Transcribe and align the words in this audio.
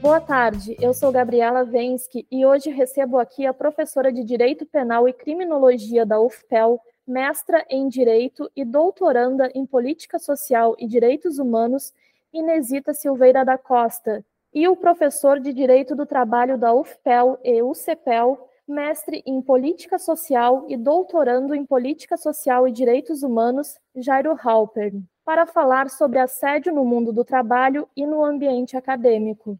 Boa 0.00 0.18
tarde, 0.18 0.74
eu 0.80 0.94
sou 0.94 1.12
Gabriela 1.12 1.62
Vensky 1.62 2.26
e 2.30 2.46
hoje 2.46 2.70
recebo 2.70 3.18
aqui 3.18 3.44
a 3.44 3.52
professora 3.52 4.10
de 4.10 4.24
Direito 4.24 4.64
Penal 4.64 5.06
e 5.06 5.12
Criminologia 5.12 6.06
da 6.06 6.18
UFPEL, 6.18 6.80
mestra 7.06 7.66
em 7.68 7.86
Direito 7.86 8.50
e 8.56 8.64
doutoranda 8.64 9.50
em 9.54 9.66
Política 9.66 10.18
Social 10.18 10.74
e 10.78 10.86
Direitos 10.86 11.38
Humanos, 11.38 11.92
Inesita 12.32 12.94
Silveira 12.94 13.44
da 13.44 13.58
Costa, 13.58 14.24
e 14.54 14.66
o 14.66 14.74
professor 14.74 15.38
de 15.38 15.52
Direito 15.52 15.94
do 15.94 16.06
Trabalho 16.06 16.56
da 16.56 16.72
UFPEL 16.72 17.38
e 17.44 17.62
UCPEL, 17.62 18.48
mestre 18.66 19.22
em 19.26 19.42
Política 19.42 19.98
Social 19.98 20.64
e 20.66 20.78
doutorando 20.78 21.54
em 21.54 21.66
Política 21.66 22.16
Social 22.16 22.66
e 22.66 22.72
Direitos 22.72 23.22
Humanos, 23.22 23.78
Jairo 23.94 24.34
Halpern, 24.42 25.04
para 25.26 25.44
falar 25.44 25.90
sobre 25.90 26.18
assédio 26.18 26.72
no 26.72 26.86
mundo 26.86 27.12
do 27.12 27.22
trabalho 27.22 27.86
e 27.94 28.06
no 28.06 28.24
ambiente 28.24 28.78
acadêmico. 28.78 29.58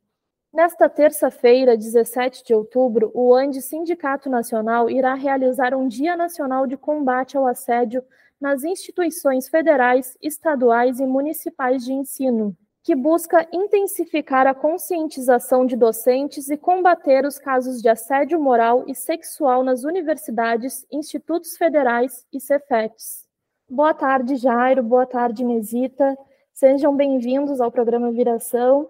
Nesta 0.53 0.89
terça-feira, 0.89 1.77
17 1.77 2.45
de 2.45 2.53
outubro, 2.53 3.13
o 3.15 3.33
ANDE 3.33 3.63
Sindicato 3.63 4.29
Nacional 4.29 4.91
irá 4.91 5.15
realizar 5.15 5.77
um 5.77 5.87
Dia 5.87 6.17
Nacional 6.17 6.67
de 6.67 6.77
Combate 6.77 7.37
ao 7.37 7.47
Assédio 7.47 8.03
nas 8.41 8.65
instituições 8.65 9.49
federais, 9.49 10.19
estaduais 10.21 10.99
e 10.99 11.07
municipais 11.07 11.85
de 11.85 11.93
ensino, 11.93 12.57
que 12.83 12.97
busca 12.97 13.47
intensificar 13.53 14.49
a 14.49 14.55
conscientização 14.55 15.65
de 15.65 15.77
docentes 15.77 16.51
e 16.51 16.57
combater 16.57 17.25
os 17.25 17.39
casos 17.39 17.81
de 17.81 17.89
assédio 17.89 18.41
moral 18.41 18.85
e 18.89 18.95
sexual 18.95 19.63
nas 19.63 19.85
universidades, 19.85 20.85
institutos 20.91 21.57
federais 21.57 22.27
e 22.33 22.41
Cefetes. 22.41 23.25
Boa 23.69 23.95
tarde, 23.95 24.35
Jairo. 24.35 24.83
Boa 24.83 25.07
tarde, 25.07 25.45
Mesita. 25.45 26.19
Sejam 26.53 26.97
bem-vindos 26.97 27.61
ao 27.61 27.71
programa 27.71 28.11
Viração 28.11 28.89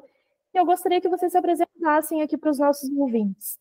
eu 0.55 0.65
gostaria 0.65 1.01
que 1.01 1.09
vocês 1.09 1.33
se 1.33 1.39
apresentassem 1.39 2.23
aqui 2.23 2.37
para 2.37 2.51
os 2.51 2.59
nossos 2.59 2.89
ouvintes. 2.91 3.59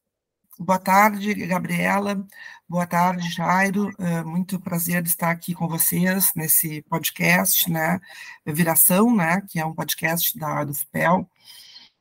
Boa 0.57 0.77
tarde, 0.77 1.33
Gabriela. 1.47 2.25
Boa 2.67 2.85
tarde, 2.85 3.29
Jairo. 3.29 3.91
É 3.97 4.23
muito 4.23 4.59
prazer 4.59 5.03
estar 5.05 5.31
aqui 5.31 5.53
com 5.53 5.67
vocês 5.69 6.33
nesse 6.35 6.81
podcast, 6.83 7.71
né? 7.71 7.99
Viração, 8.45 9.15
né? 9.15 9.41
Que 9.49 9.59
é 9.59 9.65
um 9.65 9.73
podcast 9.73 10.37
da 10.37 10.65
do 10.65 10.73
FPEL. 10.73 11.29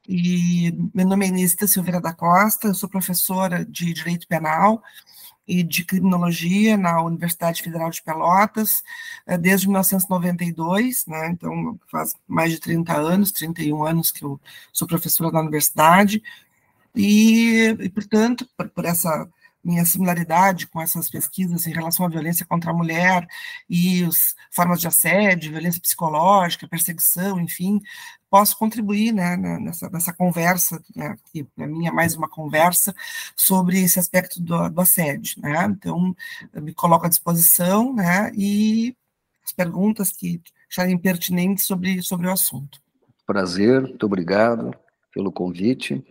E 0.09 0.73
meu 0.95 1.07
nome 1.07 1.27
é 1.27 1.29
Inesita 1.29 1.67
Silveira 1.67 2.01
da 2.01 2.15
Costa, 2.15 2.69
eu 2.69 2.75
sou 2.75 2.89
professora 2.89 3.65
de 3.65 3.93
Direito 3.93 4.27
Penal 4.27 4.83
e 5.49 5.63
de 5.63 5.85
Criminologia 5.85 6.77
na 6.77 7.03
Universidade 7.03 7.63
Federal 7.63 7.91
de 7.91 8.03
Pelotas, 8.03 8.83
eh, 9.27 9.39
desde 9.39 9.67
1992, 9.67 11.07
né, 11.07 11.31
então 11.31 11.81
faz 11.91 12.15
mais 12.29 12.53
de 12.53 12.61
30 12.61 12.95
anos, 12.95 13.33
31 13.33 13.83
anos 13.85 14.13
que 14.13 14.25
eu 14.25 14.39
sou 14.73 14.87
professora 14.87 15.33
da 15.33 15.41
universidade, 15.41 16.23
e, 16.95 17.75
e 17.81 17.89
portanto, 17.89 18.47
por, 18.57 18.69
por 18.69 18.85
essa 18.85 19.29
minha 19.69 19.85
similaridade 19.85 20.67
com 20.67 20.81
essas 20.81 21.11
pesquisas 21.11 21.67
em 21.67 21.73
relação 21.73 22.07
à 22.07 22.09
violência 22.09 22.47
contra 22.47 22.71
a 22.71 22.75
mulher 22.75 23.27
e 23.69 24.03
as 24.03 24.35
formas 24.51 24.81
de 24.81 24.89
assédio, 24.89 25.51
violência 25.51 25.81
psicológica, 25.81 26.67
perseguição, 26.67 27.39
enfim, 27.39 27.79
posso 28.31 28.57
contribuir 28.57 29.13
né, 29.13 29.37
nessa, 29.37 29.91
nessa 29.91 30.13
conversa, 30.13 30.83
né, 30.97 31.17
que 31.31 31.45
para 31.45 31.67
mim 31.67 31.87
é 31.87 31.91
mais 31.91 32.17
uma 32.17 32.29
conversa, 32.29 32.95
sobre 33.37 33.83
esse 33.83 33.99
aspecto 33.99 34.41
do, 34.41 34.71
do 34.71 34.81
assédio. 34.81 35.41
Né? 35.43 35.65
Então, 35.67 36.17
me 36.55 36.73
coloco 36.73 37.05
à 37.05 37.09
disposição 37.11 37.95
né, 37.95 38.33
e 38.35 38.97
as 39.45 39.53
perguntas 39.53 40.11
que 40.13 40.41
acharem 40.71 40.97
pertinentes 40.97 41.67
sobre, 41.67 42.03
sobre 42.03 42.27
o 42.27 42.33
assunto. 42.33 42.81
Prazer, 43.27 43.83
muito 43.83 44.07
obrigado 44.07 44.75
pelo 45.13 45.31
convite. 45.31 46.03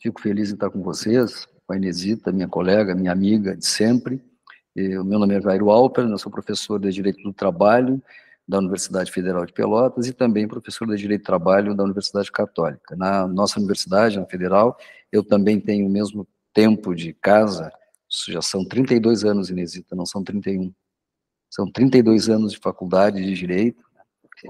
Fico 0.00 0.20
feliz 0.20 0.50
em 0.50 0.54
estar 0.54 0.70
com 0.70 0.82
vocês 0.82 1.50
com 1.72 1.74
a 1.74 1.76
Inesita, 1.76 2.30
minha 2.30 2.48
colega, 2.48 2.94
minha 2.94 3.10
amiga 3.10 3.56
de 3.56 3.64
sempre. 3.64 4.20
o 4.76 5.04
meu 5.04 5.18
nome 5.18 5.34
é 5.34 5.40
Jairo 5.40 5.70
Alper, 5.70 6.04
eu 6.04 6.18
sou 6.18 6.30
professor 6.30 6.78
de 6.78 6.90
Direito 6.90 7.22
do 7.22 7.32
Trabalho 7.32 8.02
da 8.46 8.58
Universidade 8.58 9.10
Federal 9.10 9.46
de 9.46 9.54
Pelotas 9.54 10.06
e 10.06 10.12
também 10.12 10.46
professor 10.46 10.86
de 10.88 10.96
Direito 10.96 11.22
do 11.22 11.26
Trabalho 11.26 11.74
da 11.74 11.82
Universidade 11.82 12.30
Católica. 12.30 12.94
Na 12.94 13.26
nossa 13.26 13.58
universidade, 13.58 14.18
na 14.18 14.26
Federal, 14.26 14.76
eu 15.10 15.24
também 15.24 15.58
tenho 15.58 15.86
o 15.86 15.90
mesmo 15.90 16.28
tempo 16.52 16.94
de 16.94 17.14
casa, 17.14 17.72
já 18.28 18.42
são 18.42 18.64
32 18.66 19.24
anos, 19.24 19.48
Inesita, 19.48 19.96
não 19.96 20.04
são 20.04 20.22
31. 20.22 20.74
São 21.48 21.70
32 21.70 22.28
anos 22.28 22.52
de 22.52 22.58
faculdade 22.58 23.24
de 23.24 23.32
Direito, 23.32 23.82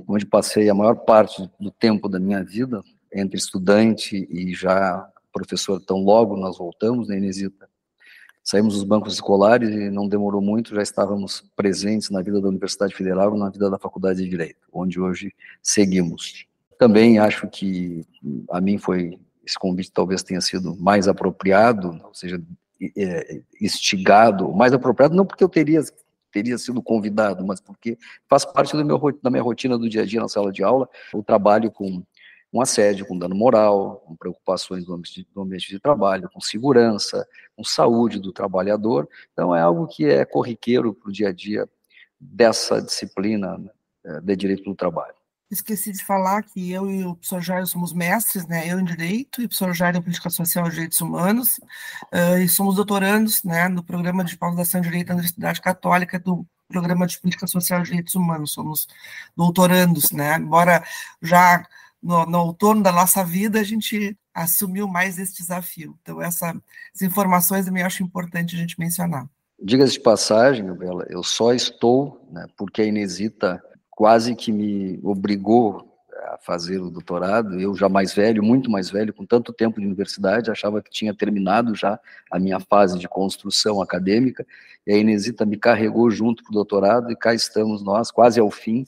onde 0.08 0.26
passei 0.26 0.68
a 0.68 0.74
maior 0.74 0.96
parte 0.96 1.48
do 1.60 1.70
tempo 1.70 2.08
da 2.08 2.18
minha 2.18 2.42
vida 2.42 2.82
entre 3.12 3.36
estudante 3.36 4.26
e 4.30 4.52
já 4.54 5.11
professor, 5.32 5.80
tão 5.80 5.98
logo 6.04 6.36
nós 6.36 6.58
voltamos, 6.58 7.08
né, 7.08 7.16
Inesita? 7.16 7.68
Saímos 8.44 8.74
dos 8.74 8.82
bancos 8.82 9.14
escolares 9.14 9.70
e 9.70 9.88
não 9.88 10.08
demorou 10.08 10.40
muito, 10.40 10.74
já 10.74 10.82
estávamos 10.82 11.44
presentes 11.54 12.10
na 12.10 12.20
vida 12.20 12.40
da 12.40 12.48
Universidade 12.48 12.94
Federal 12.94 13.36
na 13.36 13.48
vida 13.48 13.70
da 13.70 13.78
Faculdade 13.78 14.22
de 14.22 14.28
Direito, 14.28 14.60
onde 14.72 15.00
hoje 15.00 15.32
seguimos. 15.62 16.46
Também 16.76 17.20
acho 17.20 17.46
que 17.48 18.04
a 18.50 18.60
mim 18.60 18.78
foi, 18.78 19.16
esse 19.46 19.56
convite 19.56 19.92
talvez 19.92 20.24
tenha 20.24 20.40
sido 20.40 20.74
mais 20.76 21.06
apropriado, 21.06 22.00
ou 22.04 22.12
seja, 22.12 22.42
é, 22.96 23.40
instigado, 23.60 24.52
mais 24.52 24.72
apropriado, 24.72 25.14
não 25.14 25.24
porque 25.24 25.44
eu 25.44 25.48
teria 25.48 25.80
teria 26.32 26.56
sido 26.56 26.82
convidado, 26.82 27.46
mas 27.46 27.60
porque 27.60 27.98
faz 28.26 28.44
parte 28.44 28.74
do 28.74 28.84
meu, 28.84 28.98
da 29.22 29.30
minha 29.30 29.42
rotina 29.42 29.76
do 29.76 29.88
dia 29.88 30.00
a 30.00 30.06
dia 30.06 30.20
na 30.20 30.28
sala 30.28 30.50
de 30.50 30.64
aula, 30.64 30.88
o 31.12 31.22
trabalho 31.22 31.70
com 31.70 32.02
com 32.52 32.60
assédio, 32.60 33.06
com 33.06 33.18
dano 33.18 33.34
moral, 33.34 34.04
com 34.06 34.14
preocupações 34.14 34.84
do 34.84 34.92
ambiente, 34.92 35.26
do 35.34 35.40
ambiente 35.40 35.70
de 35.70 35.80
trabalho, 35.80 36.28
com 36.30 36.40
segurança, 36.40 37.26
com 37.56 37.64
saúde 37.64 38.20
do 38.20 38.30
trabalhador. 38.30 39.08
Então, 39.32 39.56
é 39.56 39.62
algo 39.62 39.86
que 39.86 40.04
é 40.04 40.26
corriqueiro 40.26 40.92
para 40.92 41.08
o 41.08 41.12
dia 41.12 41.30
a 41.30 41.32
dia 41.32 41.66
dessa 42.20 42.82
disciplina 42.82 43.56
né, 44.04 44.20
de 44.22 44.36
direito 44.36 44.64
do 44.64 44.74
trabalho. 44.74 45.14
Esqueci 45.50 45.92
de 45.92 46.04
falar 46.04 46.42
que 46.42 46.70
eu 46.70 46.90
e 46.90 47.04
o 47.04 47.14
professor 47.14 47.40
Jair 47.42 47.66
somos 47.66 47.92
mestres, 47.92 48.46
né? 48.46 48.66
Eu 48.66 48.80
em 48.80 48.84
Direito 48.84 49.42
e 49.42 49.44
o 49.44 49.48
professor 49.48 49.74
Jair 49.74 49.96
em 49.96 50.00
Política 50.00 50.30
Social 50.30 50.66
e 50.66 50.70
Direitos 50.70 51.00
Humanos, 51.00 51.58
uh, 52.10 52.38
e 52.42 52.48
somos 52.48 52.76
doutorandos, 52.76 53.44
né, 53.44 53.68
no 53.68 53.82
programa 53.82 54.24
de 54.24 54.34
pós-graduação 54.36 54.80
em 54.80 54.84
Direito 54.84 55.08
da 55.08 55.14
Universidade 55.14 55.60
Católica 55.60 56.18
do 56.18 56.46
Programa 56.68 57.06
de 57.06 57.20
Política 57.20 57.46
Social 57.46 57.80
e 57.80 57.84
Direitos 57.84 58.14
Humanos, 58.14 58.52
somos 58.52 58.88
doutorandos, 59.36 60.10
né? 60.10 60.36
Embora 60.36 60.82
já 61.20 61.66
no, 62.02 62.26
no 62.26 62.38
outono 62.38 62.82
da 62.82 62.90
nossa 62.90 63.22
vida, 63.24 63.60
a 63.60 63.64
gente 63.64 64.16
assumiu 64.34 64.88
mais 64.88 65.18
esse 65.18 65.34
desafio. 65.34 65.96
Então, 66.02 66.20
essa, 66.20 66.48
essas 66.94 67.02
informações 67.02 67.66
eu 67.66 67.86
acho 67.86 68.02
importante 68.02 68.56
a 68.56 68.58
gente 68.58 68.78
mencionar. 68.78 69.28
Diga-se 69.62 69.92
de 69.92 70.00
passagem, 70.00 70.66
Gabriela, 70.66 71.06
eu 71.08 71.22
só 71.22 71.52
estou, 71.52 72.26
né, 72.32 72.46
porque 72.56 72.82
a 72.82 72.84
Inesita 72.84 73.62
quase 73.90 74.34
que 74.34 74.50
me 74.50 74.98
obrigou 75.04 75.88
a 76.32 76.38
fazer 76.38 76.78
o 76.80 76.90
doutorado, 76.90 77.60
eu 77.60 77.74
já 77.76 77.88
mais 77.88 78.12
velho, 78.12 78.42
muito 78.42 78.70
mais 78.70 78.90
velho, 78.90 79.12
com 79.12 79.24
tanto 79.24 79.52
tempo 79.52 79.78
de 79.78 79.86
universidade, 79.86 80.50
achava 80.50 80.82
que 80.82 80.90
tinha 80.90 81.14
terminado 81.14 81.74
já 81.74 82.00
a 82.30 82.38
minha 82.38 82.58
fase 82.58 82.98
de 82.98 83.06
construção 83.06 83.80
acadêmica, 83.80 84.44
e 84.86 84.92
a 84.92 84.96
Inesita 84.96 85.44
me 85.44 85.56
carregou 85.56 86.10
junto 86.10 86.42
para 86.42 86.50
o 86.50 86.54
doutorado, 86.54 87.12
e 87.12 87.16
cá 87.16 87.34
estamos 87.34 87.82
nós, 87.84 88.10
quase 88.10 88.40
ao 88.40 88.50
fim, 88.50 88.84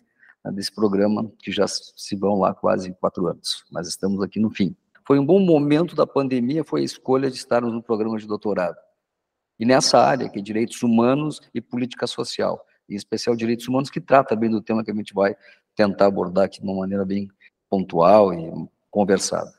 desse 0.50 0.72
programa, 0.72 1.30
que 1.38 1.50
já 1.50 1.66
se 1.66 2.16
vão 2.16 2.38
lá 2.38 2.54
quase 2.54 2.92
quatro 2.94 3.26
anos, 3.26 3.64
mas 3.70 3.88
estamos 3.88 4.22
aqui 4.22 4.38
no 4.38 4.50
fim. 4.50 4.76
Foi 5.06 5.18
um 5.18 5.24
bom 5.24 5.38
momento 5.38 5.94
da 5.94 6.06
pandemia, 6.06 6.64
foi 6.64 6.80
a 6.80 6.84
escolha 6.84 7.30
de 7.30 7.36
estarmos 7.36 7.72
no 7.72 7.82
programa 7.82 8.18
de 8.18 8.26
doutorado. 8.26 8.76
E 9.58 9.64
nessa 9.64 9.98
área, 9.98 10.28
que 10.28 10.38
é 10.38 10.42
direitos 10.42 10.82
humanos 10.82 11.40
e 11.54 11.60
política 11.60 12.06
social, 12.06 12.64
em 12.88 12.94
especial 12.94 13.36
direitos 13.36 13.68
humanos, 13.68 13.90
que 13.90 14.00
trata 14.00 14.34
bem 14.34 14.50
do 14.50 14.62
tema 14.62 14.84
que 14.84 14.90
a 14.90 14.94
gente 14.94 15.14
vai 15.14 15.36
tentar 15.76 16.06
abordar 16.06 16.46
aqui 16.46 16.60
de 16.60 16.66
uma 16.66 16.80
maneira 16.80 17.04
bem 17.04 17.28
pontual 17.68 18.32
e 18.32 18.68
conversada. 18.90 19.52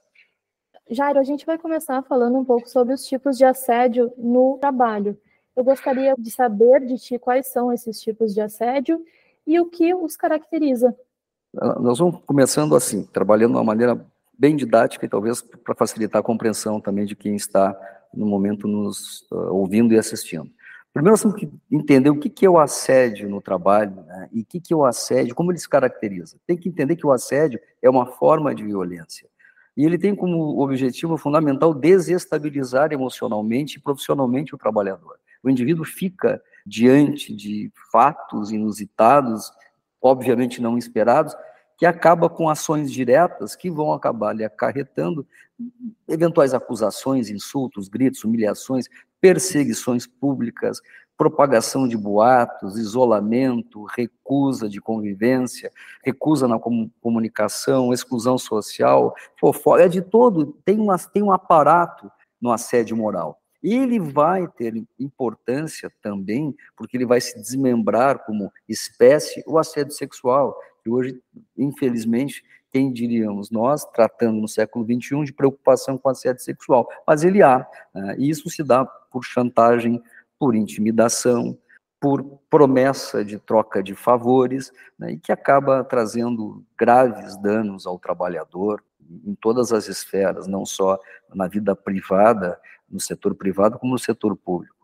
Jairo, 0.90 1.20
a 1.20 1.24
gente 1.24 1.46
vai 1.46 1.58
começar 1.58 2.02
falando 2.04 2.38
um 2.38 2.46
pouco 2.46 2.70
sobre 2.70 2.94
os 2.94 3.06
tipos 3.06 3.38
de 3.38 3.46
assédio 3.46 4.14
no 4.18 4.58
trabalho. 4.60 5.18
Eu 5.56 5.64
gostaria 5.64 6.16
de 6.18 6.30
saber 6.30 6.86
de 6.86 6.98
ti 6.98 7.18
quais 7.18 7.48
são 7.48 7.72
esses 7.72 8.00
tipos 8.00 8.34
de 8.34 8.42
assédio 8.42 9.04
e 9.46 9.60
o 9.60 9.66
que 9.66 9.94
os 9.94 10.16
caracteriza. 10.16 10.96
Nós 11.54 12.00
vamos 12.00 12.22
começando 12.26 12.76
assim, 12.76 13.04
trabalhando 13.04 13.52
de 13.52 13.58
uma 13.58 13.64
maneira 13.64 14.06
bem 14.38 14.56
didática 14.56 15.06
e 15.06 15.10
talvez 15.10 15.42
para 15.42 15.76
facilitar 15.76 16.20
a 16.20 16.24
compreensão 16.24 16.82
também 16.82 17.06
de 17.06 17.16
quem 17.16 17.36
está 17.36 17.78
no 18.14 18.26
momento 18.26 18.68
nos 18.68 19.22
uh, 19.32 19.54
ouvindo 19.54 19.94
e 19.94 19.98
assistindo. 19.98 20.50
Primeiro, 20.94 21.12
nós 21.12 21.22
temos 21.22 21.38
que 21.38 21.52
entender 21.70 22.10
o 22.10 22.18
que 22.18 22.46
é 22.46 22.50
o 22.50 22.58
assédio 22.58 23.30
no 23.30 23.42
trabalho 23.42 23.96
né? 24.04 24.30
e 24.32 24.42
o 24.42 24.46
que 24.46 24.62
é 24.72 24.76
o 24.76 24.86
assédio, 24.86 25.36
como 25.36 25.52
ele 25.52 25.60
se 25.60 25.68
caracteriza. 25.68 26.38
Tem 26.48 26.56
que 26.56 26.70
entender 26.70 26.96
que 26.96 27.06
o 27.06 27.12
assédio 27.12 27.60
é 27.82 27.90
uma 27.90 28.06
forma 28.06 28.56
de 28.56 28.64
violência. 28.64 29.28
E 29.76 29.84
ele 29.84 29.98
tem 29.98 30.16
como 30.16 30.62
objetivo 30.62 31.18
fundamental 31.18 31.74
desestabilizar 31.74 32.94
emocionalmente 32.94 33.78
e 33.78 33.82
profissionalmente 33.82 34.56
o 34.56 34.58
trabalhador. 34.58 35.18
O 35.44 35.50
indivíduo 35.50 35.84
fica 35.84 36.42
diante 36.66 37.36
de 37.36 37.72
fatos 37.92 38.52
inusitados, 38.52 39.52
obviamente 40.02 40.62
não 40.62 40.78
esperados, 40.78 41.36
que 41.78 41.86
acaba 41.86 42.30
com 42.30 42.50
ações 42.50 42.92
diretas 42.92 43.56
que 43.56 43.70
vão 43.70 43.94
acabar 43.94 44.34
lhe 44.34 44.44
acarretando 44.44 45.28
eventuais 46.08 46.54
acusações, 46.54 47.30
insultos, 47.30 47.88
gritos, 47.88 48.24
humilhações, 48.24 48.88
perseguições 49.20 50.08
públicas, 50.08 50.82
propagação 51.18 51.88
de 51.88 51.98
boatos, 51.98 52.78
isolamento, 52.78 53.86
recusa 53.86 54.68
de 54.68 54.82
convivência, 54.82 55.72
recusa 56.04 56.48
na 56.48 56.60
comunicação, 57.02 57.94
exclusão 57.94 58.38
social, 58.38 59.16
fofoca, 59.40 59.84
é 59.84 59.88
de 59.88 60.02
todo, 60.02 60.58
tem, 60.66 60.78
uma, 60.78 60.98
tem 60.98 61.24
um 61.24 61.32
aparato 61.32 62.12
no 62.42 62.52
assédio 62.52 62.98
moral. 62.98 63.42
Ele 63.68 64.00
vai 64.00 64.48
ter 64.48 64.76
importância 65.00 65.92
também, 66.00 66.56
porque 66.78 66.96
ele 66.96 67.06
vai 67.06 67.20
se 67.20 67.36
desmembrar 67.36 68.24
como 68.24 68.52
espécie, 68.70 69.44
o 69.48 69.58
assédio 69.58 69.92
sexual, 69.92 70.56
que 70.84 70.90
hoje, 70.92 71.20
infelizmente, 71.58 72.44
quem 72.70 72.94
diríamos 72.94 73.50
nós, 73.50 73.84
tratando 73.86 74.40
no 74.40 74.48
século 74.48 74.86
XXI 74.86 75.24
de 75.24 75.34
preocupação 75.34 75.98
com 75.98 76.10
assédio 76.10 76.44
sexual, 76.44 76.88
mas 77.08 77.24
ele 77.24 77.42
há, 77.42 77.66
né? 77.92 78.16
e 78.20 78.30
isso 78.30 78.50
se 78.52 78.62
dá 78.62 78.86
por 78.86 79.24
chantagem, 79.24 80.00
por 80.38 80.54
intimidação, 80.54 81.58
por 82.00 82.24
promessa 82.52 83.26
de 83.26 83.40
troca 83.40 83.82
de 83.82 83.96
favores, 83.96 84.72
né? 85.00 85.14
e 85.14 85.18
que 85.18 85.32
acaba 85.32 85.84
trazendo 85.84 86.64
graves 86.78 87.36
danos 87.42 87.88
ao 87.88 87.98
trabalhador 87.98 88.84
em 89.26 89.36
todas 89.36 89.72
as 89.72 89.88
esferas, 89.88 90.48
não 90.48 90.66
só 90.66 91.00
na 91.34 91.48
vida 91.48 91.76
privada, 91.76 92.60
no 92.90 93.00
setor 93.00 93.36
privado, 93.36 93.80
como 93.80 93.94
no 93.94 94.00
setor 94.00 94.36
público. 94.36 94.76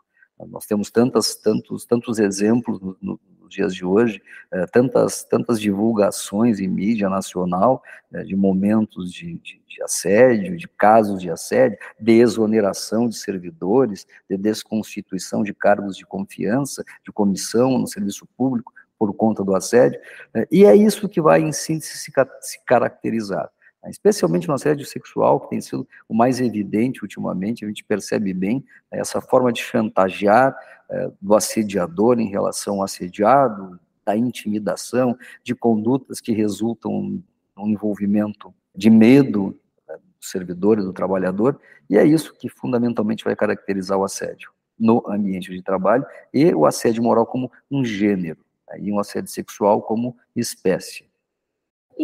Nós 0.50 0.66
temos 0.66 0.90
tantas, 0.90 1.36
tantos, 1.36 1.86
tantos 1.86 2.18
exemplos 2.18 2.80
no, 2.82 2.98
no, 3.02 3.20
dias 3.52 3.76
de 3.76 3.86
hoje, 3.86 4.22
é, 4.50 4.66
tantas, 4.66 5.24
tantas 5.24 5.60
divulgações 5.60 6.60
em 6.60 6.68
mídia 6.68 7.10
nacional 7.10 7.84
é, 8.14 8.24
de 8.24 8.36
momentos 8.36 9.12
de, 9.12 9.34
de, 9.40 9.62
de, 9.68 9.84
assédio, 9.84 10.56
de 10.56 10.68
casos 10.68 11.22
de 11.22 11.30
assédio, 11.30 11.78
de 12.00 12.14
exoneração 12.14 13.10
de 13.10 13.18
servidores, 13.18 14.08
de 14.30 14.38
desconstituição 14.38 15.44
de 15.44 15.54
cargos 15.54 15.98
de 15.98 16.06
confiança, 16.06 16.84
de 17.06 17.12
comissão 17.12 17.78
no 17.78 17.88
serviço 17.88 18.26
público 18.38 18.74
por 18.98 19.14
conta 19.14 19.44
do 19.44 19.56
assédio, 19.56 20.00
é, 20.34 20.48
e 20.52 20.64
é 20.64 20.76
isso 20.76 21.10
que 21.10 21.20
vai, 21.20 21.42
em 21.42 21.52
síntese, 21.52 21.98
se, 21.98 22.12
se 22.42 22.66
caracterizar 22.66 23.50
especialmente 23.90 24.48
no 24.48 24.54
assédio 24.54 24.86
sexual, 24.86 25.40
que 25.40 25.50
tem 25.50 25.62
sido 25.62 25.88
o 26.08 26.14
mais 26.14 26.40
evidente 26.40 27.02
ultimamente, 27.02 27.66
a 27.66 27.68
gente 27.68 27.84
percebe 27.84 28.34
bem 28.34 28.64
essa 28.92 29.20
forma 29.20 29.52
de 29.52 29.62
chantagear 29.62 30.56
é, 30.90 31.12
do 31.20 31.36
assediador 31.36 32.20
em 32.20 32.30
relação 32.30 32.76
ao 32.76 32.84
assediado, 32.84 33.80
da 34.06 34.16
intimidação, 34.16 35.18
de 35.44 35.56
condutas 35.56 36.20
que 36.20 36.32
resultam 36.32 37.24
no 37.56 37.68
envolvimento 37.68 38.54
de 38.76 38.90
medo 38.90 39.58
né, 39.88 39.96
do 39.96 40.26
servidor 40.26 40.80
e 40.80 40.84
do 40.84 40.94
trabalhador, 40.94 41.60
e 41.90 41.98
é 41.98 42.06
isso 42.06 42.34
que 42.38 42.50
fundamentalmente 42.50 43.24
vai 43.24 43.36
caracterizar 43.36 43.98
o 43.98 44.04
assédio 44.04 44.52
no 44.78 45.04
ambiente 45.08 45.52
de 45.52 45.62
trabalho 45.62 46.06
e 46.34 46.54
o 46.54 46.66
assédio 46.66 47.04
moral 47.04 47.26
como 47.26 47.52
um 47.70 47.84
gênero, 47.84 48.40
né, 48.68 48.80
e 48.80 48.92
um 48.92 49.00
assédio 49.00 49.30
sexual 49.30 49.82
como 49.82 50.18
espécie. 50.36 51.11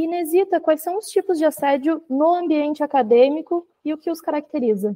Inesita, 0.04 0.60
quais 0.60 0.82
são 0.82 0.98
os 0.98 1.08
tipos 1.08 1.38
de 1.38 1.46
assédio 1.46 2.04
no 2.10 2.36
ambiente 2.36 2.84
acadêmico 2.84 3.68
e 3.84 3.94
o 3.94 3.98
que 3.98 4.12
os 4.12 4.22
caracteriza? 4.22 4.96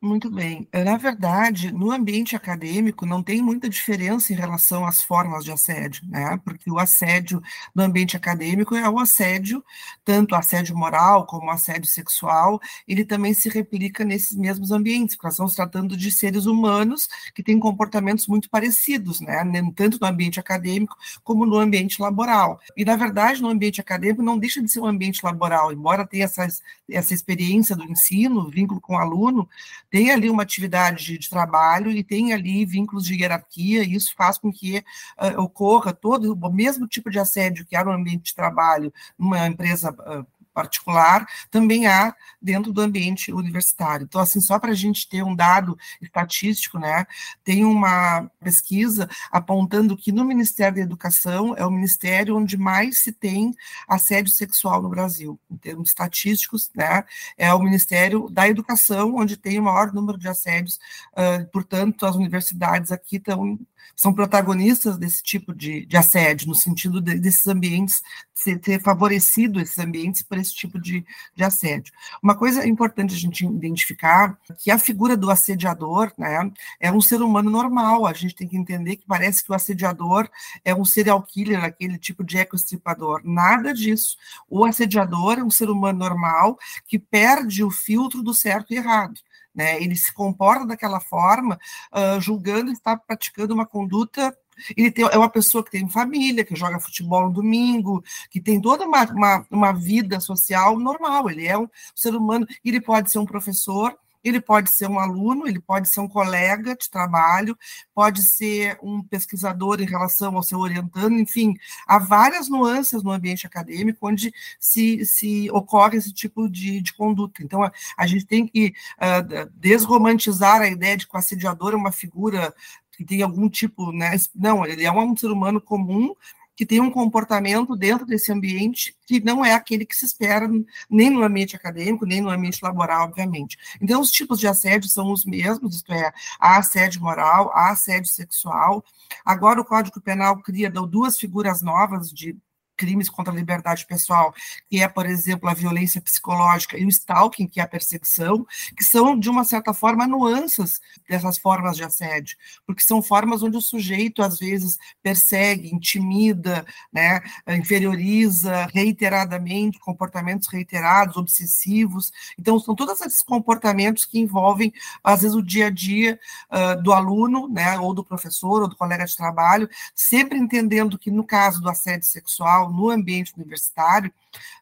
Muito 0.00 0.30
bem. 0.30 0.68
Na 0.72 0.96
verdade, 0.96 1.72
no 1.72 1.90
ambiente 1.90 2.36
acadêmico 2.36 3.04
não 3.04 3.20
tem 3.20 3.42
muita 3.42 3.68
diferença 3.68 4.32
em 4.32 4.36
relação 4.36 4.86
às 4.86 5.02
formas 5.02 5.44
de 5.44 5.50
assédio, 5.50 6.06
né? 6.08 6.38
Porque 6.44 6.70
o 6.70 6.78
assédio 6.78 7.42
no 7.74 7.82
ambiente 7.82 8.16
acadêmico 8.16 8.76
é 8.76 8.88
o 8.88 9.00
assédio, 9.00 9.60
tanto 10.04 10.36
assédio 10.36 10.76
moral 10.76 11.26
como 11.26 11.50
assédio 11.50 11.90
sexual, 11.90 12.60
ele 12.86 13.04
também 13.04 13.34
se 13.34 13.48
replica 13.48 14.04
nesses 14.04 14.36
mesmos 14.36 14.70
ambientes, 14.70 15.16
porque 15.16 15.26
nós 15.26 15.34
estamos 15.34 15.56
tratando 15.56 15.96
de 15.96 16.12
seres 16.12 16.46
humanos 16.46 17.08
que 17.34 17.42
têm 17.42 17.58
comportamentos 17.58 18.28
muito 18.28 18.48
parecidos, 18.48 19.20
né? 19.20 19.42
Tanto 19.74 19.98
no 20.00 20.06
ambiente 20.06 20.38
acadêmico 20.38 20.96
como 21.24 21.44
no 21.44 21.56
ambiente 21.56 22.00
laboral. 22.00 22.60
E, 22.76 22.84
na 22.84 22.94
verdade, 22.94 23.42
no 23.42 23.48
ambiente 23.48 23.80
acadêmico 23.80 24.22
não 24.22 24.38
deixa 24.38 24.62
de 24.62 24.70
ser 24.70 24.78
um 24.78 24.86
ambiente 24.86 25.24
laboral, 25.24 25.72
embora 25.72 26.06
tenha 26.06 26.24
essa, 26.24 26.46
essa 26.88 27.12
experiência 27.12 27.74
do 27.74 27.82
ensino, 27.82 28.48
vínculo 28.48 28.80
com 28.80 28.94
o 28.94 28.98
aluno, 28.98 29.48
tem 29.90 30.10
ali 30.10 30.28
uma 30.28 30.42
atividade 30.42 31.18
de 31.18 31.30
trabalho 31.30 31.90
e 31.90 32.04
tem 32.04 32.32
ali 32.32 32.64
vínculos 32.64 33.04
de 33.04 33.14
hierarquia, 33.14 33.82
e 33.82 33.94
isso 33.94 34.14
faz 34.16 34.38
com 34.38 34.52
que 34.52 34.78
uh, 34.78 35.40
ocorra 35.40 35.92
todo 35.92 36.32
o 36.34 36.52
mesmo 36.52 36.86
tipo 36.86 37.10
de 37.10 37.18
assédio 37.18 37.66
que 37.66 37.76
há 37.76 37.84
no 37.84 37.92
ambiente 37.92 38.26
de 38.26 38.34
trabalho 38.34 38.92
numa 39.18 39.46
empresa 39.46 39.90
uh, 39.90 40.26
particular, 40.58 41.24
também 41.52 41.86
há 41.86 42.12
dentro 42.42 42.72
do 42.72 42.80
ambiente 42.80 43.32
universitário. 43.32 44.04
Então, 44.04 44.20
assim, 44.20 44.40
só 44.40 44.58
para 44.58 44.72
a 44.72 44.74
gente 44.74 45.08
ter 45.08 45.22
um 45.22 45.36
dado 45.36 45.78
estatístico, 46.02 46.80
né, 46.80 47.06
tem 47.44 47.64
uma 47.64 48.28
pesquisa 48.40 49.08
apontando 49.30 49.96
que 49.96 50.10
no 50.10 50.24
Ministério 50.24 50.78
da 50.78 50.82
Educação 50.82 51.54
é 51.56 51.64
o 51.64 51.70
ministério 51.70 52.36
onde 52.36 52.56
mais 52.56 52.98
se 52.98 53.12
tem 53.12 53.54
assédio 53.86 54.32
sexual 54.32 54.82
no 54.82 54.88
Brasil, 54.88 55.38
em 55.48 55.56
termos 55.56 55.90
estatísticos, 55.90 56.70
né, 56.74 57.04
é 57.36 57.54
o 57.54 57.62
Ministério 57.62 58.28
da 58.28 58.48
Educação 58.48 59.14
onde 59.14 59.36
tem 59.36 59.60
o 59.60 59.62
maior 59.62 59.92
número 59.92 60.18
de 60.18 60.26
assédios, 60.26 60.80
uh, 61.12 61.46
portanto, 61.52 62.04
as 62.04 62.16
universidades 62.16 62.90
aqui 62.90 63.16
estão 63.16 63.56
são 63.96 64.12
protagonistas 64.12 64.96
desse 64.96 65.22
tipo 65.22 65.54
de, 65.54 65.84
de 65.86 65.96
assédio, 65.96 66.48
no 66.48 66.54
sentido 66.54 67.00
de, 67.00 67.18
desses 67.18 67.46
ambientes, 67.46 68.02
ter, 68.44 68.58
ter 68.58 68.82
favorecido 68.82 69.60
esses 69.60 69.78
ambientes 69.78 70.22
por 70.22 70.38
esse 70.38 70.54
tipo 70.54 70.78
de, 70.78 71.04
de 71.34 71.44
assédio. 71.44 71.92
Uma 72.22 72.36
coisa 72.36 72.66
importante 72.66 73.14
a 73.14 73.18
gente 73.18 73.44
identificar 73.44 74.38
que 74.58 74.70
a 74.70 74.78
figura 74.78 75.16
do 75.16 75.30
assediador 75.30 76.12
né, 76.16 76.50
é 76.80 76.92
um 76.92 77.00
ser 77.00 77.20
humano 77.22 77.50
normal, 77.50 78.06
a 78.06 78.12
gente 78.12 78.34
tem 78.34 78.48
que 78.48 78.56
entender 78.56 78.96
que 78.96 79.06
parece 79.06 79.44
que 79.44 79.50
o 79.50 79.54
assediador 79.54 80.28
é 80.64 80.74
um 80.74 80.84
serial 80.84 81.22
killer, 81.22 81.64
aquele 81.64 81.98
tipo 81.98 82.24
de 82.24 82.38
ecostripador. 82.38 83.20
Nada 83.24 83.74
disso. 83.74 84.16
O 84.48 84.64
assediador 84.64 85.38
é 85.38 85.44
um 85.44 85.50
ser 85.50 85.70
humano 85.70 85.98
normal 85.98 86.58
que 86.86 86.98
perde 86.98 87.64
o 87.64 87.70
filtro 87.70 88.22
do 88.22 88.34
certo 88.34 88.72
e 88.72 88.76
errado. 88.76 89.20
Né? 89.54 89.82
Ele 89.82 89.96
se 89.96 90.12
comporta 90.12 90.66
daquela 90.66 91.00
forma, 91.00 91.58
uh, 91.92 92.20
julgando 92.20 92.70
estar 92.70 92.96
praticando 92.98 93.54
uma 93.54 93.66
conduta 93.66 94.36
ele 94.76 94.90
tem, 94.90 95.04
é 95.04 95.16
uma 95.16 95.30
pessoa 95.30 95.64
que 95.64 95.70
tem 95.70 95.88
família, 95.88 96.44
que 96.44 96.56
joga 96.56 96.80
futebol 96.80 97.28
no 97.28 97.32
domingo, 97.32 98.02
que 98.30 98.40
tem 98.40 98.60
toda 98.60 98.84
uma, 98.84 99.04
uma, 99.04 99.46
uma 99.50 99.72
vida 99.72 100.20
social 100.20 100.78
normal. 100.78 101.30
Ele 101.30 101.46
é 101.46 101.56
um 101.56 101.68
ser 101.94 102.14
humano, 102.14 102.46
ele 102.64 102.80
pode 102.80 103.10
ser 103.10 103.18
um 103.18 103.26
professor, 103.26 103.96
ele 104.22 104.40
pode 104.40 104.70
ser 104.70 104.88
um 104.88 104.98
aluno, 104.98 105.46
ele 105.46 105.60
pode 105.60 105.88
ser 105.88 106.00
um 106.00 106.08
colega 106.08 106.76
de 106.76 106.90
trabalho, 106.90 107.56
pode 107.94 108.22
ser 108.22 108.78
um 108.82 109.02
pesquisador 109.02 109.80
em 109.80 109.86
relação 109.86 110.36
ao 110.36 110.42
seu 110.42 110.58
orientando, 110.58 111.18
enfim, 111.18 111.54
há 111.86 111.98
várias 111.98 112.48
nuances 112.48 113.02
no 113.02 113.10
ambiente 113.10 113.46
acadêmico 113.46 114.06
onde 114.06 114.32
se, 114.58 115.04
se 115.04 115.50
ocorre 115.50 115.98
esse 115.98 116.12
tipo 116.12 116.48
de, 116.48 116.80
de 116.80 116.92
conduta. 116.94 117.42
Então, 117.42 117.62
a, 117.62 117.72
a 117.96 118.06
gente 118.06 118.26
tem 118.26 118.46
que 118.46 118.74
uh, 118.98 119.50
desromantizar 119.54 120.60
a 120.60 120.68
ideia 120.68 120.96
de 120.96 121.06
que 121.06 121.14
o 121.14 121.18
assediador 121.18 121.72
é 121.72 121.76
uma 121.76 121.92
figura 121.92 122.54
que 122.98 123.04
tem 123.04 123.22
algum 123.22 123.48
tipo, 123.48 123.92
né? 123.92 124.16
Não, 124.34 124.66
ele 124.66 124.84
é 124.84 124.90
um 124.90 125.16
ser 125.16 125.30
humano 125.30 125.60
comum 125.60 126.14
que 126.58 126.66
tem 126.66 126.80
um 126.80 126.90
comportamento 126.90 127.76
dentro 127.76 128.04
desse 128.04 128.32
ambiente 128.32 128.96
que 129.06 129.20
não 129.20 129.44
é 129.44 129.54
aquele 129.54 129.86
que 129.86 129.94
se 129.94 130.04
espera 130.04 130.50
nem 130.90 131.08
no 131.08 131.22
ambiente 131.22 131.54
acadêmico, 131.54 132.04
nem 132.04 132.20
no 132.20 132.30
ambiente 132.30 132.60
laboral, 132.60 133.04
obviamente. 133.04 133.56
Então, 133.80 134.00
os 134.00 134.10
tipos 134.10 134.40
de 134.40 134.48
assédio 134.48 134.90
são 134.90 135.12
os 135.12 135.24
mesmos, 135.24 135.76
isto 135.76 135.92
é, 135.92 136.12
há 136.40 136.56
assédio 136.56 137.00
moral, 137.00 137.52
há 137.54 137.70
assédio 137.70 138.10
sexual. 138.10 138.84
Agora, 139.24 139.60
o 139.60 139.64
Código 139.64 140.00
Penal 140.00 140.42
cria 140.42 140.68
duas 140.68 141.16
figuras 141.16 141.62
novas 141.62 142.10
de 142.10 142.36
crimes 142.78 143.10
contra 143.10 143.32
a 143.32 143.36
liberdade 143.36 143.84
pessoal, 143.84 144.32
que 144.70 144.80
é, 144.80 144.88
por 144.88 145.04
exemplo, 145.04 145.48
a 145.48 145.54
violência 145.54 146.00
psicológica 146.00 146.78
e 146.78 146.84
o 146.84 146.88
stalking, 146.88 147.48
que 147.48 147.60
é 147.60 147.64
a 147.64 147.68
perseguição, 147.68 148.46
que 148.76 148.84
são, 148.84 149.18
de 149.18 149.28
uma 149.28 149.44
certa 149.44 149.74
forma, 149.74 150.06
nuances 150.06 150.80
dessas 151.08 151.36
formas 151.36 151.76
de 151.76 151.82
assédio, 151.82 152.36
porque 152.64 152.82
são 152.82 153.02
formas 153.02 153.42
onde 153.42 153.56
o 153.56 153.60
sujeito, 153.60 154.22
às 154.22 154.38
vezes, 154.38 154.78
persegue, 155.02 155.74
intimida, 155.74 156.64
né, 156.92 157.20
inferioriza 157.48 158.68
reiteradamente, 158.72 159.78
comportamentos 159.80 160.48
reiterados, 160.48 161.16
obsessivos. 161.16 162.12
Então, 162.38 162.58
são 162.60 162.74
todos 162.74 163.00
esses 163.00 163.22
comportamentos 163.22 164.04
que 164.04 164.20
envolvem, 164.20 164.72
às 165.02 165.22
vezes, 165.22 165.36
o 165.36 165.42
dia 165.42 165.66
a 165.66 165.70
dia 165.70 166.18
uh, 166.52 166.80
do 166.80 166.92
aluno, 166.92 167.48
né, 167.48 167.78
ou 167.78 167.92
do 167.92 168.04
professor, 168.04 168.62
ou 168.62 168.68
do 168.68 168.76
colega 168.76 169.04
de 169.04 169.16
trabalho, 169.16 169.68
sempre 169.94 170.38
entendendo 170.38 170.98
que, 170.98 171.10
no 171.10 171.24
caso 171.24 171.60
do 171.60 171.68
assédio 171.68 172.06
sexual, 172.06 172.67
no 172.70 172.90
ambiente 172.90 173.32
universitário, 173.36 174.12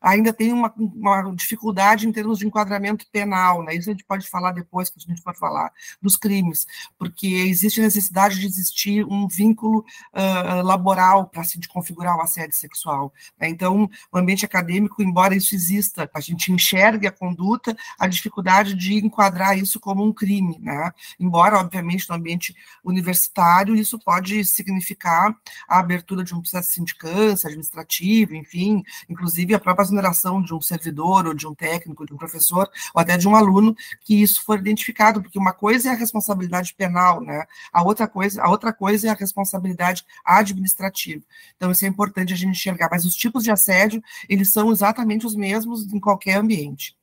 ainda 0.00 0.32
tem 0.32 0.52
uma, 0.52 0.72
uma 0.76 1.34
dificuldade 1.34 2.06
em 2.06 2.12
termos 2.12 2.38
de 2.38 2.46
enquadramento 2.46 3.06
penal, 3.10 3.62
né? 3.62 3.74
Isso 3.74 3.90
a 3.90 3.92
gente 3.92 4.04
pode 4.04 4.28
falar 4.28 4.52
depois, 4.52 4.90
que 4.90 4.98
a 4.98 5.08
gente 5.08 5.22
pode 5.22 5.38
falar 5.38 5.72
dos 6.00 6.16
crimes, 6.16 6.66
porque 6.98 7.26
existe 7.26 7.80
a 7.80 7.84
necessidade 7.84 8.38
de 8.38 8.46
existir 8.46 9.04
um 9.04 9.26
vínculo 9.28 9.84
uh, 10.14 10.62
laboral 10.62 11.26
para 11.26 11.44
se 11.44 11.58
configurar 11.68 12.16
o 12.16 12.22
assédio 12.22 12.56
sexual. 12.56 13.12
Né? 13.38 13.48
Então, 13.48 13.88
o 14.12 14.18
ambiente 14.18 14.44
acadêmico, 14.44 15.02
embora 15.02 15.34
isso 15.34 15.54
exista, 15.54 16.08
a 16.12 16.20
gente 16.20 16.52
enxergue 16.52 17.06
a 17.06 17.12
conduta, 17.12 17.76
a 17.98 18.06
dificuldade 18.06 18.74
de 18.74 18.94
enquadrar 18.94 19.58
isso 19.58 19.80
como 19.80 20.04
um 20.04 20.12
crime, 20.12 20.58
né? 20.60 20.90
Embora, 21.18 21.58
obviamente, 21.58 22.08
no 22.08 22.14
ambiente 22.14 22.54
universitário, 22.84 23.74
isso 23.74 23.98
pode 23.98 24.44
significar 24.44 25.34
a 25.68 25.78
abertura 25.78 26.24
de 26.24 26.34
um 26.34 26.40
processo 26.40 26.68
de 26.68 26.74
sindicância, 26.74 27.48
administrativo, 27.48 28.34
enfim, 28.34 28.82
inclusive 29.08 29.54
a 29.54 29.60
própria 29.66 29.82
exoneração 29.82 30.40
de 30.40 30.54
um 30.54 30.60
servidor, 30.60 31.26
ou 31.26 31.34
de 31.34 31.46
um 31.46 31.54
técnico, 31.54 32.06
de 32.06 32.14
um 32.14 32.16
professor, 32.16 32.70
ou 32.94 33.00
até 33.00 33.16
de 33.16 33.26
um 33.26 33.34
aluno, 33.34 33.74
que 34.00 34.22
isso 34.22 34.44
for 34.44 34.58
identificado, 34.60 35.20
porque 35.20 35.38
uma 35.38 35.52
coisa 35.52 35.88
é 35.88 35.92
a 35.92 35.96
responsabilidade 35.96 36.72
penal, 36.74 37.20
né? 37.20 37.44
A 37.72 37.82
outra 37.82 38.06
coisa, 38.06 38.40
a 38.42 38.48
outra 38.48 38.72
coisa 38.72 39.08
é 39.08 39.10
a 39.10 39.14
responsabilidade 39.14 40.04
administrativa. 40.24 41.22
Então, 41.56 41.72
isso 41.72 41.84
é 41.84 41.88
importante 41.88 42.32
a 42.32 42.36
gente 42.36 42.50
enxergar. 42.50 42.88
Mas 42.90 43.04
os 43.04 43.16
tipos 43.16 43.42
de 43.42 43.50
assédio, 43.50 44.00
eles 44.28 44.52
são 44.52 44.70
exatamente 44.70 45.26
os 45.26 45.34
mesmos 45.34 45.92
em 45.92 45.98
qualquer 45.98 46.36
ambiente. 46.36 46.96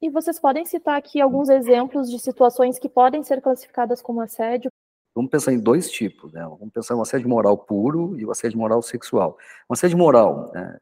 E 0.00 0.08
vocês 0.08 0.38
podem 0.38 0.64
citar 0.64 0.96
aqui 0.96 1.20
alguns 1.20 1.48
exemplos 1.48 2.08
de 2.08 2.20
situações 2.20 2.78
que 2.78 2.88
podem 2.88 3.24
ser 3.24 3.40
classificadas 3.40 4.00
como 4.00 4.20
assédio? 4.20 4.70
Vamos 5.14 5.30
pensar 5.30 5.52
em 5.52 5.58
dois 5.58 5.90
tipos, 5.90 6.32
né? 6.34 6.42
Vamos 6.42 6.70
pensar 6.72 6.94
em 6.94 6.98
um 6.98 7.02
assédio 7.02 7.28
moral 7.28 7.56
puro 7.56 8.14
e 8.18 8.24
o 8.24 8.28
um 8.28 8.30
assédio 8.30 8.58
moral 8.58 8.82
sexual. 8.82 9.38
Um 9.68 9.72
assédio 9.72 9.96
moral, 9.96 10.52
né? 10.52 10.78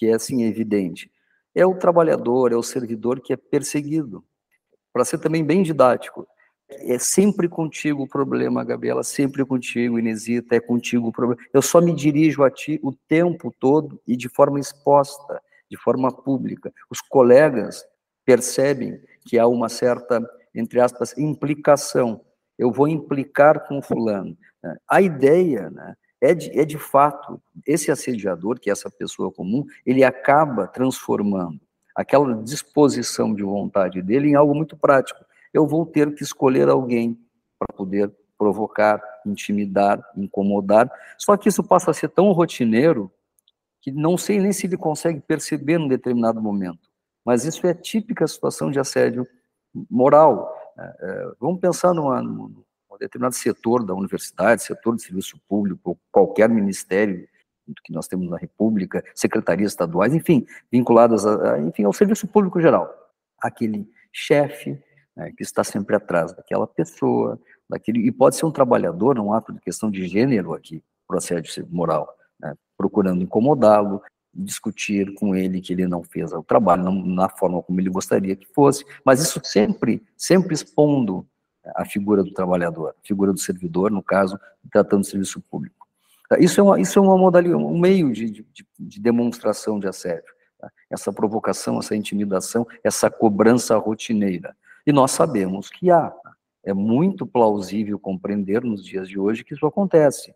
Que 0.00 0.06
é 0.06 0.14
assim 0.14 0.44
evidente, 0.44 1.12
é 1.54 1.66
o 1.66 1.74
trabalhador, 1.74 2.52
é 2.52 2.56
o 2.56 2.62
servidor 2.62 3.20
que 3.20 3.34
é 3.34 3.36
perseguido. 3.36 4.24
Para 4.94 5.04
ser 5.04 5.18
também 5.18 5.44
bem 5.44 5.62
didático, 5.62 6.26
é 6.70 6.98
sempre 6.98 7.50
contigo 7.50 8.04
o 8.04 8.08
problema, 8.08 8.64
Gabriela, 8.64 9.04
sempre 9.04 9.44
contigo, 9.44 9.98
Inesita, 9.98 10.56
é 10.56 10.60
contigo 10.60 11.08
o 11.08 11.12
problema. 11.12 11.42
Eu 11.52 11.60
só 11.60 11.82
me 11.82 11.94
dirijo 11.94 12.42
a 12.42 12.50
ti 12.50 12.80
o 12.82 12.92
tempo 12.92 13.54
todo 13.60 14.00
e 14.06 14.16
de 14.16 14.26
forma 14.30 14.58
exposta, 14.58 15.42
de 15.70 15.76
forma 15.76 16.10
pública. 16.10 16.72
Os 16.88 17.02
colegas 17.02 17.84
percebem 18.24 18.98
que 19.26 19.38
há 19.38 19.46
uma 19.46 19.68
certa, 19.68 20.26
entre 20.54 20.80
aspas, 20.80 21.14
implicação. 21.18 22.22
Eu 22.58 22.72
vou 22.72 22.88
implicar 22.88 23.68
com 23.68 23.82
fulano. 23.82 24.34
A 24.88 25.02
ideia 25.02 25.68
né, 25.68 25.94
é 26.20 26.34
de, 26.34 26.58
é 26.58 26.64
de 26.64 26.78
fato, 26.78 27.40
esse 27.66 27.90
assediador, 27.90 28.60
que 28.60 28.68
é 28.68 28.72
essa 28.72 28.90
pessoa 28.90 29.32
comum, 29.32 29.64
ele 29.86 30.04
acaba 30.04 30.66
transformando 30.66 31.60
aquela 31.94 32.34
disposição 32.42 33.34
de 33.34 33.42
vontade 33.42 34.02
dele 34.02 34.28
em 34.28 34.34
algo 34.34 34.54
muito 34.54 34.76
prático. 34.76 35.24
Eu 35.52 35.66
vou 35.66 35.86
ter 35.86 36.14
que 36.14 36.22
escolher 36.22 36.68
alguém 36.68 37.18
para 37.58 37.76
poder 37.76 38.10
provocar, 38.38 39.02
intimidar, 39.26 40.02
incomodar. 40.16 40.90
Só 41.18 41.36
que 41.36 41.48
isso 41.48 41.62
passa 41.62 41.90
a 41.90 41.94
ser 41.94 42.08
tão 42.08 42.32
rotineiro 42.32 43.10
que 43.82 43.90
não 43.90 44.16
sei 44.16 44.40
nem 44.40 44.52
se 44.52 44.66
ele 44.66 44.76
consegue 44.76 45.20
perceber 45.20 45.78
num 45.78 45.88
determinado 45.88 46.40
momento. 46.40 46.88
Mas 47.24 47.44
isso 47.44 47.66
é 47.66 47.74
típica 47.74 48.26
situação 48.26 48.70
de 48.70 48.78
assédio 48.78 49.26
moral. 49.90 50.54
É, 50.78 50.96
é 51.00 51.32
vamos 51.38 51.60
pensar 51.60 51.92
numa, 51.92 52.22
determinado 53.00 53.34
setor 53.34 53.84
da 53.84 53.94
universidade, 53.94 54.62
setor 54.62 54.94
de 54.94 55.02
serviço 55.02 55.40
público, 55.48 55.98
qualquer 56.12 56.48
ministério 56.48 57.26
que 57.84 57.92
nós 57.92 58.08
temos 58.08 58.28
na 58.28 58.36
República, 58.36 59.02
secretarias 59.14 59.72
estaduais, 59.72 60.14
enfim, 60.14 60.46
vinculadas 60.70 61.24
a, 61.24 61.54
a 61.54 61.60
enfim, 61.60 61.84
ao 61.84 61.92
serviço 61.92 62.26
público 62.26 62.60
geral. 62.60 62.92
Aquele 63.40 63.88
chefe 64.12 64.78
né, 65.16 65.32
que 65.36 65.42
está 65.42 65.62
sempre 65.62 65.96
atrás 65.96 66.32
daquela 66.32 66.66
pessoa, 66.66 67.40
daquele, 67.68 68.06
e 68.06 68.12
pode 68.12 68.36
ser 68.36 68.46
um 68.46 68.50
trabalhador, 68.50 69.16
ato 69.34 69.52
de 69.52 69.60
questão 69.60 69.90
de 69.90 70.06
gênero 70.06 70.52
aqui, 70.52 70.82
processo 71.06 71.66
moral, 71.70 72.12
né, 72.40 72.54
procurando 72.76 73.22
incomodá-lo, 73.22 74.02
discutir 74.32 75.12
com 75.14 75.34
ele 75.34 75.60
que 75.60 75.72
ele 75.72 75.86
não 75.86 76.02
fez 76.02 76.32
o 76.32 76.42
trabalho 76.42 76.84
não, 76.84 77.04
na 77.04 77.28
forma 77.28 77.62
como 77.62 77.80
ele 77.80 77.90
gostaria 77.90 78.36
que 78.36 78.46
fosse, 78.54 78.84
mas 79.04 79.20
isso 79.20 79.40
sempre, 79.44 80.02
sempre 80.16 80.54
expondo 80.54 81.26
a 81.76 81.84
figura 81.84 82.22
do 82.22 82.32
trabalhador, 82.32 82.90
a 82.90 83.06
figura 83.06 83.32
do 83.32 83.38
servidor, 83.38 83.90
no 83.90 84.02
caso, 84.02 84.38
tratando 84.70 85.00
do 85.00 85.06
serviço 85.06 85.40
público. 85.40 85.86
Tá, 86.28 86.38
isso 86.38 86.60
é 86.60 86.62
uma, 86.62 86.80
isso 86.80 86.98
é 86.98 87.02
uma 87.02 87.18
modalidade, 87.18 87.62
um 87.62 87.78
meio 87.78 88.12
de, 88.12 88.30
de, 88.30 88.44
de 88.78 89.00
demonstração 89.00 89.78
de 89.78 89.88
assédio. 89.88 90.32
Tá? 90.58 90.70
Essa 90.88 91.12
provocação, 91.12 91.78
essa 91.78 91.96
intimidação, 91.96 92.66
essa 92.84 93.10
cobrança 93.10 93.76
rotineira. 93.76 94.56
E 94.86 94.92
nós 94.92 95.10
sabemos 95.10 95.68
que 95.68 95.90
há. 95.90 96.12
É 96.62 96.74
muito 96.74 97.26
plausível 97.26 97.98
compreender 97.98 98.62
nos 98.62 98.84
dias 98.84 99.08
de 99.08 99.18
hoje 99.18 99.42
que 99.42 99.54
isso 99.54 99.66
acontece. 99.66 100.34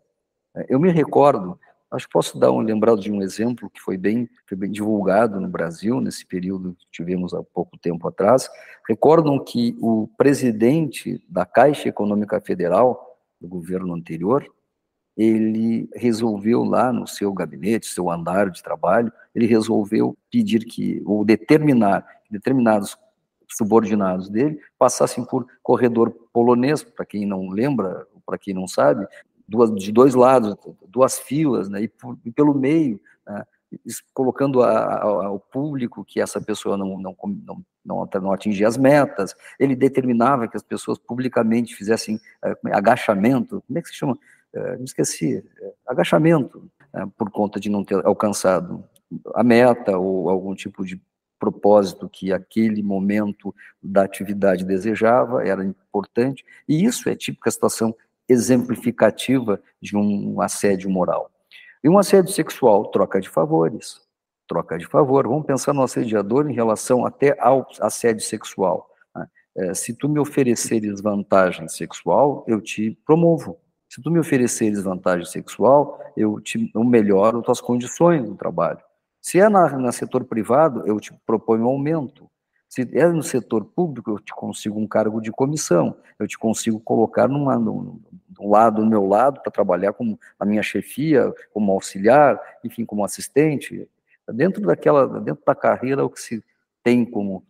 Eu 0.67 0.79
me 0.79 0.91
recordo 0.91 1.59
Acho 1.95 2.07
que 2.07 2.11
posso 2.11 2.37
dar 2.37 2.51
um 2.51 2.59
lembrado 2.59 2.99
de 2.99 3.09
um 3.09 3.21
exemplo 3.21 3.69
que 3.69 3.79
foi 3.79 3.97
bem, 3.97 4.29
foi 4.45 4.57
bem 4.57 4.69
divulgado 4.69 5.39
no 5.39 5.47
Brasil, 5.47 6.01
nesse 6.01 6.25
período 6.25 6.75
que 6.77 6.85
tivemos 6.91 7.33
há 7.33 7.41
pouco 7.41 7.77
tempo 7.77 8.05
atrás. 8.05 8.49
Recordam 8.87 9.41
que 9.41 9.77
o 9.79 10.09
presidente 10.17 11.23
da 11.29 11.45
Caixa 11.45 11.87
Econômica 11.87 12.41
Federal, 12.41 13.17
do 13.39 13.47
governo 13.47 13.93
anterior, 13.93 14.45
ele 15.15 15.89
resolveu 15.95 16.65
lá 16.65 16.91
no 16.91 17.07
seu 17.07 17.31
gabinete, 17.31 17.87
seu 17.87 18.11
andar 18.11 18.49
de 18.49 18.61
trabalho, 18.61 19.09
ele 19.33 19.45
resolveu 19.45 20.17
pedir 20.29 20.65
que, 20.65 21.01
ou 21.05 21.23
determinar, 21.23 22.05
determinados 22.29 22.97
subordinados 23.49 24.27
dele 24.27 24.59
passassem 24.77 25.23
por 25.23 25.47
corredor 25.63 26.11
polonês, 26.33 26.83
para 26.83 27.05
quem 27.05 27.25
não 27.25 27.47
lembra, 27.47 28.05
para 28.25 28.37
quem 28.37 28.53
não 28.53 28.67
sabe, 28.67 29.07
duas, 29.47 29.73
de 29.73 29.91
dois 29.91 30.13
lados, 30.13 30.55
duas 30.87 31.19
filas, 31.19 31.69
né, 31.69 31.83
e, 31.83 31.87
por, 31.87 32.17
e 32.25 32.31
pelo 32.31 32.53
meio, 32.53 32.99
né, 33.25 33.43
colocando 34.13 34.61
a, 34.63 34.69
a, 34.69 35.03
ao 35.25 35.39
público 35.39 36.03
que 36.05 36.19
essa 36.19 36.39
pessoa 36.41 36.77
não, 36.77 36.97
não, 36.97 37.15
não, 37.45 37.65
não, 37.85 38.09
não 38.21 38.31
atingia 38.31 38.67
as 38.67 38.77
metas, 38.77 39.35
ele 39.59 39.75
determinava 39.75 40.47
que 40.47 40.57
as 40.57 40.63
pessoas 40.63 40.97
publicamente 40.97 41.75
fizessem 41.75 42.19
é, 42.43 42.55
agachamento, 42.71 43.63
como 43.67 43.79
é 43.79 43.81
que 43.81 43.89
se 43.89 43.95
chama? 43.95 44.17
É, 44.53 44.77
me 44.77 44.85
esqueci, 44.85 45.43
é, 45.61 45.73
agachamento, 45.87 46.69
né, 46.93 47.07
por 47.17 47.29
conta 47.29 47.59
de 47.59 47.69
não 47.69 47.83
ter 47.83 48.05
alcançado 48.05 48.83
a 49.33 49.43
meta 49.43 49.97
ou 49.97 50.29
algum 50.29 50.55
tipo 50.55 50.85
de 50.85 50.99
propósito 51.37 52.09
que 52.09 52.33
aquele 52.33 52.81
momento 52.81 53.53
da 53.81 54.03
atividade 54.03 54.65
desejava, 54.65 55.45
era 55.45 55.63
importante, 55.63 56.43
e 56.67 56.83
isso 56.83 57.07
é 57.09 57.15
típica 57.15 57.51
situação 57.51 57.95
exemplificativa 58.27 59.61
de 59.81 59.95
um 59.95 60.41
assédio 60.41 60.89
moral. 60.89 61.29
E 61.83 61.89
um 61.89 61.97
assédio 61.97 62.31
sexual, 62.31 62.85
troca 62.87 63.21
de 63.21 63.29
favores. 63.29 64.01
Troca 64.47 64.77
de 64.77 64.85
favor. 64.85 65.27
Vamos 65.27 65.45
pensar 65.45 65.73
no 65.73 65.83
assediador 65.83 66.49
em 66.49 66.53
relação 66.53 67.05
até 67.05 67.35
ao 67.39 67.67
assédio 67.79 68.25
sexual. 68.25 68.89
Né? 69.15 69.27
É, 69.57 69.73
se 69.73 69.93
tu 69.93 70.09
me 70.09 70.19
ofereceres 70.19 71.01
vantagem 71.01 71.67
sexual, 71.67 72.43
eu 72.47 72.61
te 72.61 72.97
promovo. 73.05 73.57
Se 73.89 74.01
tu 74.01 74.11
me 74.11 74.19
ofereceres 74.19 74.83
vantagem 74.83 75.25
sexual, 75.25 75.99
eu 76.17 76.41
te 76.41 76.71
eu 76.73 76.83
melhoro 76.83 77.41
tuas 77.41 77.61
condições 77.61 78.27
no 78.27 78.35
trabalho. 78.35 78.79
Se 79.21 79.39
é 79.39 79.47
na, 79.47 79.69
no 79.77 79.91
setor 79.91 80.23
privado, 80.25 80.85
eu 80.85 80.99
te 80.99 81.13
proponho 81.25 81.63
um 81.63 81.69
aumento. 81.69 82.29
Se 82.75 82.81
é 82.91 83.07
no 83.07 83.23
setor 83.23 83.63
público, 83.63 84.11
eu 84.11 84.19
te 84.19 84.33
consigo 84.33 84.77
um 84.77 84.85
cargo 84.85 85.21
de 85.21 85.31
comissão, 85.31 85.95
eu 86.19 86.27
te 86.27 86.37
consigo 86.37 86.77
colocar 86.77 87.25
numa, 87.25 87.57
num, 87.57 88.01
num 88.37 88.49
lado, 88.49 88.81
do 88.81 88.85
meu 88.85 89.07
lado, 89.07 89.39
para 89.41 89.49
trabalhar 89.49 89.93
como 89.93 90.19
a 90.37 90.43
minha 90.43 90.61
chefia, 90.61 91.33
como 91.53 91.71
auxiliar, 91.71 92.37
enfim, 92.65 92.83
como 92.83 93.05
assistente. 93.05 93.87
Dentro 94.27 94.61
daquela, 94.61 95.07
dentro 95.21 95.41
da 95.45 95.55
carreira, 95.55 96.03
o 96.03 96.09
que 96.09 96.19
se 96.19 96.43
tem 96.83 97.05
como 97.05 97.45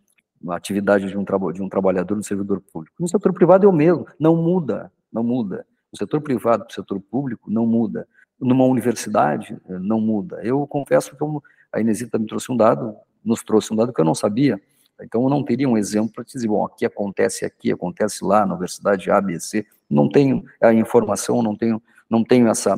atividade 0.50 1.08
de 1.08 1.18
um, 1.18 1.24
de 1.52 1.60
um 1.60 1.68
trabalhador 1.68 2.14
no 2.14 2.22
servidor 2.22 2.60
público. 2.60 2.94
No 3.00 3.08
setor 3.08 3.32
privado 3.32 3.66
é 3.66 3.68
o 3.68 3.72
mesmo, 3.72 4.06
não 4.20 4.36
muda, 4.36 4.92
não 5.12 5.24
muda. 5.24 5.66
No 5.92 5.98
setor 5.98 6.20
privado 6.20 6.66
para 6.66 6.70
o 6.70 6.74
setor 6.74 7.00
público 7.00 7.50
não 7.50 7.66
muda. 7.66 8.06
numa 8.40 8.64
universidade 8.64 9.58
não 9.68 10.00
muda. 10.00 10.40
Eu 10.44 10.64
confesso 10.68 11.16
que 11.16 11.24
a 11.72 11.80
Inesita 11.80 12.16
me 12.16 12.28
trouxe 12.28 12.52
um 12.52 12.56
dado, 12.56 12.94
nos 13.24 13.42
trouxe 13.42 13.72
um 13.72 13.76
dado 13.76 13.92
que 13.92 14.00
eu 14.00 14.04
não 14.04 14.14
sabia, 14.14 14.62
então 15.02 15.22
eu 15.22 15.28
não 15.28 15.44
teria 15.44 15.68
um 15.68 15.76
exemplo 15.76 16.12
para 16.12 16.24
dizer, 16.24 16.48
bom, 16.48 16.64
aqui 16.64 16.84
acontece 16.84 17.44
aqui, 17.44 17.72
acontece 17.72 18.24
lá, 18.24 18.46
na 18.46 18.54
universidade 18.54 19.10
A, 19.10 19.20
B, 19.20 19.38
C, 19.38 19.66
não 19.88 20.08
tenho 20.08 20.44
a 20.60 20.72
informação, 20.72 21.42
não 21.42 21.56
tenho, 21.56 21.82
não 22.08 22.24
tenho 22.24 22.48
essa, 22.48 22.76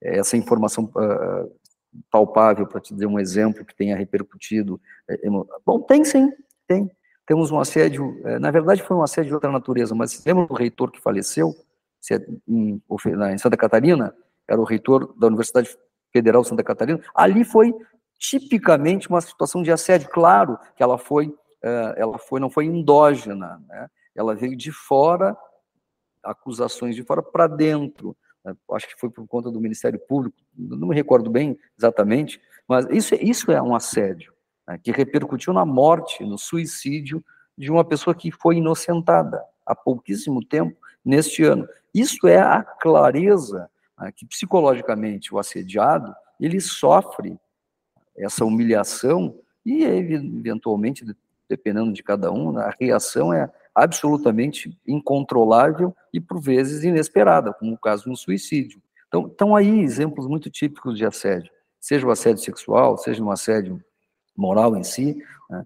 essa 0.00 0.36
informação 0.36 0.84
uh, 0.84 1.50
palpável 2.10 2.66
para 2.66 2.80
te 2.80 2.92
dizer 2.92 3.06
um 3.06 3.18
exemplo 3.18 3.64
que 3.64 3.74
tenha 3.74 3.96
repercutido. 3.96 4.80
Bom, 5.64 5.80
tem 5.80 6.04
sim, 6.04 6.32
tem. 6.66 6.90
Temos 7.26 7.50
um 7.50 7.58
assédio, 7.58 8.20
na 8.38 8.50
verdade 8.50 8.82
foi 8.82 8.96
um 8.96 9.02
assédio 9.02 9.30
de 9.30 9.34
outra 9.34 9.50
natureza, 9.50 9.94
mas 9.94 10.22
lembra 10.26 10.46
do 10.46 10.54
reitor 10.54 10.90
que 10.90 11.00
faleceu 11.00 11.54
em, 12.46 12.82
em 13.32 13.38
Santa 13.38 13.56
Catarina? 13.56 14.14
Era 14.46 14.60
o 14.60 14.64
reitor 14.64 15.14
da 15.18 15.28
Universidade 15.28 15.74
Federal 16.12 16.42
de 16.42 16.48
Santa 16.48 16.62
Catarina. 16.62 17.00
Ali 17.14 17.42
foi 17.42 17.74
tipicamente 18.18 19.08
uma 19.08 19.20
situação 19.20 19.62
de 19.62 19.72
assédio, 19.72 20.08
claro 20.10 20.58
que 20.76 20.82
ela 20.82 20.98
foi 20.98 21.26
eh, 21.26 21.32
ela 21.96 22.18
foi, 22.18 22.40
não 22.40 22.50
foi 22.50 22.66
endógena, 22.66 23.62
né? 23.68 23.88
ela 24.14 24.34
veio 24.34 24.56
de 24.56 24.70
fora, 24.70 25.36
acusações 26.22 26.94
de 26.94 27.02
fora 27.02 27.22
para 27.22 27.46
dentro. 27.46 28.16
Né? 28.44 28.54
Acho 28.72 28.88
que 28.88 29.00
foi 29.00 29.10
por 29.10 29.26
conta 29.26 29.50
do 29.50 29.60
Ministério 29.60 29.98
Público, 29.98 30.36
não 30.56 30.88
me 30.88 30.94
recordo 30.94 31.30
bem 31.30 31.58
exatamente, 31.78 32.40
mas 32.68 32.86
isso, 32.90 33.14
isso 33.16 33.50
é 33.50 33.60
um 33.62 33.74
assédio, 33.74 34.32
né? 34.66 34.78
que 34.78 34.90
repercutiu 34.90 35.52
na 35.52 35.64
morte, 35.64 36.24
no 36.24 36.38
suicídio 36.38 37.24
de 37.56 37.70
uma 37.70 37.84
pessoa 37.84 38.14
que 38.14 38.30
foi 38.30 38.56
inocentada 38.56 39.42
há 39.64 39.74
pouquíssimo 39.74 40.44
tempo, 40.44 40.76
neste 41.04 41.42
ano. 41.42 41.68
Isso 41.94 42.26
é 42.26 42.38
a 42.38 42.62
clareza 42.62 43.70
né? 43.98 44.12
que 44.14 44.26
psicologicamente 44.26 45.34
o 45.34 45.38
assediado 45.38 46.14
ele 46.40 46.60
sofre 46.60 47.38
essa 48.16 48.44
humilhação 48.44 49.38
e 49.64 49.84
eventualmente 49.84 51.04
dependendo 51.54 51.92
de 51.92 52.02
cada 52.02 52.32
um, 52.32 52.58
a 52.58 52.74
reação 52.80 53.32
é 53.32 53.48
absolutamente 53.72 54.76
incontrolável 54.86 55.94
e, 56.12 56.20
por 56.20 56.40
vezes, 56.40 56.82
inesperada, 56.82 57.52
como 57.52 57.74
o 57.74 57.78
caso 57.78 58.04
de 58.04 58.10
um 58.10 58.16
suicídio. 58.16 58.82
Então, 59.06 59.28
estão 59.28 59.54
aí 59.54 59.80
exemplos 59.80 60.26
muito 60.26 60.50
típicos 60.50 60.98
de 60.98 61.06
assédio, 61.06 61.52
seja 61.80 62.04
o 62.04 62.10
assédio 62.10 62.42
sexual, 62.42 62.98
seja 62.98 63.22
um 63.22 63.30
assédio 63.30 63.80
moral 64.36 64.76
em 64.76 64.82
si, 64.82 65.22
né, 65.48 65.64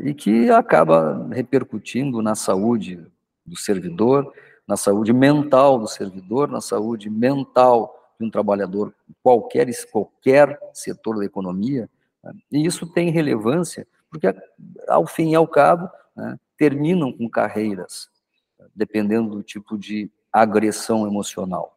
e 0.00 0.12
que 0.12 0.50
acaba 0.50 1.28
repercutindo 1.30 2.20
na 2.20 2.34
saúde 2.34 3.00
do 3.46 3.56
servidor, 3.56 4.32
na 4.66 4.76
saúde 4.76 5.12
mental 5.12 5.78
do 5.78 5.86
servidor, 5.86 6.48
na 6.48 6.60
saúde 6.60 7.08
mental 7.08 7.96
de 8.18 8.26
um 8.26 8.30
trabalhador, 8.30 8.92
qualquer, 9.22 9.68
qualquer 9.92 10.58
setor 10.72 11.18
da 11.18 11.24
economia, 11.24 11.88
né, 12.22 12.32
e 12.50 12.66
isso 12.66 12.86
tem 12.86 13.10
relevância 13.10 13.86
porque 14.10 14.34
ao 14.88 15.06
fim 15.06 15.30
e 15.30 15.34
ao 15.34 15.46
cabo 15.46 15.88
né, 16.16 16.36
terminam 16.58 17.12
com 17.12 17.28
carreiras, 17.28 18.08
dependendo 18.74 19.30
do 19.30 19.42
tipo 19.42 19.78
de 19.78 20.10
agressão 20.32 21.06
emocional. 21.06 21.76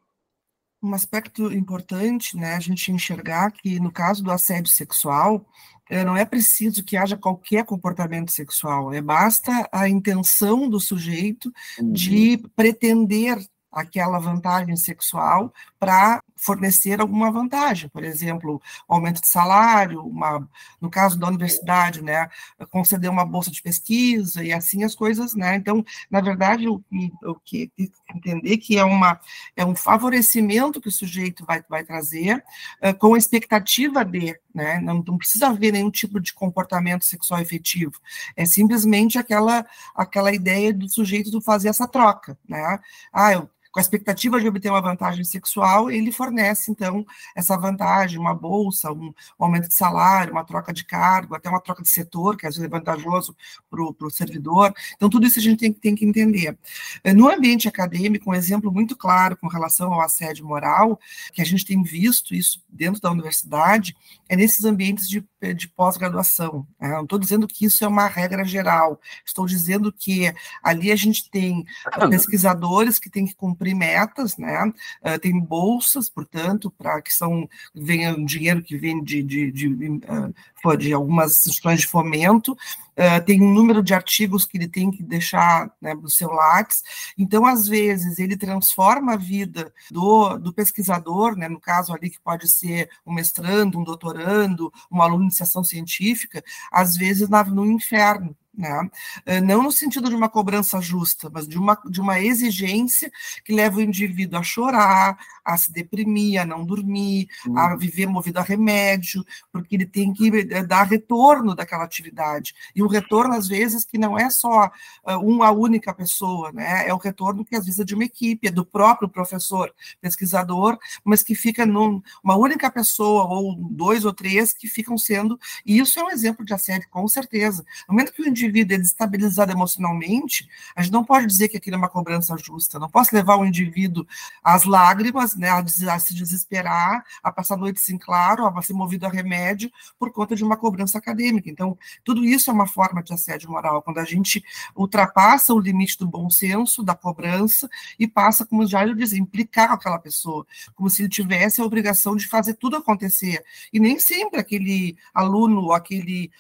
Um 0.82 0.94
aspecto 0.94 1.52
importante, 1.54 2.36
né, 2.36 2.56
a 2.56 2.60
gente 2.60 2.92
enxergar 2.92 3.52
que 3.52 3.80
no 3.80 3.92
caso 3.92 4.22
do 4.22 4.32
assédio 4.32 4.70
sexual, 4.70 5.46
eh, 5.90 6.04
não 6.04 6.18
é 6.18 6.26
preciso 6.26 6.84
que 6.84 6.98
haja 6.98 7.16
qualquer 7.16 7.64
comportamento 7.64 8.32
sexual, 8.32 8.94
é 8.94 9.02
basta 9.02 9.68
a 9.72 9.88
intenção 9.88 10.70
do 10.70 10.82
sujeito 10.82 11.54
uhum. 11.80 11.94
de 11.94 12.38
pretender 12.54 13.38
aquela 13.74 14.20
vantagem 14.20 14.76
sexual 14.76 15.54
para 15.80 16.22
fornecer 16.36 17.00
alguma 17.00 17.32
vantagem, 17.32 17.90
por 17.90 18.04
exemplo, 18.04 18.62
aumento 18.88 19.22
de 19.22 19.28
salário, 19.28 20.02
uma, 20.06 20.48
no 20.80 20.90
caso 20.90 21.18
da 21.18 21.28
universidade, 21.28 22.02
né, 22.02 22.30
conceder 22.70 23.10
uma 23.10 23.26
bolsa 23.26 23.50
de 23.50 23.62
pesquisa 23.62 24.44
e 24.44 24.52
assim 24.52 24.84
as 24.84 24.94
coisas, 24.94 25.34
né? 25.36 25.56
Então, 25.56 25.84
na 26.10 26.22
verdade, 26.22 26.68
o, 26.68 26.84
o 27.24 27.36
que 27.36 27.72
entender 28.14 28.58
que 28.58 28.78
é 28.78 28.84
uma 28.84 29.20
é 29.56 29.66
um 29.66 29.76
favorecimento 29.76 30.82
que 30.82 30.90
o 30.90 30.92
sujeito 30.92 31.46
vai, 31.46 31.64
vai 31.70 31.84
trazer 31.84 32.44
uh, 32.82 32.98
com 32.98 33.14
a 33.14 33.18
expectativa 33.18 34.04
de, 34.04 34.38
né? 34.54 34.80
Não, 34.82 35.04
não 35.06 35.18
precisa 35.18 35.48
haver 35.48 35.72
nenhum 35.72 35.92
tipo 35.92 36.20
de 36.20 36.34
comportamento 36.34 37.06
sexual 37.06 37.42
efetivo. 37.42 37.94
É 38.36 38.46
simplesmente 38.46 39.18
aquela 39.18 39.66
aquela 39.96 40.34
ideia 40.34 40.74
do 40.74 40.90
sujeito 40.90 41.42
fazer 41.42 41.70
essa 41.70 41.88
troca, 41.88 42.38
né? 42.48 42.80
Ah, 43.12 43.34
eu 43.34 43.50
com 43.74 43.80
a 43.80 43.82
expectativa 43.82 44.40
de 44.40 44.48
obter 44.48 44.70
uma 44.70 44.82
vantagem 44.82 45.24
sexual, 45.24 45.90
ele 45.90 46.12
fornece, 46.12 46.70
então, 46.70 47.04
essa 47.36 47.58
vantagem, 47.58 48.20
uma 48.20 48.36
bolsa, 48.36 48.92
um, 48.92 49.08
um 49.08 49.44
aumento 49.44 49.68
de 49.68 49.74
salário, 49.74 50.32
uma 50.32 50.44
troca 50.44 50.72
de 50.72 50.86
cargo, 50.86 51.34
até 51.34 51.50
uma 51.50 51.60
troca 51.60 51.82
de 51.82 51.90
setor, 51.90 52.38
que 52.38 52.46
às 52.46 52.56
vezes 52.56 52.68
é 52.68 52.70
vantajoso 52.70 53.36
para 53.72 53.82
o 53.82 54.10
servidor. 54.12 54.72
Então, 54.96 55.10
tudo 55.10 55.26
isso 55.26 55.40
a 55.40 55.42
gente 55.42 55.58
tem, 55.58 55.74
tem 55.74 55.96
que 55.96 56.06
entender. 56.06 56.56
Eh, 57.04 57.14
no 57.14 57.28
ambiente 57.28 57.68
acadêmico, 57.68 58.30
um 58.30 58.36
exemplo 58.36 58.72
muito 58.72 58.96
claro 58.96 59.36
com 59.36 59.48
relação 59.48 59.92
ao 59.92 60.02
assédio 60.02 60.46
moral, 60.46 61.00
que 61.34 61.42
a 61.42 61.46
gente 61.46 61.66
tem 61.66 61.82
visto 61.82 62.36
isso 62.36 62.64
dentro 62.70 63.02
da 63.02 63.10
universidade, 63.10 63.96
é 64.30 64.36
nesses 64.36 64.66
ambientes 64.66 65.10
de, 65.10 65.26
de 65.56 65.68
pós-graduação. 65.68 66.68
Né? 66.80 66.90
Não 66.90 67.04
estou 67.06 67.18
dizendo 67.18 67.48
que 67.48 67.66
isso 67.66 67.84
é 67.84 67.88
uma 67.88 68.06
regra 68.06 68.46
geral, 68.46 69.02
estou 69.26 69.48
dizendo 69.48 69.92
que 69.92 70.32
ali 70.62 70.92
a 70.92 70.96
gente 70.96 71.28
tem 71.32 71.66
pesquisadores 72.08 73.00
que 73.00 73.10
têm 73.10 73.26
que 73.26 73.34
cumprir 73.34 73.63
cumprir 73.64 73.74
metas, 73.74 74.38
né? 74.38 74.66
Uh, 75.02 75.18
tem 75.20 75.40
bolsas, 75.40 76.10
portanto, 76.10 76.70
para 76.70 77.02
que 77.02 77.14
são 77.14 77.48
venha 77.74 78.14
dinheiro 78.26 78.62
que 78.62 78.78
vem 78.78 79.02
de, 79.02 79.24
de, 79.24 79.52
de, 79.52 79.68
uh, 79.68 80.78
de 80.78 80.94
algumas 80.94 81.32
instituições 81.34 81.82
de 81.82 81.88
fomento, 81.88 82.52
uh, 82.52 83.24
tem 83.26 83.42
um 83.42 83.54
número 83.54 83.82
de 83.82 83.94
artigos 83.94 84.46
que 84.46 84.58
ele 84.58 84.68
tem 84.68 84.92
que 84.92 85.02
deixar 85.02 85.72
né, 85.82 85.94
no 85.94 86.10
seu 86.10 86.30
Lattes. 86.30 86.84
Então, 87.18 87.46
às 87.46 87.68
vezes, 87.68 88.20
ele 88.20 88.36
transforma 88.36 89.14
a 89.14 89.18
vida 89.18 89.74
do, 89.90 90.38
do 90.38 90.54
pesquisador, 90.54 91.38
né, 91.38 91.48
no 91.48 91.60
caso 91.60 91.94
ali 91.94 92.10
que 92.10 92.20
pode 92.20 92.50
ser 92.50 92.90
um 93.06 93.14
mestrando, 93.14 93.80
um 93.80 93.84
doutorando, 93.84 94.72
um 94.92 95.02
aluno 95.02 95.20
de 95.20 95.26
iniciação 95.26 95.64
científica, 95.64 96.44
às 96.72 96.98
vezes 96.98 97.30
na, 97.30 97.44
no 97.44 97.66
inferno, 97.66 98.36
né? 98.56 98.90
Eh, 99.26 99.42
não 99.42 99.64
no 99.64 99.72
sentido 99.72 100.10
de 100.10 100.16
uma 100.16 100.30
cobrança 100.30 100.80
justa, 100.80 101.30
mas 101.34 101.48
de 101.48 101.58
uma, 101.58 101.78
de 101.90 102.00
uma 102.00 102.20
exigência 102.20 103.12
que 103.44 103.54
leva 103.54 103.78
o 103.78 103.82
indivíduo 103.82 104.40
a 104.40 104.44
chorar, 104.44 105.18
a 105.44 105.58
se 105.58 105.72
deprimir, 105.72 106.40
a 106.40 106.46
não 106.46 106.64
dormir, 106.64 107.28
uhum. 107.48 107.58
a 107.58 107.76
viver 107.76 108.06
movido 108.06 108.40
a 108.40 108.44
remédio, 108.44 109.26
porque 109.52 109.76
ele 109.76 109.86
tem 109.86 110.14
que 110.14 110.30
eh, 110.30 110.64
dar 110.64 110.84
retorno 110.84 111.56
daquela 111.56 111.84
atividade. 111.84 112.54
E 112.76 112.84
o 112.84 112.88
retorno, 112.88 113.34
às 113.34 113.48
vezes, 113.48 113.84
que 113.84 113.98
não 113.98 114.18
é 114.18 114.30
só 114.30 114.68
uh, 114.68 115.18
uma 115.20 115.52
única 115.52 115.94
pessoa, 115.94 116.52
né? 116.52 116.88
é 116.88 116.94
o 116.94 116.98
retorno 116.98 117.44
que 117.44 117.56
às 117.56 117.66
vezes 117.66 117.80
é 117.80 117.84
de 117.84 117.96
uma 117.96 118.04
equipe, 118.04 118.48
é 118.48 118.52
do 118.52 118.66
próprio 118.66 119.10
professor, 119.10 119.74
pesquisador, 120.00 120.78
mas 121.04 121.24
que 121.24 121.34
fica 121.36 121.66
numa 121.66 122.36
única 122.38 122.70
pessoa, 122.72 123.26
ou 123.26 123.56
dois 123.56 124.06
ou 124.06 124.14
três, 124.14 124.54
que 124.54 124.68
ficam 124.68 124.98
sendo. 124.98 125.40
E 125.66 125.80
isso 125.80 126.00
é 126.00 126.04
um 126.04 126.10
exemplo 126.10 126.46
de 126.46 126.54
assédio, 126.54 126.88
com 126.90 127.08
certeza. 127.08 127.66
No 127.88 127.94
momento 127.94 128.14
que 128.14 128.22
o 128.22 128.28
indivíduo 128.28 128.43
indivíduo 128.46 128.76
é 128.76 128.78
desestabilizado 128.80 129.52
emocionalmente, 129.52 130.48
a 130.76 130.82
gente 130.82 130.92
não 130.92 131.04
pode 131.04 131.26
dizer 131.26 131.50
que 131.50 131.58
aquilo 131.58 131.76
é 131.76 131.80
uma 131.80 131.90
cobrança 131.90 132.36
justa. 132.38 132.80
Não 132.80 132.90
posso 132.90 133.16
levar 133.16 133.38
o 133.38 133.46
indivíduo 133.46 134.06
às 134.44 134.64
lágrimas, 134.64 135.36
né, 135.36 135.50
a, 135.50 136.00
se 136.00 136.14
desesperar, 136.14 137.04
a 137.22 137.32
passar 137.32 137.58
noites 137.58 137.88
em 137.90 137.98
claro, 137.98 138.46
a 138.46 138.62
ser 138.62 138.74
movido 138.74 139.06
a 139.06 139.10
remédio 139.10 139.72
por 139.98 140.12
conta 140.12 140.36
de 140.36 140.44
uma 140.44 140.58
cobrança 140.58 140.98
acadêmica. 140.98 141.50
Então, 141.50 141.78
tudo 142.04 142.24
isso 142.24 142.50
é 142.50 142.54
uma 142.54 142.68
forma 142.68 143.04
de 143.04 143.14
assédio 143.14 143.50
moral, 143.50 143.82
quando 143.82 144.00
a 144.00 144.06
gente 144.06 144.44
ultrapassa 144.76 145.54
o 145.54 145.60
limite 145.60 145.98
do 145.98 146.08
bom 146.08 146.30
senso, 146.30 146.84
da 146.84 146.96
cobrança, 146.96 147.70
e 148.00 148.08
passa, 148.08 148.46
como 148.46 148.66
já 148.66 148.86
eu 148.86 148.96
dizia, 148.96 149.20
implicar 149.20 149.72
aquela 149.72 150.00
pessoa, 150.00 150.46
como 150.76 150.90
se 150.90 151.02
ele 151.02 151.10
tivesse 151.10 151.62
a 151.62 151.66
obrigação 151.66 152.16
de 152.16 152.28
fazer 152.28 152.56
tudo 152.56 152.78
acontecer. 152.78 153.44
E 153.72 153.80
nem 153.80 154.00
sempre 154.00 154.40
aquele 154.40 154.98
aluno, 155.14 155.72
aquele 155.72 156.32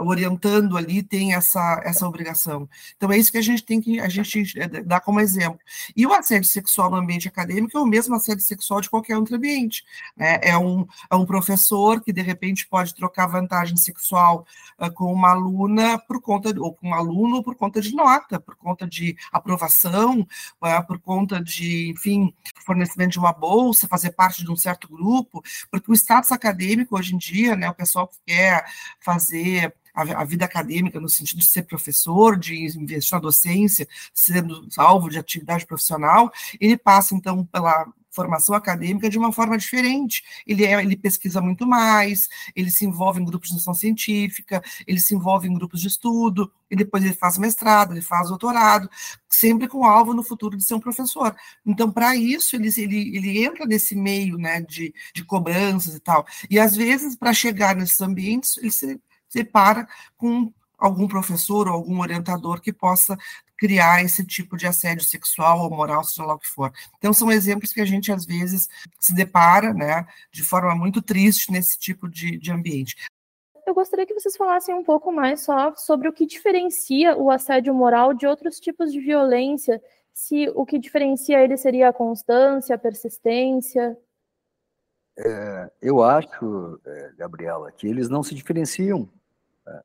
orientando 0.00 0.76
ali 0.76 1.02
tem 1.02 1.34
essa, 1.34 1.80
essa 1.84 2.06
obrigação. 2.06 2.68
Então 2.96 3.10
é 3.10 3.18
isso 3.18 3.32
que 3.32 3.38
a 3.38 3.42
gente 3.42 3.64
tem 3.64 3.80
que 3.80 3.98
a 3.98 4.08
gente 4.08 4.58
eh, 4.58 4.82
dá 4.82 5.00
como 5.00 5.20
exemplo. 5.20 5.58
E 5.96 6.06
o 6.06 6.12
assédio 6.12 6.48
sexual 6.48 6.90
no 6.90 6.96
ambiente 6.96 7.26
acadêmico 7.26 7.76
é 7.76 7.80
o 7.80 7.86
mesmo 7.86 8.14
assédio 8.14 8.44
sexual 8.44 8.80
de 8.80 8.88
qualquer 8.88 9.16
outro 9.16 9.36
ambiente. 9.36 9.84
Né? 10.16 10.38
É, 10.42 10.56
um, 10.56 10.86
é 11.10 11.16
um 11.16 11.26
professor 11.26 12.00
que 12.00 12.12
de 12.12 12.22
repente 12.22 12.66
pode 12.68 12.94
trocar 12.94 13.26
vantagem 13.26 13.76
sexual 13.76 14.46
uh, 14.78 14.90
com 14.92 15.12
uma 15.12 15.30
aluna 15.30 15.98
por 15.98 16.20
conta 16.20 16.54
ou 16.60 16.72
com 16.72 16.90
um 16.90 16.94
aluno 16.94 17.42
por 17.42 17.56
conta 17.56 17.80
de 17.80 17.94
nota, 17.94 18.38
por 18.38 18.54
conta 18.56 18.86
de 18.86 19.16
aprovação, 19.32 20.20
uh, 20.20 20.86
por 20.86 20.98
conta 21.00 21.42
de, 21.42 21.90
enfim, 21.90 22.32
fornecimento 22.64 23.12
de 23.12 23.18
uma 23.18 23.32
bolsa, 23.32 23.88
fazer 23.88 24.10
parte 24.10 24.44
de 24.44 24.50
um 24.50 24.56
certo 24.56 24.88
grupo, 24.88 25.42
porque 25.70 25.90
o 25.90 25.94
status 25.94 26.30
acadêmico 26.30 26.96
hoje 26.96 27.14
em 27.14 27.18
dia, 27.18 27.56
né, 27.56 27.68
o 27.68 27.74
pessoal 27.74 28.06
que 28.06 28.18
quer 28.26 28.64
fazer 29.00 29.55
a, 29.96 30.20
a, 30.20 30.24
vida 30.24 30.44
acadêmica 30.44 31.00
no 31.00 31.08
sentido 31.08 31.38
de 31.38 31.46
ser 31.46 31.62
professor, 31.62 32.38
de 32.38 32.66
investir 32.78 33.14
na 33.14 33.18
docência, 33.18 33.88
sendo 34.12 34.68
alvo 34.76 35.08
de 35.08 35.18
atividade 35.18 35.66
profissional, 35.66 36.30
ele 36.60 36.76
passa 36.76 37.14
então 37.14 37.44
pela 37.46 37.86
formação 38.16 38.54
acadêmica 38.54 39.10
de 39.10 39.18
uma 39.18 39.30
forma 39.30 39.58
diferente. 39.58 40.24
Ele, 40.46 40.64
é, 40.64 40.82
ele 40.82 40.96
pesquisa 40.96 41.40
muito 41.40 41.66
mais, 41.66 42.28
ele 42.56 42.70
se 42.70 42.86
envolve 42.86 43.20
em 43.20 43.24
grupos 43.24 43.50
de 43.50 43.56
instrução 43.56 43.74
científica, 43.74 44.62
ele 44.86 44.98
se 44.98 45.14
envolve 45.14 45.46
em 45.46 45.54
grupos 45.54 45.82
de 45.82 45.88
estudo, 45.88 46.50
e 46.70 46.74
depois 46.74 47.04
ele 47.04 47.12
faz 47.12 47.36
mestrado, 47.36 47.92
ele 47.92 48.00
faz 48.00 48.28
doutorado, 48.28 48.88
sempre 49.28 49.68
com 49.68 49.84
alvo 49.84 50.14
no 50.14 50.22
futuro 50.22 50.56
de 50.56 50.64
ser 50.64 50.74
um 50.74 50.80
professor. 50.80 51.36
Então, 51.64 51.92
para 51.92 52.16
isso, 52.16 52.56
ele, 52.56 52.68
ele, 52.68 53.16
ele 53.16 53.44
entra 53.44 53.66
nesse 53.66 53.94
meio 53.94 54.38
né, 54.38 54.62
de, 54.62 54.94
de 55.14 55.22
cobranças 55.22 55.94
e 55.94 56.00
tal. 56.00 56.26
E, 56.48 56.58
às 56.58 56.74
vezes, 56.74 57.14
para 57.14 57.34
chegar 57.34 57.76
nesses 57.76 58.00
ambientes, 58.00 58.56
ele 58.56 58.72
se 58.72 58.98
depara 59.36 59.86
com 60.16 60.52
algum 60.78 61.06
professor 61.08 61.68
ou 61.68 61.74
algum 61.74 62.00
orientador 62.00 62.60
que 62.60 62.72
possa 62.72 63.16
criar 63.58 64.04
esse 64.04 64.24
tipo 64.24 64.56
de 64.56 64.66
assédio 64.66 65.04
sexual 65.04 65.60
ou 65.60 65.70
moral, 65.70 66.04
seja 66.04 66.26
lá 66.26 66.34
o 66.34 66.38
que 66.38 66.48
for. 66.48 66.70
Então, 66.98 67.12
são 67.12 67.32
exemplos 67.32 67.72
que 67.72 67.80
a 67.80 67.86
gente, 67.86 68.12
às 68.12 68.26
vezes, 68.26 68.68
se 69.00 69.14
depara, 69.14 69.72
né, 69.72 70.06
de 70.30 70.42
forma 70.42 70.74
muito 70.74 71.00
triste 71.00 71.50
nesse 71.50 71.78
tipo 71.78 72.08
de, 72.08 72.38
de 72.38 72.52
ambiente. 72.52 72.96
Eu 73.66 73.74
gostaria 73.74 74.06
que 74.06 74.14
vocês 74.14 74.36
falassem 74.36 74.74
um 74.74 74.84
pouco 74.84 75.10
mais 75.10 75.40
só 75.40 75.74
sobre 75.74 76.08
o 76.08 76.12
que 76.12 76.26
diferencia 76.26 77.16
o 77.16 77.30
assédio 77.30 77.74
moral 77.74 78.12
de 78.14 78.26
outros 78.26 78.60
tipos 78.60 78.92
de 78.92 79.00
violência, 79.00 79.82
se 80.12 80.48
o 80.54 80.64
que 80.64 80.78
diferencia 80.78 81.42
ele 81.42 81.56
seria 81.56 81.88
a 81.88 81.92
constância, 81.92 82.76
a 82.76 82.78
persistência. 82.78 83.96
É, 85.18 85.70
eu 85.80 86.02
acho, 86.02 86.78
é, 86.86 87.12
Gabriela, 87.16 87.72
que 87.72 87.88
eles 87.88 88.08
não 88.08 88.22
se 88.22 88.34
diferenciam 88.34 89.08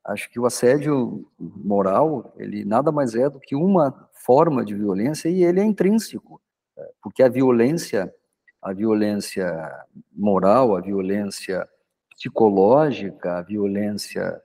acho 0.04 0.30
que 0.30 0.38
o 0.38 0.46
assédio 0.46 1.28
moral, 1.38 2.32
ele 2.36 2.64
nada 2.64 2.92
mais 2.92 3.14
é 3.14 3.28
do 3.28 3.40
que 3.40 3.54
uma 3.56 4.08
forma 4.12 4.64
de 4.64 4.74
violência 4.74 5.28
e 5.28 5.42
ele 5.42 5.60
é 5.60 5.64
intrínseco, 5.64 6.40
é, 6.76 6.90
porque 7.02 7.22
a 7.22 7.28
violência, 7.28 8.12
a 8.60 8.72
violência 8.72 9.70
moral, 10.12 10.76
a 10.76 10.80
violência 10.80 11.68
psicológica, 12.10 13.38
a 13.38 13.42
violência 13.42 14.40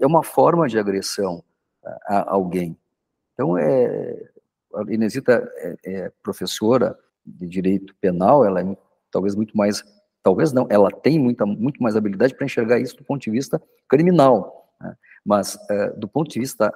é 0.00 0.06
uma 0.06 0.22
forma 0.22 0.68
de 0.68 0.78
agressão 0.78 1.42
a 2.06 2.32
alguém. 2.32 2.76
Então, 3.32 3.56
é, 3.56 4.30
a 4.74 4.82
Inesita 4.92 5.50
é, 5.56 5.76
é 5.84 6.12
professora 6.22 6.98
de 7.24 7.46
direito 7.46 7.94
penal, 8.00 8.44
ela 8.44 8.60
é 8.60 8.76
talvez 9.10 9.34
muito 9.34 9.56
mais 9.56 9.84
talvez 10.24 10.52
não, 10.52 10.66
ela 10.70 10.90
tem 10.90 11.20
muita, 11.20 11.44
muito 11.44 11.80
mais 11.82 11.94
habilidade 11.94 12.34
para 12.34 12.46
enxergar 12.46 12.80
isso 12.80 12.96
do 12.96 13.04
ponto 13.04 13.22
de 13.22 13.30
vista 13.30 13.62
criminal, 13.86 14.72
né? 14.80 14.96
mas 15.24 15.56
é, 15.70 15.90
do 15.90 16.08
ponto 16.08 16.30
de 16.30 16.40
vista 16.40 16.72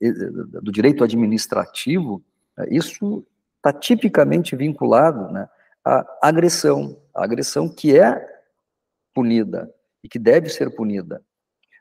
é, 0.00 0.12
do 0.62 0.72
direito 0.72 1.04
administrativo, 1.04 2.24
isso 2.70 3.24
está 3.58 3.72
tipicamente 3.72 4.56
vinculado 4.56 5.30
né, 5.30 5.48
à 5.84 6.06
agressão, 6.22 6.96
à 7.14 7.22
agressão 7.22 7.68
que 7.68 7.98
é 7.98 8.26
punida 9.14 9.70
e 10.02 10.08
que 10.08 10.18
deve 10.18 10.48
ser 10.48 10.74
punida. 10.74 11.22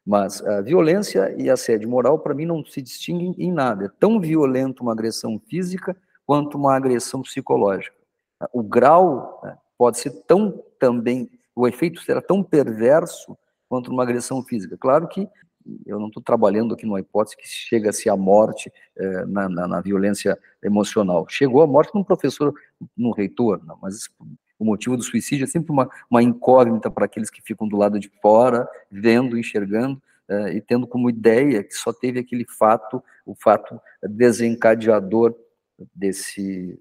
Mas 0.06 0.45
a 0.45 0.62
violência 0.62 1.34
e 1.38 1.49
assédio 1.49 1.89
moral, 1.89 2.19
para 2.19 2.34
mim, 2.34 2.45
não 2.45 2.63
se 2.63 2.82
distinguem 2.82 3.34
em 3.39 3.51
nada. 3.51 3.86
É 3.86 3.89
tão 3.99 4.19
violento 4.19 4.84
uma 4.84 4.91
agressão 4.91 5.39
física 5.39 5.95
quanto 6.25 6.58
uma 6.58 6.75
agressão 6.75 7.21
psicológica. 7.21 7.95
O 8.54 8.62
grau 8.62 9.41
né, 9.43 9.58
pode 9.78 9.97
ser 9.97 10.12
tão 10.28 10.63
também, 10.79 11.29
o 11.55 11.67
efeito 11.67 12.01
será 12.01 12.21
tão 12.21 12.43
perverso 12.43 13.38
quanto 13.67 13.91
uma 13.91 14.03
agressão 14.03 14.43
física. 14.43 14.77
Claro 14.77 15.07
que 15.07 15.27
eu 15.85 15.99
não 15.99 16.07
estou 16.07 16.21
trabalhando 16.21 16.73
aqui 16.73 16.85
numa 16.85 16.99
hipótese 16.99 17.35
que 17.35 17.47
chega-se 17.47 18.09
à 18.09 18.15
morte 18.15 18.71
eh, 18.95 19.25
na, 19.25 19.49
na, 19.49 19.67
na, 19.67 19.81
violência 19.81 20.38
emocional. 20.63 21.25
Chegou 21.27 21.63
a 21.63 21.67
morte 21.67 21.93
num 21.95 22.03
professor, 22.03 22.53
num 22.95 23.11
reitor, 23.11 23.59
não, 23.65 23.77
mas 23.81 24.07
o 24.59 24.63
motivo 24.63 24.95
do 24.95 25.03
suicídio 25.03 25.43
é 25.43 25.47
sempre 25.47 25.71
uma, 25.71 25.89
uma 26.09 26.21
incógnita 26.21 26.91
para 26.91 27.05
aqueles 27.05 27.31
que 27.31 27.41
ficam 27.41 27.67
do 27.67 27.77
lado 27.77 27.99
de 27.99 28.11
fora, 28.21 28.67
vendo, 28.91 29.38
enxergando, 29.38 29.99
eh, 30.29 30.53
e 30.57 30.61
tendo 30.61 30.88
como 30.88 31.09
ideia 31.09 31.63
que 31.63 31.73
só 31.73 31.91
teve 31.91 32.19
aquele 32.19 32.45
fato, 32.45 33.03
o 33.25 33.35
fato 33.35 33.79
desencadeador 34.03 35.35
desse, 35.93 36.77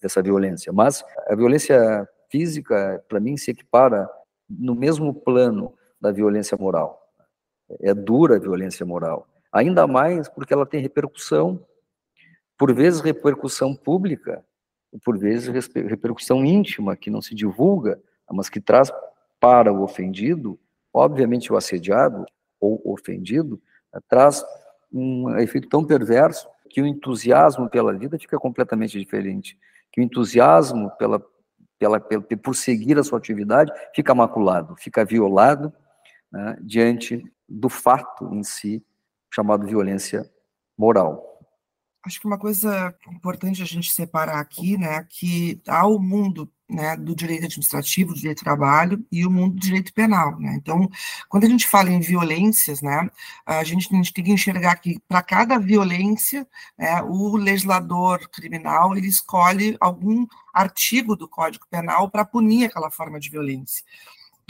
dessa 0.00 0.22
violência. 0.22 0.72
Mas 0.72 1.02
a 1.26 1.34
violência 1.34 2.08
física, 2.30 3.04
para 3.08 3.20
mim, 3.20 3.36
se 3.36 3.50
equipara 3.50 4.08
no 4.48 4.74
mesmo 4.74 5.12
plano 5.12 5.74
da 6.00 6.10
violência 6.10 6.56
moral. 6.56 7.00
É 7.80 7.92
dura 7.92 8.36
a 8.36 8.40
violência 8.40 8.86
moral. 8.86 9.28
Ainda 9.52 9.86
mais 9.86 10.28
porque 10.28 10.52
ela 10.52 10.66
tem 10.66 10.80
repercussão, 10.80 11.64
por 12.56 12.72
vezes 12.74 13.00
repercussão 13.00 13.74
pública, 13.74 14.44
por 15.04 15.18
vezes 15.18 15.48
repercussão 15.48 16.44
íntima, 16.44 16.96
que 16.96 17.10
não 17.10 17.22
se 17.22 17.34
divulga, 17.34 18.00
mas 18.30 18.48
que 18.48 18.60
traz 18.60 18.92
para 19.38 19.72
o 19.72 19.82
ofendido, 19.82 20.58
obviamente 20.92 21.52
o 21.52 21.56
assediado 21.56 22.24
ou 22.60 22.80
ofendido, 22.84 23.60
traz 24.08 24.44
um 24.92 25.36
efeito 25.38 25.68
tão 25.68 25.84
perverso 25.84 26.48
que 26.68 26.82
o 26.82 26.86
entusiasmo 26.86 27.68
pela 27.68 27.92
vida 27.92 28.18
fica 28.18 28.38
completamente 28.38 28.98
diferente, 28.98 29.58
que 29.90 30.00
o 30.00 30.04
entusiasmo 30.04 30.90
pela 30.98 31.20
pela, 31.80 31.98
pela, 31.98 32.22
por 32.22 32.54
seguir 32.54 32.98
a 32.98 33.02
sua 33.02 33.18
atividade, 33.18 33.72
fica 33.94 34.14
maculado, 34.14 34.76
fica 34.76 35.02
violado 35.02 35.72
né, 36.30 36.58
diante 36.60 37.24
do 37.48 37.70
fato 37.70 38.32
em 38.34 38.44
si, 38.44 38.84
chamado 39.32 39.66
violência 39.66 40.30
moral. 40.76 41.26
Acho 42.04 42.20
que 42.20 42.26
uma 42.26 42.38
coisa 42.38 42.94
importante 43.10 43.62
a 43.62 43.66
gente 43.66 43.90
separar 43.90 44.40
aqui, 44.40 44.76
né, 44.76 45.06
que 45.08 45.60
há 45.66 45.86
o 45.86 45.98
mundo 45.98 46.52
né, 46.70 46.96
do 46.96 47.14
direito 47.14 47.44
administrativo, 47.44 48.14
do 48.14 48.18
direito 48.18 48.38
do 48.38 48.44
trabalho 48.44 49.04
e 49.10 49.26
o 49.26 49.30
mundo 49.30 49.54
do 49.54 49.60
direito 49.60 49.92
penal. 49.92 50.38
Né? 50.38 50.54
Então, 50.56 50.88
quando 51.28 51.44
a 51.44 51.48
gente 51.48 51.66
fala 51.66 51.90
em 51.90 52.00
violências, 52.00 52.80
né, 52.80 53.08
a, 53.44 53.64
gente, 53.64 53.92
a 53.92 53.96
gente 53.96 54.12
tem 54.12 54.24
que 54.24 54.32
enxergar 54.32 54.76
que 54.76 55.00
para 55.08 55.22
cada 55.22 55.58
violência, 55.58 56.46
né, 56.78 57.02
o 57.02 57.36
legislador 57.36 58.28
criminal 58.30 58.96
ele 58.96 59.08
escolhe 59.08 59.76
algum 59.80 60.26
artigo 60.54 61.16
do 61.16 61.28
Código 61.28 61.66
Penal 61.70 62.10
para 62.10 62.24
punir 62.24 62.66
aquela 62.66 62.90
forma 62.90 63.18
de 63.18 63.30
violência 63.30 63.84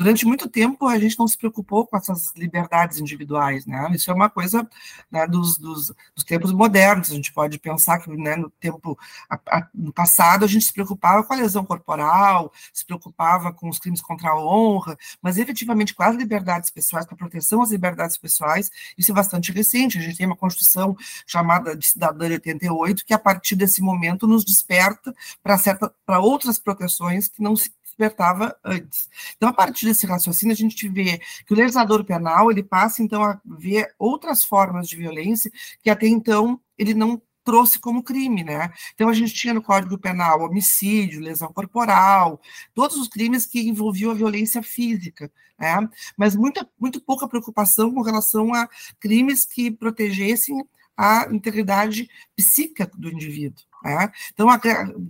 durante 0.00 0.24
muito 0.24 0.48
tempo 0.48 0.86
a 0.86 0.98
gente 0.98 1.18
não 1.18 1.28
se 1.28 1.36
preocupou 1.36 1.86
com 1.86 1.94
essas 1.94 2.32
liberdades 2.34 2.98
individuais, 2.98 3.66
né? 3.66 3.86
Isso 3.92 4.10
é 4.10 4.14
uma 4.14 4.30
coisa 4.30 4.66
né, 5.10 5.26
dos, 5.26 5.58
dos, 5.58 5.92
dos, 6.14 6.24
tempos 6.24 6.52
modernos. 6.52 7.10
A 7.10 7.14
gente 7.14 7.30
pode 7.30 7.58
pensar 7.58 7.98
que 7.98 8.10
né, 8.16 8.34
no 8.34 8.48
tempo 8.48 8.98
a, 9.28 9.38
a, 9.46 9.68
no 9.74 9.92
passado 9.92 10.42
a 10.46 10.48
gente 10.48 10.64
se 10.64 10.72
preocupava 10.72 11.22
com 11.22 11.34
a 11.34 11.36
lesão 11.36 11.66
corporal, 11.66 12.50
se 12.72 12.82
preocupava 12.82 13.52
com 13.52 13.68
os 13.68 13.78
crimes 13.78 14.00
contra 14.00 14.30
a 14.30 14.42
honra, 14.42 14.96
mas 15.20 15.36
efetivamente 15.36 15.94
com 15.94 16.02
as 16.02 16.16
liberdades 16.16 16.70
pessoais, 16.70 17.04
com 17.04 17.14
a 17.14 17.18
proteção 17.18 17.60
às 17.60 17.70
liberdades 17.70 18.16
pessoais, 18.16 18.70
isso 18.96 19.12
é 19.12 19.14
bastante 19.14 19.52
recente. 19.52 19.98
A 19.98 20.00
gente 20.00 20.16
tem 20.16 20.26
uma 20.26 20.34
Constituição 20.36 20.96
chamada 21.26 21.76
de 21.76 21.86
Cidadã 21.86 22.26
de 22.26 22.32
88 22.34 23.04
que 23.04 23.12
a 23.12 23.18
partir 23.18 23.54
desse 23.54 23.82
momento 23.82 24.26
nos 24.26 24.46
desperta 24.46 25.14
para 25.42 26.20
outras 26.20 26.58
proteções 26.58 27.28
que 27.28 27.42
não 27.42 27.54
se 27.54 27.70
despertava 28.00 28.56
antes. 28.64 29.08
Então, 29.36 29.48
a 29.48 29.52
partir 29.52 29.86
desse 29.86 30.06
raciocínio, 30.06 30.54
a 30.54 30.56
gente 30.56 30.88
vê 30.88 31.20
que 31.46 31.52
o 31.52 31.56
legislador 31.56 32.02
penal 32.04 32.50
ele 32.50 32.62
passa 32.62 33.02
então 33.02 33.22
a 33.22 33.38
ver 33.44 33.94
outras 33.98 34.42
formas 34.42 34.88
de 34.88 34.96
violência 34.96 35.50
que 35.82 35.90
até 35.90 36.06
então 36.06 36.58
ele 36.78 36.94
não 36.94 37.20
trouxe 37.44 37.78
como 37.78 38.02
crime, 38.02 38.44
né? 38.44 38.70
Então 38.94 39.08
a 39.08 39.12
gente 39.12 39.34
tinha 39.34 39.54
no 39.54 39.62
Código 39.62 39.98
Penal 39.98 40.42
homicídio, 40.42 41.20
lesão 41.20 41.52
corporal, 41.52 42.40
todos 42.74 42.96
os 42.96 43.08
crimes 43.08 43.46
que 43.46 43.60
envolviam 43.60 44.10
a 44.10 44.14
violência 44.14 44.62
física, 44.62 45.30
né? 45.58 45.88
Mas 46.16 46.36
muita, 46.36 46.68
muito 46.78 47.00
pouca 47.00 47.28
preocupação 47.28 47.92
com 47.92 48.02
relação 48.02 48.54
a 48.54 48.68
crimes 48.98 49.44
que 49.44 49.70
protegessem 49.70 50.62
a 50.96 51.28
integridade 51.30 52.08
psíquica 52.36 52.90
do 52.94 53.10
indivíduo. 53.10 53.69
Né? 53.82 54.12
Então, 54.32 54.48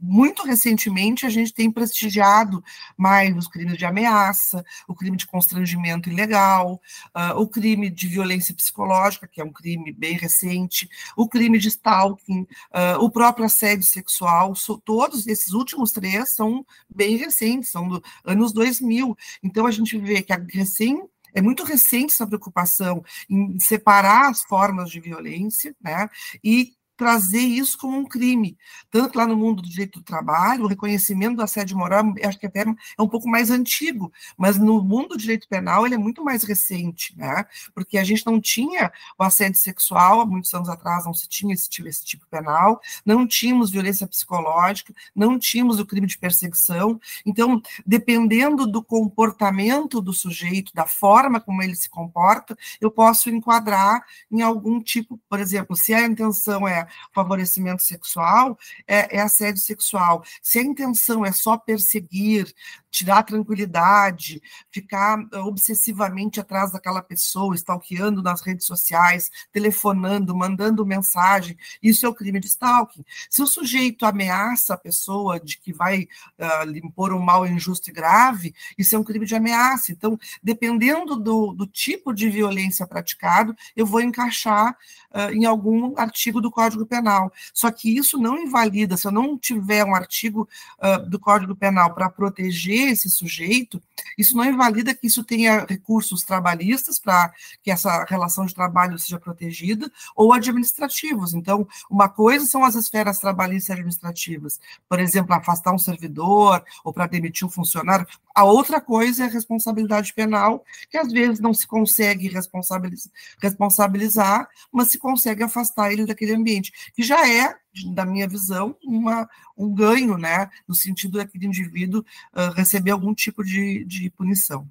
muito 0.00 0.44
recentemente, 0.44 1.26
a 1.26 1.28
gente 1.28 1.52
tem 1.52 1.70
prestigiado 1.70 2.62
mais 2.96 3.36
os 3.36 3.48
crimes 3.48 3.76
de 3.76 3.84
ameaça, 3.84 4.64
o 4.86 4.94
crime 4.94 5.16
de 5.16 5.26
constrangimento 5.26 6.08
ilegal, 6.08 6.80
uh, 7.14 7.40
o 7.40 7.48
crime 7.48 7.90
de 7.90 8.06
violência 8.06 8.54
psicológica, 8.54 9.26
que 9.26 9.40
é 9.40 9.44
um 9.44 9.52
crime 9.52 9.92
bem 9.92 10.16
recente, 10.16 10.88
o 11.16 11.28
crime 11.28 11.58
de 11.58 11.68
stalking, 11.68 12.42
uh, 12.42 12.98
o 13.00 13.10
próprio 13.10 13.44
assédio 13.44 13.84
sexual, 13.84 14.54
so, 14.54 14.78
todos 14.78 15.26
esses 15.26 15.52
últimos 15.52 15.90
três 15.90 16.30
são 16.30 16.64
bem 16.88 17.16
recentes, 17.16 17.70
são 17.70 17.88
dos 17.88 18.00
anos 18.24 18.52
2000. 18.52 19.16
Então, 19.42 19.66
a 19.66 19.70
gente 19.70 19.98
vê 19.98 20.22
que 20.22 20.32
a 20.32 20.40
recém 20.52 21.02
é 21.34 21.40
muito 21.40 21.64
recente 21.64 22.12
essa 22.12 22.26
preocupação 22.26 23.04
em 23.28 23.58
separar 23.58 24.30
as 24.30 24.42
formas 24.42 24.90
de 24.90 25.00
violência, 25.00 25.74
né? 25.80 26.08
E 26.42 26.74
trazer 27.00 27.40
isso 27.40 27.78
como 27.78 27.96
um 27.96 28.04
crime. 28.04 28.58
Tanto 28.90 29.12
que 29.12 29.16
lá 29.16 29.26
no 29.26 29.34
mundo 29.34 29.62
do 29.62 29.68
direito 29.70 30.00
do 30.00 30.04
trabalho, 30.04 30.64
o 30.64 30.66
reconhecimento 30.66 31.36
do 31.36 31.42
assédio 31.42 31.74
moral, 31.74 32.04
acho 32.22 32.38
que 32.38 32.44
até 32.44 32.60
é 32.60 33.02
um 33.02 33.08
pouco 33.08 33.26
mais 33.26 33.50
antigo, 33.50 34.12
mas 34.36 34.58
no 34.58 34.84
mundo 34.84 35.08
do 35.08 35.16
direito 35.16 35.48
penal 35.48 35.86
ele 35.86 35.94
é 35.94 35.98
muito 35.98 36.22
mais 36.22 36.44
recente, 36.44 37.16
né? 37.16 37.46
Porque 37.74 37.96
a 37.96 38.04
gente 38.04 38.26
não 38.26 38.38
tinha 38.38 38.92
o 39.18 39.22
assédio 39.22 39.58
sexual, 39.58 40.20
há 40.20 40.26
muitos 40.26 40.52
anos 40.52 40.68
atrás 40.68 41.06
não 41.06 41.14
se 41.14 41.26
tinha 41.26 41.54
esse 41.54 41.70
tipo, 41.70 41.88
esse 41.88 42.04
tipo 42.04 42.26
penal, 42.26 42.78
não 43.02 43.26
tínhamos 43.26 43.70
violência 43.70 44.06
psicológica, 44.06 44.92
não 45.16 45.38
tínhamos 45.38 45.80
o 45.80 45.86
crime 45.86 46.06
de 46.06 46.18
perseguição. 46.18 47.00
Então, 47.24 47.62
dependendo 47.86 48.66
do 48.66 48.84
comportamento 48.84 50.02
do 50.02 50.12
sujeito, 50.12 50.70
da 50.74 50.84
forma 50.84 51.40
como 51.40 51.62
ele 51.62 51.74
se 51.74 51.88
comporta, 51.88 52.54
eu 52.78 52.90
posso 52.90 53.30
enquadrar 53.30 54.04
em 54.30 54.42
algum 54.42 54.82
tipo, 54.82 55.18
por 55.30 55.40
exemplo, 55.40 55.74
se 55.74 55.94
a 55.94 56.06
intenção 56.06 56.68
é 56.68 56.89
favorecimento 57.12 57.82
sexual, 57.82 58.58
é, 58.86 59.16
é 59.16 59.20
assédio 59.20 59.62
sexual. 59.62 60.24
Se 60.42 60.58
a 60.58 60.62
intenção 60.62 61.24
é 61.24 61.32
só 61.32 61.56
perseguir, 61.56 62.52
tirar 62.90 63.22
tranquilidade, 63.22 64.42
ficar 64.70 65.18
ah, 65.32 65.40
obsessivamente 65.40 66.40
atrás 66.40 66.72
daquela 66.72 67.02
pessoa, 67.02 67.54
stalkeando 67.54 68.22
nas 68.22 68.40
redes 68.40 68.66
sociais, 68.66 69.30
telefonando, 69.52 70.34
mandando 70.34 70.84
mensagem, 70.84 71.56
isso 71.82 72.04
é 72.04 72.08
o 72.08 72.14
crime 72.14 72.40
de 72.40 72.48
stalking. 72.48 73.04
Se 73.28 73.42
o 73.42 73.46
sujeito 73.46 74.04
ameaça 74.04 74.74
a 74.74 74.78
pessoa 74.78 75.38
de 75.38 75.58
que 75.58 75.72
vai 75.72 76.08
uh, 76.38 76.76
impor 76.76 77.12
um 77.12 77.20
mal 77.20 77.46
injusto 77.46 77.90
e 77.90 77.92
grave, 77.92 78.54
isso 78.76 78.94
é 78.94 78.98
um 78.98 79.04
crime 79.04 79.26
de 79.26 79.34
ameaça. 79.34 79.92
Então, 79.92 80.18
dependendo 80.42 81.16
do, 81.16 81.52
do 81.52 81.66
tipo 81.66 82.12
de 82.12 82.28
violência 82.28 82.86
praticado, 82.86 83.54
eu 83.76 83.86
vou 83.86 84.00
encaixar 84.00 84.76
uh, 85.12 85.32
em 85.32 85.44
algum 85.44 85.96
artigo 85.98 86.40
do 86.40 86.50
Código 86.50 86.86
Penal. 86.86 87.32
Só 87.52 87.70
que 87.70 87.96
isso 87.96 88.18
não 88.18 88.38
invalida, 88.38 88.96
se 88.96 89.06
eu 89.06 89.12
não 89.12 89.38
tiver 89.38 89.84
um 89.84 89.94
artigo 89.94 90.48
uh, 90.78 91.08
do 91.08 91.18
Código 91.18 91.54
Penal 91.54 91.94
para 91.94 92.10
proteger 92.10 92.79
esse 92.88 93.10
sujeito, 93.10 93.82
isso 94.16 94.36
não 94.36 94.44
invalida 94.44 94.94
que 94.94 95.06
isso 95.06 95.22
tenha 95.22 95.64
recursos 95.68 96.22
trabalhistas 96.22 96.98
para 96.98 97.32
que 97.62 97.70
essa 97.70 98.04
relação 98.04 98.46
de 98.46 98.54
trabalho 98.54 98.98
seja 98.98 99.18
protegida, 99.18 99.90
ou 100.16 100.32
administrativos. 100.32 101.34
Então, 101.34 101.66
uma 101.90 102.08
coisa 102.08 102.46
são 102.46 102.64
as 102.64 102.74
esferas 102.74 103.18
trabalhistas 103.18 103.68
e 103.68 103.72
administrativas, 103.72 104.60
por 104.88 104.98
exemplo, 104.98 105.34
afastar 105.34 105.72
um 105.72 105.78
servidor 105.78 106.62
ou 106.84 106.92
para 106.92 107.06
demitir 107.06 107.46
um 107.46 107.50
funcionário. 107.50 108.06
A 108.34 108.44
outra 108.44 108.80
coisa 108.80 109.24
é 109.24 109.26
a 109.26 109.30
responsabilidade 109.30 110.12
penal, 110.14 110.64
que 110.88 110.96
às 110.96 111.12
vezes 111.12 111.40
não 111.40 111.52
se 111.52 111.66
consegue 111.66 112.28
responsabilizar, 112.28 113.12
responsabilizar 113.40 114.48
mas 114.72 114.88
se 114.88 114.98
consegue 114.98 115.42
afastar 115.42 115.92
ele 115.92 116.06
daquele 116.06 116.34
ambiente, 116.34 116.72
que 116.94 117.02
já 117.02 117.28
é, 117.28 117.56
da 117.94 118.04
minha 118.04 118.28
visão, 118.28 118.76
uma, 118.84 119.28
um 119.56 119.72
ganho, 119.72 120.16
né, 120.18 120.50
no 120.66 120.74
sentido 120.74 121.18
daquele 121.18 121.46
indivíduo 121.46 122.04
uh, 122.34 122.52
receber 122.54 122.90
algum 122.90 123.14
tipo 123.14 123.44
de, 123.44 123.84
de 123.84 124.10
punição. 124.10 124.68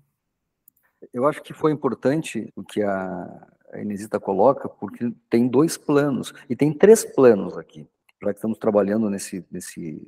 Eu 1.14 1.28
acho 1.28 1.42
que 1.42 1.54
foi 1.54 1.72
importante 1.72 2.52
o 2.56 2.64
que 2.64 2.82
a, 2.82 3.48
Inesita 3.76 4.20
coloca, 4.20 4.68
porque 4.68 5.14
tem 5.30 5.48
dois 5.48 5.78
planos, 5.78 6.34
e 6.50 6.56
tem 6.56 6.74
três 6.74 7.06
planos 7.06 7.58
aqui, 7.58 7.88
já 8.22 8.32
que 8.32 8.40
estamos 8.40 8.58
trabalhando 8.58 9.10
nesse, 9.10 9.46
nesse, 9.52 10.08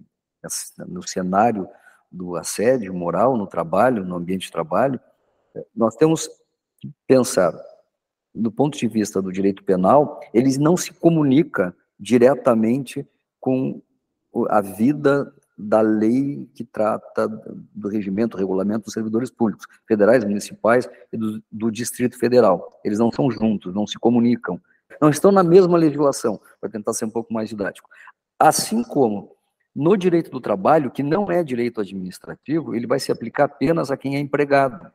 no 0.88 1.08
cenário 1.08 1.68
do 2.12 2.36
assédio 2.36 2.94
moral 2.94 3.38
no 3.38 3.48
trabalho, 3.48 4.04
no 4.04 4.16
ambiente 4.16 4.48
de 4.48 4.52
trabalho, 4.52 5.00
nós 5.76 5.96
temos 5.96 6.28
que 6.80 6.92
pensar 7.08 7.54
do 8.34 8.52
ponto 8.52 8.78
de 8.78 8.88
vista 8.88 9.22
do 9.22 9.32
direito 9.32 9.64
penal, 9.64 10.20
ele 10.34 10.58
não 10.58 10.76
se 10.76 10.94
comunica 10.94 11.76
diretamente 12.02 13.08
com 13.40 13.80
a 14.50 14.60
vida 14.60 15.32
da 15.58 15.82
lei 15.82 16.50
que 16.56 16.64
trata 16.64 17.28
do 17.28 17.88
regimento, 17.88 18.36
regulamento 18.36 18.86
dos 18.86 18.94
servidores 18.94 19.30
públicos, 19.30 19.68
federais, 19.88 20.24
municipais 20.24 20.90
e 21.14 21.18
do, 21.18 21.44
do 21.52 21.72
Distrito 21.72 22.18
Federal. 22.18 22.80
Eles 22.84 22.98
não 22.98 23.12
são 23.12 23.30
juntos, 23.30 23.74
não 23.74 23.86
se 23.86 24.00
comunicam. 24.00 24.60
Não 25.00 25.10
estão 25.10 25.32
na 25.32 25.44
mesma 25.44 25.78
legislação, 25.78 26.40
para 26.60 26.70
tentar 26.70 26.94
ser 26.94 27.06
um 27.06 27.10
pouco 27.10 27.32
mais 27.32 27.50
didático. 27.50 27.90
Assim 28.40 28.84
como 28.84 29.36
no 29.76 29.96
direito 29.96 30.32
do 30.32 30.42
trabalho, 30.42 30.92
que 30.92 31.04
não 31.04 31.32
é 31.32 31.44
direito 31.44 31.80
administrativo, 31.80 32.76
ele 32.76 32.88
vai 32.88 33.00
se 33.00 33.12
aplicar 33.12 33.46
apenas 33.46 33.92
a 33.92 33.98
quem 33.98 34.16
é 34.16 34.20
empregado. 34.20 34.92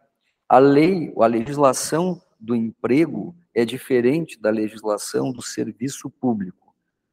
A 0.49 0.59
lei, 0.59 1.13
a 1.19 1.27
legislação 1.27 2.21
do 2.39 2.55
emprego 2.55 3.35
é 3.55 3.65
diferente 3.65 4.41
da 4.41 4.51
legislação 4.51 5.33
do 5.33 5.43
serviço 5.43 6.11
público. 6.11 6.66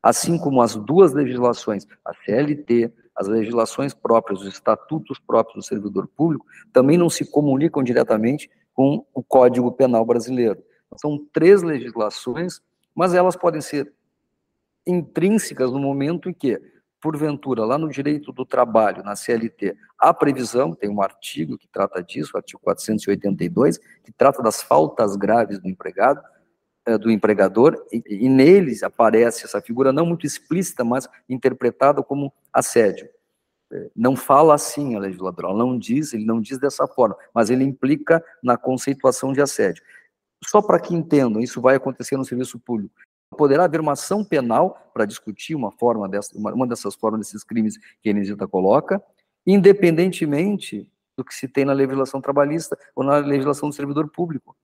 Assim 0.03 0.37
como 0.37 0.61
as 0.61 0.75
duas 0.75 1.13
legislações, 1.13 1.87
a 2.03 2.13
CLT, 2.13 2.91
as 3.15 3.27
legislações 3.27 3.93
próprias, 3.93 4.41
os 4.41 4.47
estatutos 4.47 5.17
próprios 5.17 5.63
do 5.63 5.67
servidor 5.67 6.07
público, 6.07 6.45
também 6.73 6.97
não 6.97 7.09
se 7.09 7.25
comunicam 7.25 7.81
diretamente 7.81 8.51
com 8.73 9.05
o 9.13 9.23
Código 9.23 9.71
Penal 9.71 10.05
brasileiro. 10.05 10.61
São 10.97 11.17
três 11.31 11.63
legislações, 11.63 12.59
mas 12.93 13.13
elas 13.13 13.37
podem 13.37 13.61
ser 13.61 13.93
intrínsecas 14.85 15.71
no 15.71 15.79
momento 15.79 16.29
em 16.29 16.33
que 16.33 16.59
porventura, 17.03 17.65
lá 17.65 17.77
no 17.77 17.89
direito 17.89 18.31
do 18.31 18.45
trabalho, 18.45 19.03
na 19.03 19.13
CLT, 19.13 19.75
há 19.99 20.13
previsão, 20.13 20.73
tem 20.73 20.89
um 20.89 21.01
artigo 21.01 21.57
que 21.57 21.67
trata 21.67 22.01
disso, 22.01 22.31
o 22.33 22.37
artigo 22.37 22.61
482, 22.63 23.77
que 23.77 24.11
trata 24.13 24.41
das 24.41 24.61
faltas 24.61 25.17
graves 25.17 25.59
do 25.59 25.67
empregado, 25.67 26.21
do 26.99 27.09
empregador, 27.09 27.85
e, 27.91 28.03
e 28.07 28.29
neles 28.29 28.83
aparece 28.83 29.45
essa 29.45 29.61
figura 29.61 29.93
não 29.93 30.05
muito 30.05 30.25
explícita, 30.25 30.83
mas 30.83 31.07
interpretada 31.29 32.03
como 32.03 32.33
assédio. 32.51 33.07
Eh, 33.71 33.89
não 33.95 34.15
fala 34.15 34.53
assim 34.53 34.95
a 34.95 34.99
legisladora, 34.99 35.47
ela 35.49 35.57
não 35.57 35.77
diz, 35.77 36.13
ele 36.13 36.25
não 36.25 36.41
diz 36.41 36.57
dessa 36.57 36.87
forma, 36.87 37.15
mas 37.33 37.49
ele 37.49 37.63
implica 37.63 38.23
na 38.43 38.57
conceituação 38.57 39.31
de 39.31 39.41
assédio. 39.41 39.83
Só 40.43 40.61
para 40.61 40.79
que 40.79 40.93
entendam, 40.93 41.41
isso 41.41 41.61
vai 41.61 41.75
acontecer 41.75 42.17
no 42.17 42.25
serviço 42.25 42.59
público 42.59 42.93
poderá 43.33 43.65
haver 43.65 43.81
uma 43.81 43.93
ação 43.93 44.23
penal 44.23 44.89
para 44.93 45.05
discutir 45.05 45.55
uma 45.55 45.71
forma 45.71 46.07
dessa, 46.07 46.37
uma, 46.37 46.53
uma 46.53 46.67
dessas 46.67 46.95
formas 46.95 47.21
desses 47.21 47.43
crimes 47.43 47.77
que 48.01 48.09
a 48.09 48.11
Inesita 48.11 48.47
coloca, 48.47 49.03
independentemente 49.45 50.89
do 51.17 51.23
que 51.23 51.33
se 51.33 51.47
tem 51.47 51.65
na 51.65 51.73
legislação 51.73 52.21
trabalhista 52.21 52.77
ou 52.95 53.03
na 53.03 53.17
legislação 53.17 53.69
do 53.69 53.75
servidor 53.75 54.09
público, 54.09 54.55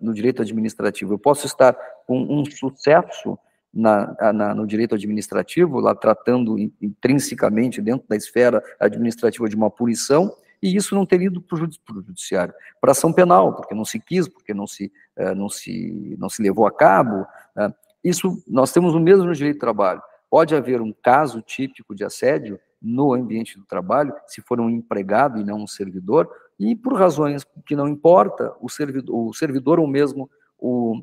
no 0.00 0.12
direito 0.12 0.42
administrativo. 0.42 1.14
Eu 1.14 1.18
posso 1.18 1.46
estar 1.46 1.74
com 2.06 2.20
um 2.20 2.44
sucesso 2.44 3.38
na, 3.72 4.32
na, 4.32 4.54
no 4.54 4.66
direito 4.66 4.94
administrativo, 4.94 5.80
lá 5.80 5.94
tratando 5.94 6.58
intrinsecamente 6.80 7.80
dentro 7.80 8.06
da 8.06 8.16
esfera 8.16 8.62
administrativa 8.78 9.48
de 9.48 9.56
uma 9.56 9.70
punição, 9.70 10.34
e 10.62 10.76
isso 10.76 10.94
não 10.94 11.06
ter 11.06 11.20
ido 11.22 11.40
para 11.40 11.56
o 11.56 12.02
judiciário. 12.02 12.54
Para 12.80 12.92
ação 12.92 13.12
penal, 13.12 13.54
porque 13.54 13.74
não 13.74 13.84
se 13.84 13.98
quis, 13.98 14.28
porque 14.28 14.54
não 14.54 14.66
se, 14.66 14.92
eh, 15.16 15.34
não 15.34 15.48
se, 15.48 16.16
não 16.18 16.28
se 16.28 16.42
levou 16.42 16.66
a 16.66 16.70
cabo, 16.70 17.26
né? 17.56 17.72
Isso, 18.04 18.42
nós 18.48 18.72
temos 18.72 18.94
o 18.94 19.00
mesmo 19.00 19.32
direito 19.32 19.54
de 19.54 19.60
trabalho. 19.60 20.02
Pode 20.28 20.54
haver 20.54 20.80
um 20.80 20.92
caso 20.92 21.40
típico 21.40 21.94
de 21.94 22.04
assédio 22.04 22.58
no 22.82 23.14
ambiente 23.14 23.58
do 23.58 23.64
trabalho, 23.64 24.12
se 24.26 24.40
for 24.40 24.60
um 24.60 24.68
empregado 24.68 25.38
e 25.38 25.44
não 25.44 25.62
um 25.62 25.66
servidor, 25.66 26.28
e 26.58 26.74
por 26.74 26.94
razões 26.94 27.46
que 27.64 27.76
não 27.76 27.88
importa, 27.88 28.54
o 28.60 28.68
servidor, 28.68 29.14
o 29.14 29.32
servidor 29.32 29.78
ou 29.78 29.86
mesmo 29.86 30.30
o 30.58 31.02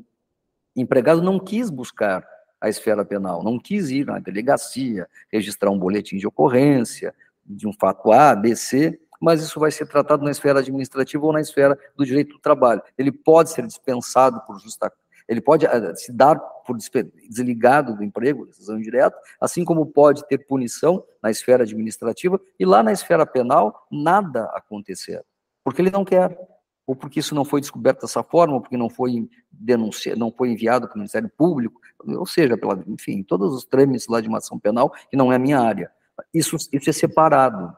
empregado 0.76 1.22
não 1.22 1.38
quis 1.38 1.70
buscar 1.70 2.26
a 2.60 2.68
esfera 2.68 3.04
penal, 3.04 3.42
não 3.42 3.58
quis 3.58 3.90
ir 3.90 4.06
na 4.06 4.18
delegacia, 4.18 5.08
registrar 5.32 5.70
um 5.70 5.78
boletim 5.78 6.18
de 6.18 6.26
ocorrência 6.26 7.14
de 7.44 7.66
um 7.66 7.72
fato 7.72 8.12
A, 8.12 8.34
B, 8.34 8.54
C, 8.54 9.00
mas 9.20 9.42
isso 9.42 9.58
vai 9.58 9.70
ser 9.70 9.86
tratado 9.86 10.24
na 10.24 10.30
esfera 10.30 10.60
administrativa 10.60 11.24
ou 11.24 11.32
na 11.32 11.40
esfera 11.40 11.78
do 11.96 12.04
direito 12.06 12.34
do 12.34 12.38
trabalho. 12.38 12.82
Ele 12.96 13.12
pode 13.12 13.50
ser 13.50 13.66
dispensado 13.66 14.40
por 14.46 14.58
justa 14.58 14.92
ele 15.30 15.40
pode 15.40 15.64
eh, 15.64 15.94
se 15.94 16.12
dar 16.12 16.34
por 16.36 16.76
desligado 16.76 17.94
do 17.94 18.02
emprego, 18.02 18.46
decisão 18.46 18.76
indireta, 18.76 19.16
assim 19.40 19.64
como 19.64 19.86
pode 19.86 20.26
ter 20.26 20.38
punição 20.38 21.04
na 21.22 21.30
esfera 21.30 21.62
administrativa 21.62 22.40
e 22.58 22.66
lá 22.66 22.82
na 22.82 22.90
esfera 22.90 23.24
penal 23.24 23.86
nada 23.88 24.46
acontecer, 24.46 25.24
porque 25.64 25.80
ele 25.80 25.90
não 25.90 26.04
quer, 26.04 26.36
ou 26.84 26.96
porque 26.96 27.20
isso 27.20 27.32
não 27.32 27.44
foi 27.44 27.60
descoberto 27.60 28.00
dessa 28.00 28.24
forma, 28.24 28.54
ou 28.54 28.60
porque 28.60 28.76
não 28.76 28.90
foi 28.90 29.30
denunciado, 29.48 30.18
não 30.18 30.32
foi 30.32 30.50
enviado 30.50 30.88
para 30.88 30.96
o 30.96 30.98
Ministério 30.98 31.28
Público, 31.28 31.80
ou 32.04 32.26
seja, 32.26 32.58
pela, 32.58 32.82
enfim, 32.88 33.22
todos 33.22 33.54
os 33.54 33.64
trâmites 33.64 34.08
lá 34.08 34.20
de 34.20 34.28
uma 34.28 34.38
ação 34.38 34.58
penal, 34.58 34.90
que 35.08 35.16
não 35.16 35.32
é 35.32 35.36
a 35.36 35.38
minha 35.38 35.60
área. 35.60 35.92
Isso, 36.34 36.56
isso 36.72 36.90
é 36.90 36.92
separado. 36.92 37.72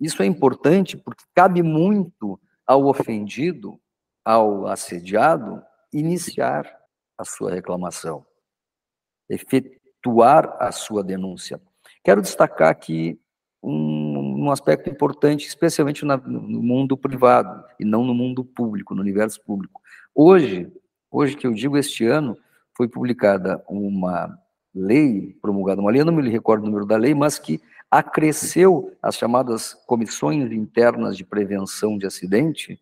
Isso 0.00 0.22
é 0.22 0.26
importante 0.26 0.96
porque 0.96 1.24
cabe 1.34 1.62
muito 1.62 2.40
ao 2.66 2.86
ofendido, 2.86 3.78
ao 4.24 4.66
assediado, 4.66 5.62
iniciar 5.92 6.70
a 7.18 7.24
sua 7.24 7.50
reclamação, 7.50 8.24
efetuar 9.28 10.56
a 10.58 10.72
sua 10.72 11.02
denúncia. 11.04 11.60
Quero 12.02 12.22
destacar 12.22 12.68
aqui 12.68 13.20
um, 13.62 14.44
um 14.44 14.50
aspecto 14.50 14.88
importante, 14.88 15.46
especialmente 15.46 16.04
na, 16.04 16.16
no 16.16 16.62
mundo 16.62 16.96
privado 16.96 17.64
e 17.78 17.84
não 17.84 18.04
no 18.04 18.14
mundo 18.14 18.44
público, 18.44 18.94
no 18.94 19.02
universo 19.02 19.40
público. 19.42 19.80
Hoje, 20.14 20.72
hoje 21.10 21.36
que 21.36 21.46
eu 21.46 21.52
digo 21.52 21.76
este 21.76 22.06
ano, 22.06 22.36
foi 22.76 22.88
publicada 22.88 23.62
uma 23.68 24.38
lei 24.74 25.36
promulgada, 25.42 25.80
uma 25.80 25.90
lei, 25.90 26.00
eu 26.00 26.06
não 26.06 26.14
me 26.14 26.28
recordo 26.30 26.62
o 26.62 26.66
número 26.66 26.86
da 26.86 26.96
lei, 26.96 27.14
mas 27.14 27.38
que 27.38 27.60
acresceu 27.90 28.96
as 29.02 29.16
chamadas 29.16 29.74
comissões 29.86 30.50
internas 30.52 31.16
de 31.16 31.24
prevenção 31.24 31.98
de 31.98 32.06
acidente, 32.06 32.80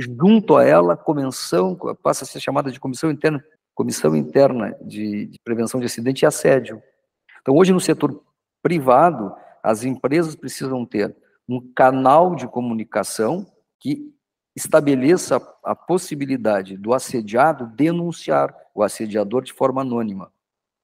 junto 0.00 0.56
a 0.56 0.64
ela, 0.64 0.96
comissão, 0.96 1.76
passa 2.02 2.24
a 2.24 2.26
ser 2.26 2.40
chamada 2.40 2.70
de 2.70 2.80
comissão 2.80 3.10
interna, 3.10 3.44
comissão 3.74 4.16
interna 4.16 4.76
de, 4.82 5.26
de 5.26 5.38
prevenção 5.44 5.80
de 5.80 5.86
acidente 5.86 6.22
e 6.22 6.26
assédio. 6.26 6.82
Então, 7.40 7.56
hoje 7.56 7.72
no 7.72 7.80
setor 7.80 8.22
privado, 8.62 9.34
as 9.62 9.84
empresas 9.84 10.34
precisam 10.34 10.84
ter 10.84 11.14
um 11.48 11.60
canal 11.74 12.34
de 12.34 12.46
comunicação 12.46 13.46
que 13.78 14.14
estabeleça 14.54 15.40
a 15.64 15.74
possibilidade 15.74 16.76
do 16.76 16.92
assediado 16.92 17.66
denunciar 17.66 18.54
o 18.74 18.82
assediador 18.82 19.42
de 19.42 19.52
forma 19.52 19.80
anônima. 19.80 20.32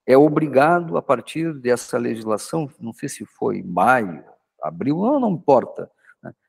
É 0.05 0.17
obrigado, 0.17 0.97
a 0.97 1.01
partir 1.01 1.53
dessa 1.53 1.97
legislação, 1.97 2.69
não 2.79 2.93
sei 2.93 3.09
se 3.09 3.25
foi 3.25 3.61
maio, 3.61 4.23
abril, 4.61 4.97
não, 4.97 5.19
não 5.19 5.31
importa, 5.31 5.91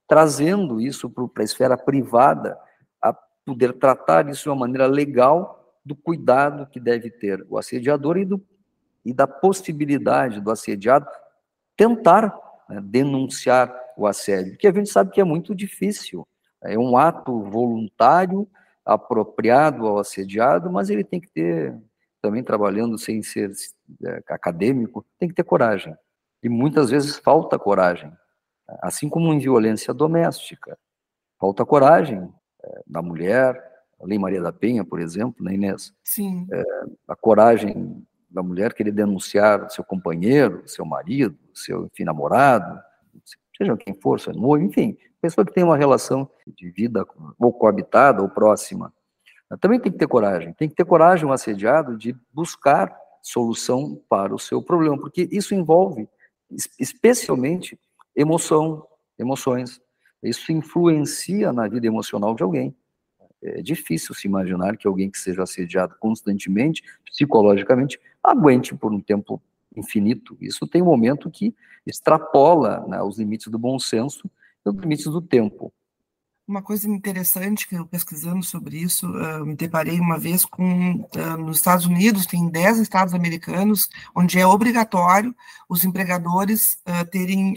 trazendo 0.08 0.80
isso 0.80 1.10
para 1.10 1.42
a 1.42 1.44
esfera 1.44 1.76
privada, 1.76 2.58
a 3.00 3.12
poder 3.44 3.74
tratar 3.74 4.28
isso 4.28 4.44
de 4.44 4.48
uma 4.48 4.56
maneira 4.56 4.86
legal 4.86 5.78
do 5.84 5.94
cuidado 5.94 6.66
que 6.66 6.80
deve 6.80 7.10
ter 7.10 7.46
o 7.48 7.58
assediador 7.58 8.16
e, 8.16 8.24
do, 8.24 8.42
e 9.04 9.12
da 9.12 9.26
possibilidade 9.26 10.40
do 10.40 10.50
assediado 10.50 11.06
tentar 11.76 12.36
né, 12.68 12.80
denunciar 12.82 13.72
o 13.96 14.06
assédio, 14.06 14.52
porque 14.52 14.66
a 14.66 14.72
gente 14.72 14.90
sabe 14.90 15.10
que 15.10 15.20
é 15.20 15.24
muito 15.24 15.54
difícil. 15.54 16.26
É 16.62 16.78
um 16.78 16.96
ato 16.96 17.42
voluntário, 17.42 18.48
apropriado 18.84 19.86
ao 19.86 19.98
assediado, 19.98 20.70
mas 20.70 20.88
ele 20.88 21.04
tem 21.04 21.20
que 21.20 21.28
ter, 21.28 21.76
também 22.22 22.42
trabalhando 22.42 22.98
sem 22.98 23.22
ser 23.22 23.52
é, 24.04 24.22
acadêmico, 24.28 25.04
tem 25.18 25.28
que 25.28 25.34
ter 25.34 25.44
coragem. 25.44 25.94
E 26.42 26.48
muitas 26.48 26.90
vezes 26.90 27.16
falta 27.18 27.58
coragem, 27.58 28.12
assim 28.83 29.09
como 29.09 29.33
em 29.33 29.38
violência 29.38 29.94
doméstica. 29.94 30.78
Falta 31.38 31.64
coragem 31.64 32.33
é, 32.62 32.83
da 32.87 33.00
mulher, 33.00 33.54
a 34.00 34.07
Lei 34.07 34.18
Maria 34.18 34.42
da 34.42 34.52
Penha, 34.52 34.85
por 34.85 35.00
exemplo, 35.00 35.44
né, 35.44 35.54
Inês? 35.54 35.92
Sim. 36.04 36.46
É, 36.52 36.64
a 37.09 37.16
coragem 37.16 38.04
da 38.31 38.42
mulher 38.42 38.74
querer 38.74 38.92
denunciar 38.92 39.70
seu 39.70 39.83
companheiro, 39.83 40.62
seu 40.66 40.85
marido, 40.85 41.38
seu 41.54 41.87
enfim, 41.87 42.04
namorado, 42.04 42.78
seja 43.57 43.76
quem 43.76 43.94
for, 43.94 44.20
seu 44.20 44.33
noivo, 44.33 44.64
enfim, 44.64 44.96
pessoa 45.20 45.44
que 45.44 45.52
tem 45.52 45.64
uma 45.64 45.76
relação 45.76 46.31
de 46.46 46.70
vida 46.70 47.04
ou 47.38 47.52
coabitada 47.52 48.22
ou 48.22 48.28
próxima. 48.28 48.92
Também 49.61 49.81
tem 49.81 49.90
que 49.90 49.98
ter 49.98 50.07
coragem, 50.07 50.52
tem 50.52 50.68
que 50.68 50.74
ter 50.74 50.85
coragem 50.85 51.26
um 51.26 51.33
assediado 51.33 51.96
de 51.96 52.14
buscar 52.33 52.94
solução 53.22 54.00
para 54.09 54.35
o 54.35 54.38
seu 54.38 54.62
problema, 54.62 54.98
porque 54.98 55.26
isso 55.33 55.54
envolve 55.54 56.09
especialmente 56.78 57.78
emoção, 58.20 58.85
emoções. 59.16 59.81
Isso 60.20 60.50
influencia 60.50 61.52
na 61.52 61.68
vida 61.68 61.87
emocional 61.87 62.35
de 62.35 62.42
alguém. 62.42 62.74
É 63.40 63.62
difícil 63.62 64.12
se 64.14 64.26
imaginar 64.26 64.76
que 64.76 64.88
alguém 64.88 65.09
que 65.09 65.18
seja 65.18 65.44
assediado 65.44 65.94
constantemente, 66.00 66.83
psicologicamente, 67.04 68.00
aguente 68.22 68.74
por 68.74 68.92
um 68.92 69.00
tempo 69.00 69.40
infinito. 69.76 70.37
Isso 70.40 70.66
tem 70.66 70.83
um 70.83 70.87
momento 70.87 71.31
que 71.31 71.54
extrapola 71.87 72.85
né, 72.88 73.00
os 73.00 73.18
limites 73.18 73.46
do 73.46 73.59
bom 73.59 73.78
senso 73.78 74.28
e 74.66 74.68
os 74.68 74.74
limites 74.74 75.04
do 75.04 75.22
tempo. 75.22 75.72
Uma 76.48 76.62
coisa 76.62 76.88
interessante 76.88 77.68
que 77.68 77.74
eu 77.74 77.84
pesquisando 77.87 78.42
sobre 78.42 78.78
isso, 78.78 79.06
uh, 79.06 79.44
me 79.44 79.54
deparei 79.54 80.00
uma 80.00 80.18
vez 80.18 80.46
com, 80.46 80.94
uh, 80.94 81.37
nos 81.37 81.58
Estados 81.58 81.84
Unidos, 81.84 82.24
tem 82.24 82.48
10 82.48 82.78
estados 82.78 83.12
americanos, 83.12 83.87
onde 84.14 84.38
é 84.38 84.46
obrigatório 84.46 85.37
os 85.68 85.84
empregadores 85.84 86.78
uh, 86.87 87.04
terem 87.11 87.54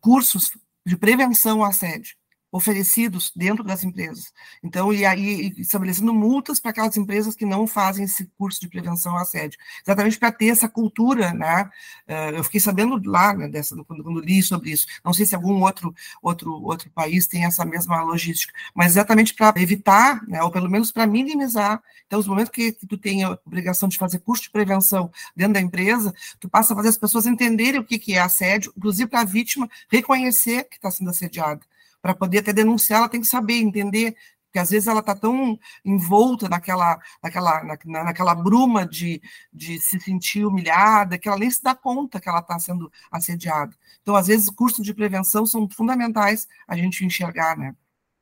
cursos 0.00 0.50
de 0.84 0.96
prevenção 0.96 1.62
ao 1.62 1.70
assédio 1.70 2.16
oferecidos 2.52 3.32
dentro 3.34 3.64
das 3.64 3.82
empresas. 3.82 4.30
Então, 4.62 4.92
e 4.92 5.06
aí 5.06 5.54
estabelecendo 5.56 6.12
multas 6.12 6.60
para 6.60 6.70
aquelas 6.70 6.94
empresas 6.98 7.34
que 7.34 7.46
não 7.46 7.66
fazem 7.66 8.04
esse 8.04 8.26
curso 8.36 8.60
de 8.60 8.68
prevenção 8.68 9.12
ao 9.12 9.22
assédio, 9.22 9.58
exatamente 9.82 10.18
para 10.18 10.30
ter 10.30 10.48
essa 10.48 10.68
cultura, 10.68 11.32
né? 11.32 11.70
Uh, 12.06 12.36
eu 12.36 12.44
fiquei 12.44 12.60
sabendo 12.60 13.00
lá, 13.08 13.32
né, 13.32 13.48
dessa, 13.48 13.74
quando, 13.84 14.04
quando, 14.04 14.20
li 14.20 14.42
sobre 14.42 14.70
isso. 14.70 14.86
Não 15.02 15.14
sei 15.14 15.24
se 15.24 15.34
algum 15.34 15.62
outro 15.62 15.94
outro 16.22 16.52
outro 16.62 16.90
país 16.90 17.26
tem 17.26 17.46
essa 17.46 17.64
mesma 17.64 18.02
logística, 18.02 18.52
mas 18.74 18.92
exatamente 18.92 19.34
para 19.34 19.60
evitar, 19.60 20.22
né, 20.28 20.42
ou 20.42 20.50
pelo 20.50 20.70
menos 20.70 20.92
para 20.92 21.06
minimizar. 21.06 21.82
Então, 22.06 22.20
os 22.20 22.26
momentos 22.26 22.50
que, 22.52 22.72
que 22.72 22.86
tu 22.86 22.98
tem 22.98 23.24
a 23.24 23.38
obrigação 23.46 23.88
de 23.88 23.96
fazer 23.96 24.18
curso 24.18 24.42
de 24.42 24.50
prevenção 24.50 25.10
dentro 25.34 25.54
da 25.54 25.60
empresa, 25.60 26.14
tu 26.38 26.50
passa 26.50 26.74
a 26.74 26.76
fazer 26.76 26.90
as 26.90 26.98
pessoas 26.98 27.26
entenderem 27.26 27.80
o 27.80 27.84
que, 27.84 27.98
que 27.98 28.12
é 28.12 28.20
assédio, 28.20 28.74
inclusive 28.76 29.08
para 29.08 29.20
a 29.20 29.24
vítima 29.24 29.70
reconhecer 29.90 30.64
que 30.64 30.76
está 30.76 30.90
sendo 30.90 31.08
assediada 31.08 31.62
para 32.02 32.14
poder 32.14 32.40
até 32.40 32.52
denunciar, 32.52 32.98
ela 32.98 33.08
tem 33.08 33.20
que 33.20 33.26
saber, 33.26 33.54
entender, 33.54 34.16
porque 34.52 34.58
às 34.58 34.68
vezes 34.68 34.86
ela 34.86 35.00
está 35.00 35.14
tão 35.14 35.58
envolta 35.82 36.46
naquela, 36.46 36.98
naquela, 37.22 37.64
na, 37.64 38.04
naquela 38.04 38.34
bruma 38.34 38.86
de, 38.86 39.22
de 39.50 39.80
se 39.80 39.98
sentir 39.98 40.44
humilhada, 40.44 41.16
que 41.16 41.26
ela 41.26 41.38
nem 41.38 41.50
se 41.50 41.62
dá 41.62 41.74
conta 41.74 42.20
que 42.20 42.28
ela 42.28 42.40
está 42.40 42.58
sendo 42.58 42.92
assediada. 43.10 43.74
Então, 44.02 44.14
às 44.14 44.26
vezes, 44.26 44.50
cursos 44.50 44.84
de 44.84 44.92
prevenção 44.92 45.46
são 45.46 45.66
fundamentais 45.70 46.46
a 46.68 46.76
gente 46.76 47.02
enxergar, 47.02 47.56
né? 47.56 47.74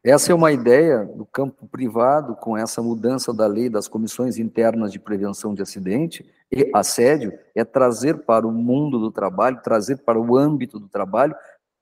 Essa 0.04 0.30
é 0.30 0.34
uma 0.34 0.52
ideia 0.52 1.04
do 1.04 1.26
campo 1.26 1.66
privado, 1.66 2.36
com 2.36 2.56
essa 2.56 2.80
mudança 2.80 3.34
da 3.34 3.46
lei 3.46 3.68
das 3.68 3.88
comissões 3.88 4.38
internas 4.38 4.92
de 4.92 5.00
prevenção 5.00 5.52
de 5.52 5.62
acidente 5.62 6.24
e 6.50 6.70
assédio, 6.72 7.36
é 7.56 7.64
trazer 7.64 8.18
para 8.18 8.46
o 8.46 8.52
mundo 8.52 9.00
do 9.00 9.10
trabalho, 9.10 9.60
trazer 9.62 9.96
para 9.96 10.18
o 10.18 10.36
âmbito 10.36 10.78
do 10.78 10.88
trabalho, 10.88 11.34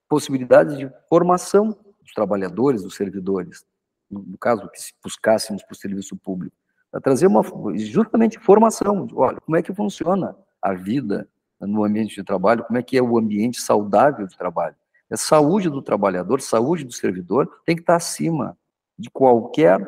possibilidades 0.09 0.79
de 0.79 0.91
formação 1.09 1.77
dos 2.09 2.15
trabalhadores, 2.15 2.83
dos 2.83 2.97
servidores, 2.97 3.65
no, 4.11 4.23
no 4.23 4.39
caso 4.39 4.69
que 4.71 4.81
se 4.81 4.93
buscássemos 5.05 5.63
para 5.63 5.75
o 5.75 5.77
serviço 5.77 6.17
público, 6.17 6.57
para 6.91 7.01
trazer 7.01 7.27
uma 7.27 7.43
justamente 7.77 8.39
formação, 8.39 9.07
olha, 9.13 9.39
como 9.41 9.57
é 9.57 9.63
que 9.63 9.75
funciona 9.75 10.35
a 10.61 10.73
vida 10.73 11.29
no 11.61 11.85
ambiente 11.85 12.15
de 12.15 12.25
trabalho, 12.25 12.65
como 12.65 12.79
é 12.79 12.83
que 12.83 12.97
é 12.97 13.03
o 13.03 13.19
ambiente 13.19 13.61
saudável 13.61 14.27
de 14.27 14.37
trabalho. 14.37 14.75
A 15.11 15.17
saúde 15.17 15.69
do 15.69 15.83
trabalhador, 15.83 16.41
saúde 16.41 16.85
do 16.85 16.93
servidor 16.93 17.61
tem 17.65 17.75
que 17.75 17.83
estar 17.83 17.97
acima 17.97 18.57
de 18.99 19.11
qualquer 19.11 19.79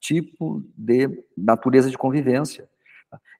tipo 0.00 0.62
de 0.76 1.24
natureza 1.36 1.90
de 1.90 1.98
convivência. 1.98 2.68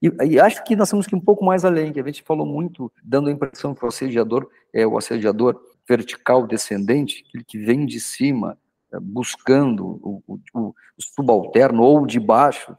E, 0.01 0.11
e, 0.25 0.41
acho 0.41 0.63
que 0.65 0.77
nós 0.77 0.91
temos 0.91 1.07
que 1.07 1.15
ir 1.15 1.19
um 1.19 1.25
pouco 1.25 1.45
mais 1.45 1.65
além, 1.65 1.93
que 1.93 2.01
a 2.01 2.05
gente 2.05 2.23
falou 2.23 2.47
muito, 2.47 2.91
dando 3.03 3.29
a 3.29 3.33
impressão 3.33 3.75
que 3.75 3.85
o 3.85 3.89
assediador 3.89 4.49
é 4.73 4.87
o 4.87 4.97
assediador 4.97 5.61
vertical 5.89 6.47
descendente, 6.47 7.25
aquele 7.27 7.45
que 7.45 7.59
vem 7.59 7.87
de 7.87 8.01
cima, 8.01 8.59
é, 8.93 9.01
buscando 9.01 9.87
o, 9.87 10.23
o, 10.27 10.39
o 10.55 10.75
subalterno 10.99 11.83
ou 11.83 12.07
de 12.07 12.21
baixo, 12.21 12.77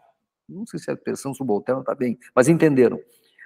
não 0.47 0.65
sei 0.65 0.79
se 0.79 0.89
a 0.89 0.93
expressão 0.93 1.33
subalterno 1.33 1.81
está 1.81 1.95
bem, 1.95 2.17
mas 2.35 2.47
entenderam, 2.47 2.99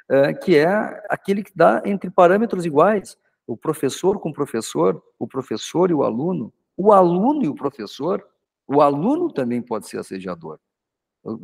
é, 0.10 0.34
que 0.34 0.58
é 0.58 0.68
aquele 1.10 1.44
que 1.44 1.52
dá 1.56 1.82
entre 1.86 2.10
parâmetros 2.10 2.66
iguais, 2.66 3.18
o 3.48 3.58
professor 3.58 4.20
com 4.20 4.30
o 4.30 4.34
professor, 4.34 5.02
o 5.18 5.28
professor 5.28 5.90
e 5.90 5.94
o 5.94 6.04
aluno, 6.04 6.54
o 6.76 6.92
aluno 6.92 7.44
e 7.44 7.48
o 7.48 7.56
professor, 7.56 8.26
o 8.68 8.82
aluno 8.82 9.32
também 9.32 9.62
pode 9.62 9.88
ser 9.88 10.00
assediador. 10.00 10.60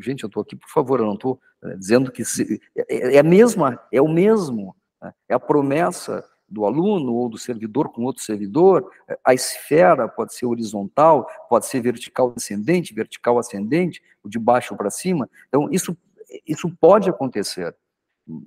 Gente, 0.01 0.23
eu 0.23 0.27
estou 0.27 0.41
aqui, 0.41 0.55
por 0.55 0.69
favor, 0.69 0.99
eu 0.99 1.05
não 1.05 1.13
estou 1.13 1.39
é, 1.63 1.75
dizendo 1.75 2.11
que 2.11 2.25
se, 2.25 2.61
é, 2.75 3.15
é, 3.15 3.19
a 3.19 3.23
mesma, 3.23 3.79
é 3.91 4.01
o 4.01 4.07
mesmo, 4.07 4.75
né? 5.01 5.13
é 5.27 5.33
a 5.33 5.39
promessa 5.39 6.23
do 6.49 6.65
aluno 6.65 7.13
ou 7.13 7.29
do 7.29 7.37
servidor 7.37 7.89
com 7.89 8.03
outro 8.03 8.23
servidor, 8.23 8.89
a 9.23 9.33
esfera 9.33 10.07
pode 10.07 10.33
ser 10.33 10.45
horizontal, 10.45 11.27
pode 11.49 11.65
ser 11.65 11.81
vertical 11.81 12.31
descendente, 12.31 12.93
vertical 12.93 13.37
ascendente, 13.37 14.01
de 14.25 14.39
baixo 14.39 14.75
para 14.75 14.89
cima. 14.89 15.29
Então, 15.47 15.69
isso, 15.71 15.97
isso 16.45 16.69
pode 16.79 17.09
acontecer. 17.09 17.75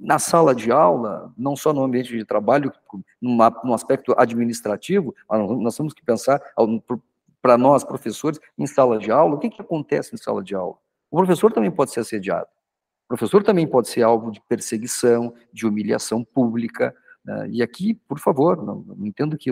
Na 0.00 0.18
sala 0.18 0.54
de 0.54 0.70
aula, 0.70 1.32
não 1.36 1.56
só 1.56 1.72
no 1.72 1.82
ambiente 1.82 2.16
de 2.16 2.24
trabalho, 2.24 2.72
numa, 3.20 3.50
no 3.64 3.74
aspecto 3.74 4.14
administrativo, 4.16 5.14
nós 5.60 5.76
temos 5.76 5.92
que 5.92 6.04
pensar, 6.04 6.40
para 7.40 7.58
nós, 7.58 7.82
professores, 7.82 8.38
em 8.56 8.66
sala 8.66 8.98
de 8.98 9.10
aula, 9.10 9.34
o 9.34 9.38
que, 9.38 9.50
que 9.50 9.60
acontece 9.60 10.14
em 10.14 10.18
sala 10.18 10.42
de 10.42 10.54
aula? 10.54 10.76
O 11.10 11.16
professor 11.16 11.52
também 11.52 11.70
pode 11.70 11.90
ser 11.90 12.00
assediado. 12.00 12.46
O 13.04 13.08
professor 13.08 13.42
também 13.42 13.66
pode 13.66 13.88
ser 13.88 14.02
alvo 14.02 14.30
de 14.30 14.40
perseguição, 14.48 15.34
de 15.52 15.66
humilhação 15.66 16.24
pública? 16.24 16.94
E 17.50 17.62
aqui, 17.62 17.94
por 17.94 18.18
favor, 18.18 18.56
não, 18.56 18.84
não 18.96 19.06
entendo 19.06 19.38
que, 19.38 19.50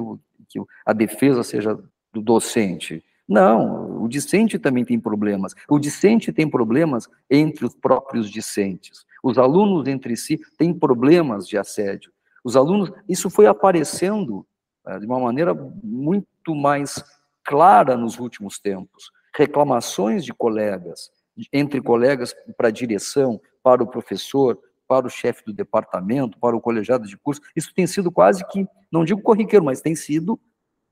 que 0.49 0.61
a 0.85 0.93
defesa 0.93 1.43
seja 1.43 1.79
do 2.13 2.21
docente. 2.21 3.05
Não, 3.29 4.03
o 4.03 4.09
discente 4.09 4.59
também 4.59 4.85
tem 4.85 4.99
problemas. 4.99 5.55
O 5.69 5.79
discente 5.79 6.33
tem 6.33 6.51
problemas 6.51 7.09
entre 7.31 7.65
os 7.65 7.75
próprios 7.77 8.29
discentes. 8.29 9.07
Os 9.23 9.39
alunos 9.39 9.87
entre 9.87 10.17
si 10.17 10.41
têm 10.59 10.75
problemas 10.75 11.47
de 11.47 11.57
assédio. 11.57 12.11
Os 12.43 12.57
alunos, 12.57 12.91
isso 13.09 13.31
foi 13.31 13.47
aparecendo 13.47 14.45
uh, 14.85 14.99
de 14.99 15.07
uma 15.07 15.21
maneira 15.21 15.55
muito 15.55 16.55
mais 16.57 17.05
clara 17.45 17.97
nos 17.97 18.19
últimos 18.19 18.59
tempos. 18.59 19.13
Reclamações 19.33 20.25
de 20.25 20.33
colegas, 20.33 21.13
entre 21.53 21.81
colegas 21.81 22.35
para 22.57 22.69
a 22.69 22.73
direção, 22.73 23.41
para 23.63 23.83
o 23.83 23.87
professor, 23.87 24.59
para 24.91 25.07
o 25.07 25.11
chefe 25.11 25.45
do 25.45 25.53
departamento, 25.53 26.37
para 26.37 26.57
o 26.57 26.61
colegiado 26.61 27.07
de 27.07 27.17
curso, 27.17 27.41
isso 27.55 27.73
tem 27.73 27.87
sido 27.87 28.11
quase 28.11 28.45
que, 28.49 28.67
não 28.91 29.05
digo 29.05 29.23
corriqueiro, 29.23 29.65
mas 29.65 29.81
tem 29.81 29.95
sido 29.95 30.37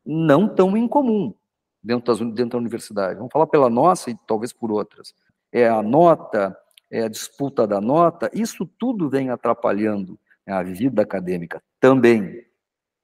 não 0.07 0.47
tão 0.49 0.77
incomum 0.77 1.35
dentro, 1.83 2.15
das, 2.15 2.21
dentro 2.33 2.51
da 2.51 2.59
universidade. 2.59 3.17
Vamos 3.17 3.33
falar 3.33 3.49
pela 3.49 3.69
nossa 3.69 4.09
e 4.09 4.17
talvez 4.25 4.53
por 4.53 4.71
outras. 4.71 5.13
É 5.51 5.69
a 5.69 5.83
nota, 5.83 6.57
é 6.89 7.03
a 7.03 7.09
disputa 7.09 7.67
da 7.67 7.81
nota, 7.81 8.31
isso 8.33 8.65
tudo 8.65 9.11
vem 9.11 9.31
atrapalhando 9.31 10.17
a 10.47 10.63
vida 10.63 11.03
acadêmica 11.03 11.61
também. 11.81 12.47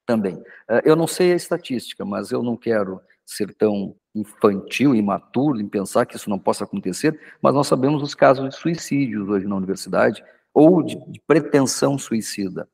Também. 0.07 0.41
Eh, 0.71 0.83
eu 0.85 0.95
não 0.95 1.09
sei 1.09 1.33
a 1.33 1.37
estatística, 1.37 2.05
mas 2.05 2.31
eu 2.31 2.41
não 2.41 2.57
quero 2.57 3.01
ser 3.27 3.53
tão 3.53 3.97
infantil, 4.15 4.95
imaturo 4.95 5.61
em 5.61 5.67
pensar 5.67 6.07
que 6.07 6.15
isso 6.15 6.31
não 6.31 6.39
possa 6.39 6.63
acontecer, 6.63 7.19
mas 7.43 7.53
nós 7.53 7.67
sabemos 7.67 8.01
os 8.01 8.15
casos 8.15 8.49
de 8.49 8.55
suicídios 8.55 9.29
hoje 9.29 9.45
na 9.45 9.57
universidade, 9.57 10.23
ou 10.55 10.83
de, 10.83 10.97
de 11.11 11.21
pretensão 11.27 11.99
suicida, 11.99 12.69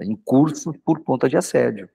em 0.00 0.14
curso 0.14 0.72
por 0.84 1.02
conta 1.02 1.28
de 1.28 1.36
assédio. 1.36 1.88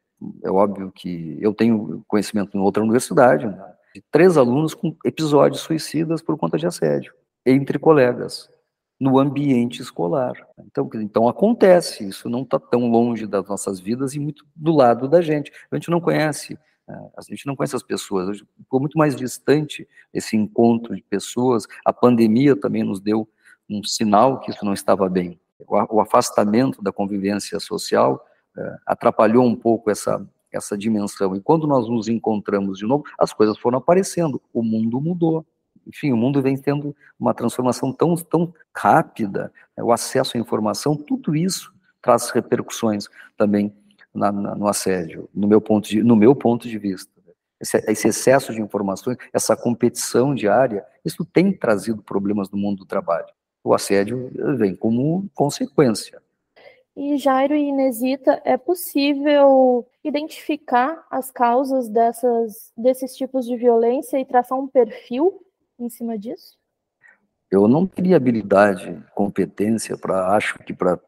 É 0.43 0.51
óbvio 0.51 0.91
que 0.91 1.37
eu 1.41 1.53
tenho 1.53 2.03
conhecimento 2.07 2.55
em 2.55 2.59
outra 2.59 2.83
universidade, 2.83 3.47
né, 3.47 3.73
de 3.95 4.03
três 4.11 4.37
alunos 4.37 4.73
com 4.73 4.95
episódios 5.03 5.61
suicidas 5.61 6.21
por 6.21 6.37
conta 6.37 6.57
de 6.57 6.67
assédio, 6.67 7.13
entre 7.45 7.79
colegas, 7.79 8.49
no 8.99 9.17
ambiente 9.17 9.81
escolar. 9.81 10.33
Então, 10.59 10.87
então 10.95 11.27
acontece, 11.27 12.07
isso 12.07 12.29
não 12.29 12.43
está 12.43 12.59
tão 12.59 12.91
longe 12.91 13.25
das 13.25 13.47
nossas 13.47 13.79
vidas 13.79 14.13
e 14.13 14.19
muito 14.19 14.45
do 14.55 14.75
lado 14.75 15.07
da 15.07 15.21
gente. 15.21 15.51
A 15.71 15.75
gente 15.75 15.89
não 15.89 15.99
conhece 15.99 16.59
né? 16.91 17.09
A 17.17 17.21
gente 17.21 17.45
não 17.45 17.55
conhece 17.55 17.75
as 17.75 17.83
pessoas, 17.83 18.39
ficou 18.57 18.79
muito 18.79 18.97
mais 18.97 19.15
distante 19.15 19.87
esse 20.13 20.35
encontro 20.35 20.95
de 20.95 21.03
pessoas. 21.03 21.65
A 21.85 21.93
pandemia 21.93 22.55
também 22.55 22.83
nos 22.83 22.99
deu 22.99 23.27
um 23.71 23.83
sinal 23.83 24.39
que 24.39 24.51
isso 24.51 24.65
não 24.65 24.73
estava 24.73 25.07
bem. 25.07 25.39
O 25.67 26.01
afastamento 26.01 26.81
da 26.81 26.91
convivência 26.91 27.59
social 27.59 28.25
é, 28.57 28.77
atrapalhou 28.85 29.45
um 29.45 29.55
pouco 29.55 29.89
essa, 29.89 30.25
essa 30.51 30.77
dimensão. 30.77 31.35
E 31.35 31.41
quando 31.41 31.65
nós 31.65 31.87
nos 31.87 32.07
encontramos 32.07 32.77
de 32.77 32.85
novo, 32.85 33.05
as 33.17 33.31
coisas 33.31 33.57
foram 33.57 33.77
aparecendo, 33.77 34.41
o 34.53 34.61
mundo 34.61 34.99
mudou. 34.99 35.45
Enfim, 35.87 36.11
o 36.11 36.17
mundo 36.17 36.41
vem 36.41 36.57
tendo 36.57 36.95
uma 37.19 37.33
transformação 37.33 37.91
tão, 37.93 38.15
tão 38.15 38.53
rápida, 38.75 39.51
né? 39.75 39.83
o 39.83 39.91
acesso 39.91 40.37
à 40.37 40.39
informação, 40.39 40.95
tudo 40.95 41.35
isso 41.35 41.73
traz 42.01 42.29
repercussões 42.31 43.07
também 43.37 43.73
na, 44.13 44.31
na, 44.31 44.55
no 44.55 44.67
assédio, 44.67 45.29
no 45.33 45.47
meu 45.47 45.61
ponto 45.61 45.87
de, 45.87 46.03
no 46.03 46.15
meu 46.15 46.35
ponto 46.35 46.67
de 46.67 46.77
vista. 46.77 47.11
Esse, 47.59 47.77
esse, 47.87 48.07
excesso 48.07 48.51
de 48.53 48.61
informações, 48.61 49.17
essa 49.31 49.55
competição 49.55 50.33
diária, 50.33 50.83
isso 51.05 51.23
tem 51.23 51.53
trazido 51.53 52.01
problemas 52.01 52.49
no 52.49 52.57
mundo 52.57 52.79
do 52.79 52.85
trabalho. 52.85 53.27
O 53.63 53.73
assédio 53.73 54.31
vem 54.57 54.75
como 54.75 55.29
consequência. 55.35 56.21
E 56.95 57.17
Jairo 57.17 57.55
e 57.55 57.69
Inesita, 57.69 58.41
é 58.43 58.57
possível 58.57 59.87
identificar 60.03 61.05
as 61.09 61.31
causas 61.31 61.87
dessas, 61.87 62.71
desses 62.75 63.15
tipos 63.15 63.45
de 63.45 63.55
violência 63.55 64.19
e 64.19 64.25
traçar 64.25 64.57
um 64.57 64.67
perfil 64.67 65.41
em 65.79 65.89
cima 65.89 66.17
disso? 66.17 66.57
Eu 67.49 67.67
não 67.67 67.85
teria 67.85 68.17
habilidade, 68.17 69.01
competência 69.13 69.97
para, 69.97 70.35
acho 70.35 70.57
que 70.59 70.73
para 70.73 70.99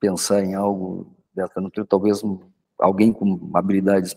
pensar 0.00 0.42
em 0.44 0.54
algo 0.54 1.16
dessa 1.34 1.60
natureza, 1.60 1.88
talvez 1.88 2.22
alguém 2.78 3.12
com 3.12 3.50
habilidades 3.54 4.16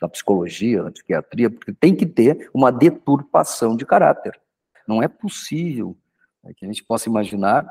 na 0.00 0.08
psicologia, 0.08 0.82
na 0.82 0.90
psiquiatria, 0.90 1.50
porque 1.50 1.72
tem 1.72 1.94
que 1.94 2.06
ter 2.06 2.50
uma 2.52 2.70
deturpação 2.70 3.76
de 3.76 3.84
caráter. 3.84 4.38
Não 4.86 5.02
é 5.02 5.08
possível 5.08 5.96
né, 6.42 6.52
que 6.56 6.64
a 6.64 6.68
gente 6.68 6.84
possa 6.84 7.08
imaginar 7.08 7.66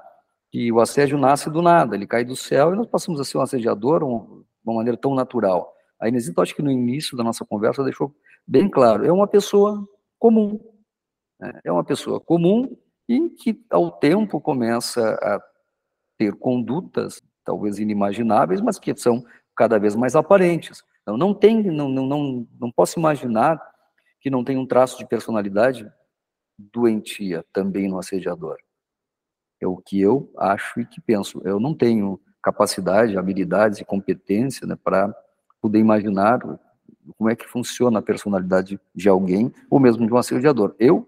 que 0.52 0.72
o 0.72 0.80
assédio 0.80 1.18
nasce 1.18 1.50
do 1.50 1.62
nada, 1.62 1.96
ele 1.96 2.06
cai 2.06 2.26
do 2.26 2.36
céu 2.36 2.74
e 2.74 2.76
nós 2.76 2.88
passamos 2.88 3.20
a 3.22 3.24
ser 3.24 3.38
um 3.38 3.42
assediador 3.42 4.00
de 4.00 4.06
uma 4.06 4.76
maneira 4.76 4.98
tão 4.98 5.16
natural. 5.16 5.74
A 6.00 6.10
Inesita, 6.10 6.42
acho 6.42 6.56
que 6.56 6.62
no 6.62 6.72
início 6.72 7.16
da 7.16 7.24
nossa 7.24 7.46
conversa 7.46 7.84
deixou 7.84 8.14
bem 8.46 8.70
claro, 8.70 9.06
é 9.06 9.12
uma 9.12 9.28
pessoa 9.28 9.88
comum, 10.20 10.60
né? 11.40 11.60
é 11.64 11.72
uma 11.72 11.84
pessoa 11.84 12.20
comum 12.20 12.76
e 13.08 13.30
que 13.30 13.64
ao 13.70 13.92
tempo 13.92 14.42
começa 14.42 15.14
a 15.22 15.40
ter 16.18 16.36
condutas 16.36 17.22
talvez 17.46 17.80
inimagináveis, 17.80 18.62
mas 18.62 18.78
que 18.78 18.96
são 18.96 19.24
cada 19.56 19.80
vez 19.80 19.96
mais 19.96 20.16
aparentes. 20.16 20.84
Então, 21.02 21.18
não 21.18 21.34
tem, 21.34 21.64
não, 21.64 21.90
não, 21.90 22.06
não, 22.06 22.48
não 22.60 22.72
posso 22.72 23.00
imaginar 23.00 23.60
que 24.20 24.30
não 24.30 24.44
tem 24.44 24.58
um 24.58 24.68
traço 24.68 24.98
de 24.98 25.06
personalidade 25.06 25.92
doentia 26.74 27.46
também 27.54 27.88
no 27.88 27.98
assediador. 27.98 28.58
É 29.60 29.68
o 29.68 29.78
que 29.78 30.00
eu 30.00 30.32
acho 30.38 30.80
e 30.80 30.86
que 30.86 31.00
penso. 31.00 31.42
Eu 31.44 31.60
não 31.60 31.74
tenho 31.74 32.20
capacidade, 32.42 33.18
habilidades 33.18 33.80
e 33.80 33.86
competência 33.86 34.66
né, 34.66 34.76
para 34.76 35.14
poder 35.62 35.80
imaginar 35.80 36.40
como 37.18 37.30
é 37.30 37.36
que 37.36 37.48
funciona 37.48 38.00
a 38.00 38.02
personalidade 38.02 38.80
de 38.94 39.10
alguém, 39.10 39.52
ou 39.70 39.80
mesmo 39.80 40.06
de 40.06 40.14
um 40.14 40.18
assediador. 40.18 40.76
Eu, 40.80 41.08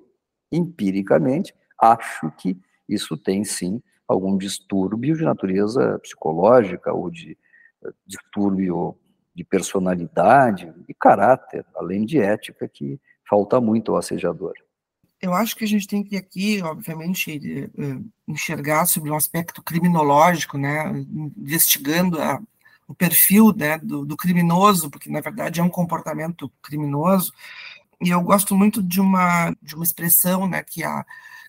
empiricamente, 0.52 1.54
acho 1.80 2.32
que 2.38 2.58
isso 2.88 3.18
tem 3.18 3.44
sim 3.44 3.82
algum 4.08 4.38
distúrbio 4.38 5.16
de 5.16 5.24
natureza 5.24 5.98
psicológica 6.00 6.94
ou 6.94 7.10
de 7.10 7.38
eh, 7.84 7.92
distúrbio 8.06 8.96
de 9.34 9.44
personalidade 9.44 10.72
e 10.88 10.94
caráter, 10.94 11.66
além 11.76 12.06
de 12.06 12.20
ética, 12.20 12.68
que 12.68 13.00
falta 13.28 13.60
muito 13.60 13.92
ao 13.92 13.98
assediador. 13.98 14.54
Eu 15.24 15.34
acho 15.34 15.56
que 15.56 15.64
a 15.64 15.68
gente 15.68 15.88
tem 15.88 16.04
que 16.04 16.18
aqui, 16.18 16.62
obviamente, 16.62 17.32
eh, 17.32 17.70
eh, 17.82 18.00
enxergar 18.28 18.86
sobre 18.86 19.10
um 19.10 19.16
aspecto 19.16 19.64
criminológico, 19.64 20.58
né, 20.58 20.92
investigando 21.38 22.22
a, 22.22 22.42
o 22.90 22.94
perfil 22.94 23.54
né, 23.56 23.78
do, 23.78 24.06
do, 24.06 24.18
criminoso, 24.18 24.90
porque 24.90 25.10
na 25.10 25.22
verdade 25.22 25.62
é 25.62 25.64
um 25.64 25.70
comportamento 25.70 26.52
criminoso. 26.62 27.34
E 28.02 28.10
eu 28.10 28.22
gosto 28.22 28.56
muito 28.56 28.84
de 28.84 29.00
uma 29.00 29.56
de 29.62 29.76
uma 29.76 29.86
expressão, 29.86 30.46
né, 30.48 30.62
que 30.64 30.84
a 30.84 31.06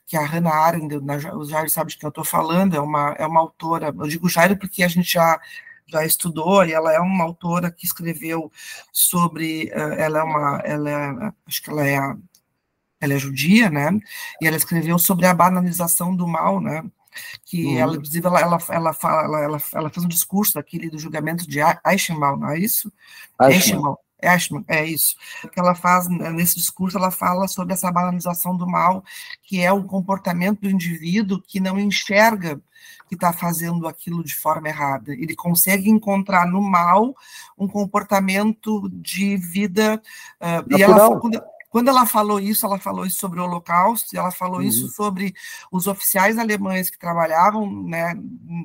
que 0.07 0.17
a 0.17 0.25
Hannah 0.25 0.55
Arendt, 0.55 0.97
o 1.35 1.45
Jairo 1.45 1.71
sabe 1.71 1.91
de 1.91 1.99
quem 1.99 2.07
eu 2.07 2.11
estou 2.11 2.25
falando, 2.25 2.77
é 2.77 2.81
uma, 2.81 3.13
é 3.19 3.27
uma 3.27 3.41
autora, 3.41 3.89
eu 3.89 4.09
digo 4.09 4.29
Jairo 4.29 4.57
porque 4.57 4.83
a 4.85 4.89
gente 4.89 5.13
já, 5.13 5.41
já 5.87 6.05
estudou, 6.05 6.65
e 6.65 6.73
ela 6.73 6.93
é 6.93 7.01
uma 7.01 7.25
autora 7.25 7.71
que 7.73 7.87
escreveu 7.87 8.53
sobre, 8.93 9.71
eh, 9.71 9.97
ela 10.05 10.21
é 10.21 10.23
uma, 10.23 10.59
ela 10.65 10.91
é, 10.91 11.33
acho 11.47 11.63
que 11.63 11.71
ela 11.71 11.87
é, 11.87 11.99
ela 13.01 13.15
é 13.15 13.19
judia, 13.19 13.71
né, 13.71 13.91
e 14.41 14.47
ela 14.47 14.57
escreveu 14.57 14.99
sobre 14.99 15.27
a 15.27 15.35
banalização 15.35 16.15
do 16.15 16.27
mal, 16.27 16.61
né, 16.61 16.85
que 17.45 17.65
uhum. 17.67 17.79
ela, 17.79 17.97
inclusive, 17.97 18.27
ela, 18.27 18.41
ela, 18.41 18.59
ela, 18.71 18.93
fala, 18.93 19.43
ela, 19.43 19.59
ela, 19.73 19.91
fez 19.91 20.05
um 20.05 20.09
discurso 20.09 20.59
aquele 20.59 20.91
do 20.91 20.99
julgamento 20.99 21.49
de 21.49 21.61
Eichmann, 21.87 22.39
não 22.39 22.51
é 22.51 22.59
isso? 22.59 22.93
Eichmann. 23.41 23.97
Ashman, 24.27 24.65
é 24.69 24.85
isso. 24.85 25.17
O 25.43 25.49
que 25.49 25.61
ela 25.61 25.75
faz 25.75 26.09
né, 26.09 26.31
nesse 26.31 26.57
discurso, 26.57 26.97
ela 26.97 27.11
fala 27.11 27.47
sobre 27.47 27.75
essa 27.75 27.91
banalização 27.91 28.57
do 28.57 28.67
mal, 28.67 29.05
que 29.43 29.61
é 29.61 29.73
o 29.73 29.85
comportamento 29.85 30.61
do 30.61 30.71
indivíduo 30.71 31.43
que 31.43 31.61
não 31.61 31.79
enxerga 31.79 32.61
que 33.09 33.15
está 33.15 33.33
fazendo 33.33 33.87
aquilo 33.87 34.25
de 34.25 34.35
forma 34.35 34.69
errada. 34.69 35.13
Ele 35.13 35.35
consegue 35.35 35.91
encontrar 35.91 36.47
no 36.47 36.61
mal 36.63 37.15
um 37.57 37.69
comportamento 37.69 38.89
de 38.91 39.37
vida. 39.37 40.01
Uh, 40.41 40.77
e 40.77 40.83
ela, 40.83 41.11
quando, 41.75 41.89
ela 41.89 42.07
falou 42.07 42.39
isso, 42.39 42.65
ela 42.65 42.79
falou 42.79 43.05
isso 43.05 43.19
sobre 43.19 43.41
o 43.41 43.43
Holocausto, 43.43 44.17
ela 44.17 44.31
falou 44.31 44.61
uhum. 44.61 44.63
isso 44.63 44.87
sobre 44.91 45.35
os 45.73 45.89
oficiais 45.89 46.39
alemães 46.39 46.89
que 46.89 46.97
trabalhavam 46.97 47.83
né, 47.83 48.15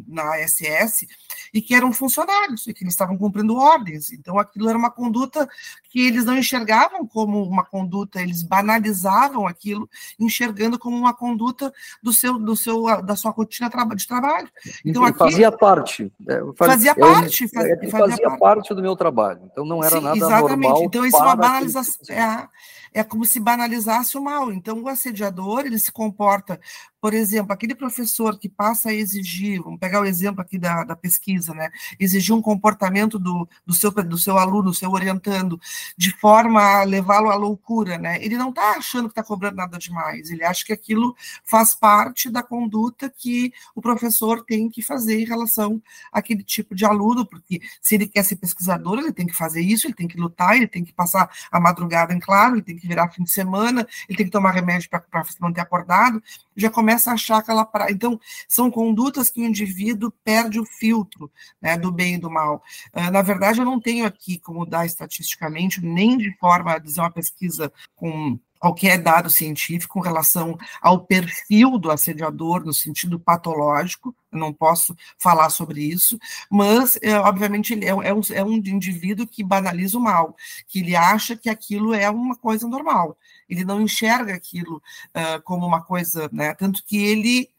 na 0.07 0.37
SS 0.47 1.07
e 1.51 1.59
que 1.59 1.73
eram 1.73 1.91
funcionários, 1.91 2.67
e 2.67 2.73
que 2.73 2.83
eles 2.83 2.93
estavam 2.93 3.17
cumprindo 3.17 3.55
ordens. 3.55 4.11
Então, 4.11 4.37
aquilo 4.37 4.69
era 4.69 4.77
uma 4.77 4.91
conduta 4.91 5.49
que 5.89 6.05
eles 6.05 6.23
não 6.23 6.37
enxergavam 6.37 7.03
como 7.07 7.41
uma 7.41 7.65
conduta, 7.65 8.21
eles 8.21 8.43
banalizavam 8.43 9.47
aquilo, 9.47 9.89
enxergando 10.19 10.77
como 10.77 10.95
uma 10.95 11.11
conduta 11.11 11.73
do 12.03 12.13
seu, 12.13 12.37
do 12.37 12.55
seu, 12.55 13.01
da 13.01 13.15
sua 13.15 13.31
rotina 13.31 13.71
de 13.95 14.07
trabalho. 14.07 14.51
Então, 14.85 15.03
aqui, 15.03 15.17
fazia 15.17 15.51
parte. 15.51 16.13
É, 16.27 16.41
fazia, 16.55 16.93
fazia 16.93 16.95
parte. 16.95 17.47
Fazia, 17.47 17.73
é, 17.73 17.75
fazia, 17.75 17.89
fazia 17.89 18.29
parte. 18.29 18.39
parte. 18.39 18.73
do 18.75 18.83
meu 18.83 18.95
trabalho. 18.95 19.41
Então, 19.51 19.65
não 19.65 19.83
era 19.83 19.97
Sim, 19.97 20.03
nada 20.03 20.17
exatamente. 20.17 20.61
normal. 20.61 20.83
Então, 20.83 21.03
isso 21.03 21.17
é 21.17 21.21
uma 21.21 21.35
banalização. 21.35 22.15
É, 22.15 22.47
é 22.93 23.03
como 23.03 23.25
se 23.25 23.39
banalizasse 23.39 24.17
o 24.17 24.21
mal. 24.23 24.51
Então, 24.51 24.81
o 24.81 24.87
assediador, 24.87 25.65
ele 25.65 25.79
se 25.79 25.91
comporta 25.91 26.59
por 27.01 27.13
exemplo, 27.13 27.53
aquele 27.53 27.73
professor 27.73 28.37
que 28.37 28.49
passa 28.49 28.89
a 28.89 28.93
exigir, 28.93 29.61
vamos 29.61 29.79
pegar 29.79 30.01
o 30.01 30.05
exemplo 30.05 30.41
aqui 30.41 30.57
da, 30.57 30.83
da 30.83 30.95
pesquisa, 30.95 31.53
né? 31.53 31.69
Exigir 31.99 32.35
um 32.35 32.41
comportamento 32.41 33.17
do, 33.17 33.47
do, 33.65 33.73
seu, 33.73 33.91
do 33.91 34.17
seu 34.17 34.37
aluno, 34.37 34.63
do 34.63 34.73
seu 34.73 34.91
orientando, 34.91 35.59
de 35.97 36.11
forma 36.17 36.61
a 36.61 36.83
levá-lo 36.83 37.29
à 37.29 37.35
loucura, 37.35 37.97
né? 37.97 38.23
Ele 38.23 38.37
não 38.37 38.49
está 38.49 38.71
achando 38.71 39.05
que 39.05 39.11
está 39.11 39.23
cobrando 39.23 39.55
nada 39.55 39.77
demais, 39.77 40.29
ele 40.29 40.43
acha 40.43 40.65
que 40.65 40.73
aquilo 40.73 41.15
faz 41.43 41.73
parte 41.73 42.29
da 42.29 42.43
conduta 42.43 43.09
que 43.09 43.53
o 43.73 43.81
professor 43.81 44.43
tem 44.43 44.69
que 44.69 44.81
fazer 44.81 45.19
em 45.21 45.25
relação 45.25 45.81
àquele 46.11 46.43
tipo 46.43 46.75
de 46.75 46.85
aluno, 46.85 47.25
porque 47.25 47.61
se 47.81 47.95
ele 47.95 48.07
quer 48.07 48.23
ser 48.23 48.35
pesquisador, 48.35 48.99
ele 48.99 49.13
tem 49.13 49.25
que 49.25 49.35
fazer 49.35 49.61
isso, 49.61 49.87
ele 49.87 49.93
tem 49.93 50.07
que 50.07 50.17
lutar, 50.17 50.55
ele 50.55 50.67
tem 50.67 50.83
que 50.83 50.93
passar 50.93 51.29
a 51.51 51.59
madrugada 51.59 52.13
em 52.13 52.19
claro, 52.19 52.55
ele 52.55 52.61
tem 52.61 52.75
que 52.75 52.87
virar 52.87 53.09
fim 53.09 53.23
de 53.23 53.31
semana, 53.31 53.87
ele 54.07 54.17
tem 54.17 54.25
que 54.25 54.31
tomar 54.31 54.51
remédio 54.51 54.89
para 54.89 55.23
se 55.23 55.39
manter 55.41 55.61
acordado 55.61 56.21
já 56.59 56.69
começa 56.69 57.11
a 57.11 57.13
achar 57.13 57.37
aquela 57.37 57.65
pra... 57.65 57.91
então 57.91 58.19
são 58.47 58.69
condutas 58.69 59.29
que 59.29 59.41
o 59.41 59.45
indivíduo 59.45 60.11
perde 60.23 60.59
o 60.59 60.65
filtro 60.65 61.31
né, 61.61 61.77
do 61.77 61.91
bem 61.91 62.15
e 62.15 62.17
do 62.17 62.29
mal. 62.29 62.63
Uh, 62.93 63.11
na 63.11 63.21
verdade, 63.21 63.59
eu 63.59 63.65
não 63.65 63.79
tenho 63.79 64.05
aqui 64.05 64.39
como 64.39 64.65
dar 64.65 64.85
estatisticamente 64.85 65.81
nem 65.81 66.17
de 66.17 66.35
forma 66.37 66.73
a 66.73 66.79
dizer 66.79 67.01
uma 67.01 67.11
pesquisa 67.11 67.71
com 67.95 68.39
qualquer 68.59 68.97
dado 69.01 69.29
científico 69.29 69.93
com 69.93 70.01
relação 70.01 70.57
ao 70.81 70.99
perfil 70.99 71.79
do 71.79 71.89
assediador 71.89 72.63
no 72.63 72.73
sentido 72.73 73.17
patológico, 73.17 74.13
eu 74.31 74.37
não 74.37 74.53
posso 74.53 74.95
falar 75.17 75.49
sobre 75.49 75.81
isso, 75.81 76.19
mas, 76.51 76.99
é, 77.01 77.17
obviamente, 77.17 77.73
ele 77.73 77.85
é, 77.85 77.89
é, 77.89 78.13
um, 78.13 78.21
é 78.31 78.43
um 78.43 78.53
indivíduo 78.53 79.25
que 79.25 79.43
banaliza 79.43 79.97
o 79.97 80.01
mal, 80.01 80.35
que 80.67 80.79
ele 80.79 80.95
acha 80.95 81.35
que 81.35 81.49
aquilo 81.49 81.93
é 81.93 82.09
uma 82.09 82.35
coisa 82.35 82.67
normal, 82.67 83.17
ele 83.49 83.65
não 83.65 83.81
enxerga 83.81 84.33
aquilo 84.33 84.77
uh, 84.77 85.41
como 85.43 85.65
uma 85.65 85.81
coisa, 85.81 86.29
né, 86.31 86.53
tanto 86.53 86.83
que 86.85 86.97
ele 86.97 87.49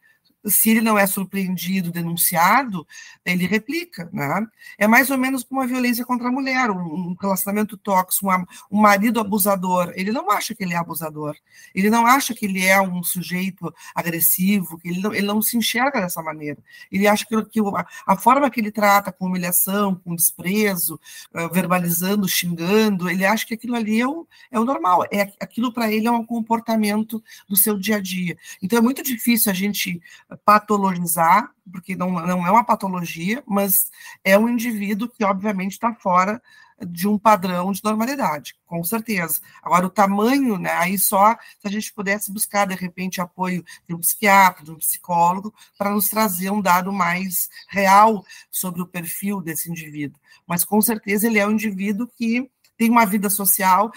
se 0.44 0.70
ele 0.70 0.80
não 0.80 0.98
é 0.98 1.06
surpreendido, 1.06 1.90
denunciado, 1.90 2.86
ele 3.24 3.46
replica, 3.46 4.08
né? 4.12 4.46
É 4.78 4.86
mais 4.86 5.10
ou 5.10 5.18
menos 5.18 5.44
como 5.44 5.60
a 5.60 5.66
violência 5.66 6.04
contra 6.04 6.28
a 6.28 6.32
mulher, 6.32 6.70
um, 6.70 7.14
relacionamento 7.20 7.76
tóxico, 7.76 8.26
um, 8.70 8.80
marido 8.80 9.20
abusador. 9.20 9.92
Ele 9.94 10.10
não 10.10 10.30
acha 10.30 10.54
que 10.54 10.64
ele 10.64 10.72
é 10.72 10.76
abusador, 10.76 11.36
ele 11.74 11.90
não 11.90 12.06
acha 12.06 12.34
que 12.34 12.46
ele 12.46 12.64
é 12.64 12.80
um 12.80 13.02
sujeito 13.02 13.72
agressivo, 13.94 14.78
que 14.78 14.88
ele 14.88 15.00
não, 15.00 15.14
ele 15.14 15.26
não 15.26 15.42
se 15.42 15.56
enxerga 15.56 16.00
dessa 16.00 16.22
maneira. 16.22 16.58
Ele 16.90 17.06
acha 17.06 17.26
que, 17.26 17.44
que 17.44 17.60
a, 18.06 18.16
forma 18.16 18.50
que 18.50 18.60
ele 18.60 18.72
trata 18.72 19.12
com 19.12 19.26
humilhação, 19.26 19.94
com 19.94 20.14
desprezo, 20.14 20.98
uh, 21.34 21.52
verbalizando, 21.52 22.28
xingando, 22.28 23.10
ele 23.10 23.24
acha 23.24 23.46
que 23.46 23.54
aquilo 23.54 23.76
ali 23.76 24.00
é 24.00 24.06
o, 24.06 24.26
é 24.50 24.58
o 24.58 24.64
normal. 24.64 25.04
É, 25.12 25.32
aquilo 25.40 25.72
para 25.72 25.92
ele 25.92 26.06
é 26.06 26.10
um 26.10 26.24
comportamento 26.24 27.22
do 27.48 27.56
seu 27.56 27.78
dia 27.78 27.96
a 27.96 28.00
dia. 28.00 28.36
Então 28.62 28.78
é 28.78 28.82
muito 28.82 29.02
difícil 29.02 29.50
a 29.50 29.54
gente 29.54 30.00
patologizar, 30.44 31.50
porque 31.72 31.96
não, 31.96 32.10
não 32.10 32.46
é 32.46 32.50
uma 32.50 32.64
patologia, 32.64 33.42
mas 33.46 33.90
é 34.24 34.38
um 34.38 34.48
indivíduo 34.48 35.08
que, 35.08 35.24
obviamente, 35.24 35.72
está 35.72 35.94
fora 35.94 36.40
de 36.86 37.06
um 37.06 37.18
padrão 37.18 37.72
de 37.72 37.84
normalidade, 37.84 38.56
com 38.66 38.82
certeza. 38.82 39.40
Agora, 39.62 39.86
o 39.86 39.90
tamanho, 39.90 40.56
né, 40.58 40.72
aí 40.72 40.98
só 40.98 41.36
se 41.58 41.66
a 41.66 41.70
gente 41.70 41.92
pudesse 41.92 42.32
buscar, 42.32 42.66
de 42.66 42.74
repente, 42.74 43.20
apoio 43.20 43.64
de 43.86 43.94
um 43.94 43.98
psiquiatra, 43.98 44.64
de 44.64 44.70
um 44.70 44.76
psicólogo, 44.76 45.54
para 45.76 45.90
nos 45.90 46.08
trazer 46.08 46.50
um 46.50 46.60
dado 46.60 46.92
mais 46.92 47.48
real 47.68 48.24
sobre 48.50 48.80
o 48.80 48.86
perfil 48.86 49.40
desse 49.42 49.70
indivíduo. 49.70 50.18
Mas, 50.46 50.64
com 50.64 50.80
certeza, 50.80 51.26
ele 51.26 51.38
é 51.38 51.46
um 51.46 51.52
indivíduo 51.52 52.08
que 52.08 52.50
tem 52.80 52.88
uma 52.88 53.04
vida 53.04 53.28
social. 53.28 53.92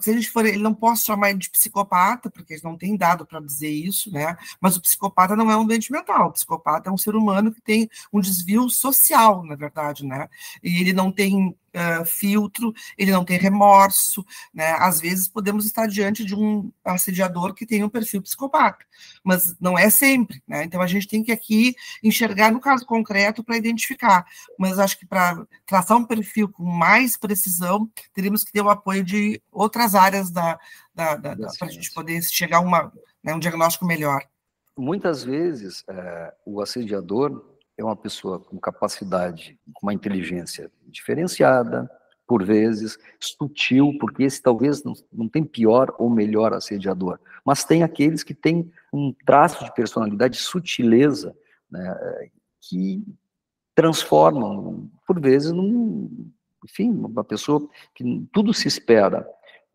Se 0.00 0.10
a 0.10 0.12
gente 0.14 0.30
for, 0.30 0.44
ele 0.44 0.58
não 0.58 0.74
posso 0.74 1.06
chamar 1.06 1.30
ele 1.30 1.38
de 1.38 1.50
psicopata, 1.50 2.30
porque 2.30 2.54
eles 2.54 2.62
não 2.62 2.76
têm 2.76 2.96
dado 2.96 3.24
para 3.24 3.40
dizer 3.40 3.70
isso, 3.70 4.10
né? 4.12 4.36
Mas 4.60 4.76
o 4.76 4.80
psicopata 4.80 5.36
não 5.36 5.50
é 5.50 5.56
um 5.56 5.66
doente 5.66 5.92
mental. 5.92 6.28
O 6.28 6.32
psicopata 6.32 6.88
é 6.88 6.92
um 6.92 6.98
ser 6.98 7.14
humano 7.14 7.52
que 7.52 7.60
tem 7.60 7.88
um 8.12 8.20
desvio 8.20 8.68
social, 8.68 9.44
na 9.44 9.54
verdade, 9.54 10.04
né? 10.04 10.28
E 10.62 10.80
ele 10.80 10.92
não 10.92 11.12
tem 11.12 11.56
uh, 11.74 12.04
filtro, 12.04 12.72
ele 12.96 13.12
não 13.12 13.24
tem 13.24 13.38
remorso, 13.38 14.24
né? 14.52 14.72
Às 14.78 15.00
vezes 15.00 15.28
podemos 15.28 15.64
estar 15.64 15.86
diante 15.86 16.24
de 16.24 16.34
um 16.34 16.70
assediador 16.84 17.54
que 17.54 17.66
tem 17.66 17.84
um 17.84 17.88
perfil 17.88 18.22
psicopata, 18.22 18.84
mas 19.22 19.54
não 19.60 19.78
é 19.78 19.90
sempre, 19.90 20.42
né? 20.46 20.64
Então 20.64 20.80
a 20.80 20.86
gente 20.86 21.06
tem 21.06 21.22
que 21.22 21.32
aqui 21.32 21.74
enxergar 22.02 22.50
no 22.52 22.60
caso 22.60 22.84
concreto 22.84 23.44
para 23.44 23.56
identificar, 23.56 24.26
mas 24.58 24.78
acho 24.78 24.98
que 24.98 25.06
para 25.06 25.46
traçar 25.66 25.96
um 25.96 26.04
perfil 26.04 26.48
com 26.48 26.64
mais 26.64 27.16
precisão, 27.16 27.90
teríamos 28.12 28.44
que 28.44 28.52
ter 28.52 28.60
o 28.60 28.70
apoio 28.70 29.04
de 29.04 29.40
outras 29.68 29.94
áreas 29.94 30.30
da, 30.30 30.58
da, 30.94 31.16
da, 31.16 31.34
da 31.34 31.48
para 31.58 31.68
a 31.68 31.70
gente 31.70 31.92
poder 31.92 32.22
chegar 32.22 32.58
a 32.58 32.60
uma, 32.60 32.92
né, 33.22 33.34
um 33.34 33.38
diagnóstico 33.38 33.86
melhor. 33.86 34.22
Muitas 34.76 35.22
vezes, 35.22 35.84
é, 35.88 36.34
o 36.44 36.60
assediador 36.60 37.44
é 37.76 37.84
uma 37.84 37.96
pessoa 37.96 38.40
com 38.40 38.58
capacidade, 38.58 39.58
com 39.72 39.86
uma 39.86 39.94
inteligência 39.94 40.70
diferenciada, 40.86 41.90
por 42.26 42.44
vezes, 42.44 42.98
sutil, 43.18 43.96
porque 43.98 44.22
esse 44.22 44.42
talvez 44.42 44.84
não, 44.84 44.92
não 45.12 45.28
tem 45.28 45.42
pior 45.42 45.94
ou 45.98 46.10
melhor 46.10 46.52
assediador, 46.52 47.18
mas 47.44 47.64
tem 47.64 47.82
aqueles 47.82 48.22
que 48.22 48.34
têm 48.34 48.70
um 48.92 49.14
traço 49.24 49.64
de 49.64 49.74
personalidade, 49.74 50.36
de 50.36 50.40
sutileza, 50.40 51.34
né, 51.70 52.30
que 52.60 53.02
transformam, 53.74 54.90
por 55.06 55.20
vezes, 55.20 55.52
num, 55.52 56.30
enfim, 56.64 56.90
uma 56.90 57.24
pessoa 57.24 57.66
que 57.94 58.26
tudo 58.32 58.52
se 58.52 58.68
espera. 58.68 59.26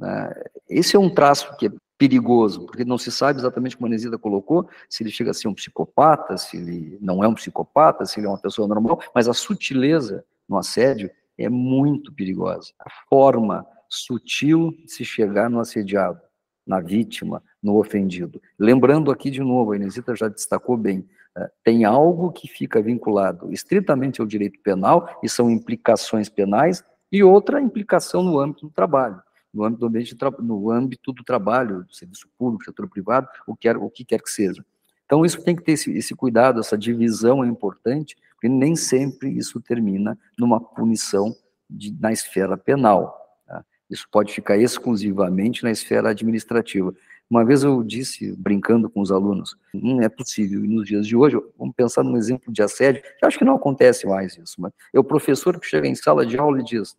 Né. 0.04 0.34
Esse 0.70 0.98
é 0.98 1.00
um 1.00 1.10
traço 1.10 1.56
que 1.56 1.68
é 1.68 1.72
perigoso, 1.98 2.66
porque 2.66 2.84
não 2.84 2.98
se 2.98 3.10
sabe 3.10 3.40
exatamente 3.40 3.78
como 3.78 3.88
a 3.88 3.90
Nesida 3.90 4.18
colocou, 4.18 4.68
se 4.90 5.02
ele 5.02 5.10
chega 5.10 5.32
a 5.32 5.34
ser 5.34 5.48
um 5.48 5.54
psicopata, 5.54 6.38
se 6.38 6.58
ele 6.58 6.98
não 7.00 7.24
é 7.24 7.28
um 7.28 7.34
psicopata, 7.34 8.06
se 8.06 8.20
ele 8.20 8.28
é 8.28 8.30
uma 8.30 8.38
pessoa 8.38 8.68
normal, 8.68 9.00
mas 9.16 9.30
a 9.30 9.34
sutileza 9.34 10.26
no 10.50 10.58
assédio 10.58 11.10
é 11.38 11.48
muito 11.48 12.12
perigosa. 12.12 12.74
A 12.80 12.90
forma 13.10 13.66
sutil 13.88 14.72
de 14.84 14.92
se 14.92 15.06
chegar 15.06 15.50
no 15.50 15.62
assediado, 15.62 16.20
na 16.68 16.82
vítima, 16.82 17.42
no 17.62 17.78
ofendido. 17.78 18.42
Lembrando 18.60 19.10
aqui 19.10 19.32
de 19.32 19.40
novo, 19.40 19.72
a 19.72 19.78
Inesita 19.78 20.14
já 20.16 20.28
destacou 20.28 20.76
bem, 20.76 21.08
é, 21.38 21.50
tem 21.64 21.86
algo 21.86 22.32
que 22.32 22.48
fica 22.48 22.82
vinculado 22.82 23.52
estritamente 23.54 24.20
ao 24.20 24.28
direito 24.28 24.60
penal, 24.62 25.20
e 25.24 25.30
são 25.30 25.50
implicações 25.50 26.28
penais, 26.28 26.84
e 27.10 27.24
outra 27.24 27.62
implicação 27.62 28.22
no 28.22 28.40
âmbito 28.40 28.68
do 28.68 28.74
trabalho 28.74 29.22
no 29.54 29.64
âmbito 29.64 29.80
do, 29.82 29.86
ambiente, 29.86 30.18
no 30.40 30.72
âmbito 30.72 31.14
do 31.14 31.24
trabalho, 31.24 31.84
do 31.84 31.94
serviço 31.94 32.28
público, 32.38 32.66
setor 32.66 32.90
privado, 32.90 33.28
o 33.46 33.56
que, 33.56 33.62
quer, 33.62 33.78
o 33.78 33.90
que 33.90 34.04
quer 34.04 34.22
que 34.22 34.30
seja. 34.30 34.66
Então, 35.06 35.26
isso 35.26 35.44
tem 35.44 35.56
que 35.56 35.62
ter 35.62 35.74
esse, 35.74 35.92
esse 35.92 36.16
cuidado, 36.16 36.60
essa 36.60 36.78
divisão 36.78 37.44
é 37.44 37.48
importante, 37.48 38.16
porque 38.34 38.50
nem 38.50 38.76
sempre 38.76 39.30
isso 39.30 39.62
termina 39.62 40.18
numa 40.38 40.60
punição 40.60 41.36
de, 41.70 41.96
na 42.00 42.12
esfera 42.12 42.58
penal. 42.58 43.38
Tá? 43.46 43.64
Isso 43.90 44.08
pode 44.12 44.34
ficar 44.34 44.58
exclusivamente 44.58 45.64
na 45.64 45.72
esfera 45.72 46.10
administrativa. 46.10 46.94
Uma 47.30 47.46
vez 47.46 47.64
eu 47.64 47.84
disse, 47.84 48.36
brincando 48.36 48.90
com 48.90 49.02
os 49.02 49.12
alunos, 49.12 49.56
não 49.74 50.02
é 50.02 50.10
possível, 50.10 50.64
e 50.64 50.68
nos 50.68 50.86
dias 50.88 51.08
de 51.08 51.16
hoje, 51.16 51.40
vamos 51.58 51.76
pensar 51.76 52.04
num 52.04 52.18
exemplo 52.18 52.52
de 52.52 52.62
assédio, 52.62 53.02
que 53.02 53.26
acho 53.26 53.38
que 53.38 53.46
não 53.46 53.56
acontece 53.56 54.06
mais 54.06 54.38
isso, 54.38 54.56
mas 54.60 54.72
é 54.94 55.00
o 55.00 55.04
professor 55.04 55.60
que 55.60 55.66
chega 55.66 55.88
em 55.88 55.96
sala 55.96 56.26
de 56.26 56.38
aula 56.38 56.60
e 56.60 56.64
diz, 56.64 56.96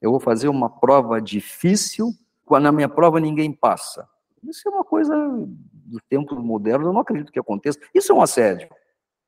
eu 0.00 0.10
vou 0.10 0.20
fazer 0.20 0.48
uma 0.48 0.70
prova 0.70 1.20
difícil, 1.20 2.12
quando 2.44 2.64
na 2.64 2.72
minha 2.72 2.88
prova 2.88 3.20
ninguém 3.20 3.52
passa. 3.52 4.08
Isso 4.42 4.68
é 4.68 4.70
uma 4.70 4.84
coisa 4.84 5.14
do 5.16 6.00
tempo 6.08 6.36
moderno, 6.36 6.86
eu 6.86 6.92
não 6.92 7.00
acredito 7.00 7.32
que 7.32 7.38
aconteça. 7.38 7.78
Isso 7.94 8.12
é 8.12 8.14
um 8.14 8.22
assédio. 8.22 8.68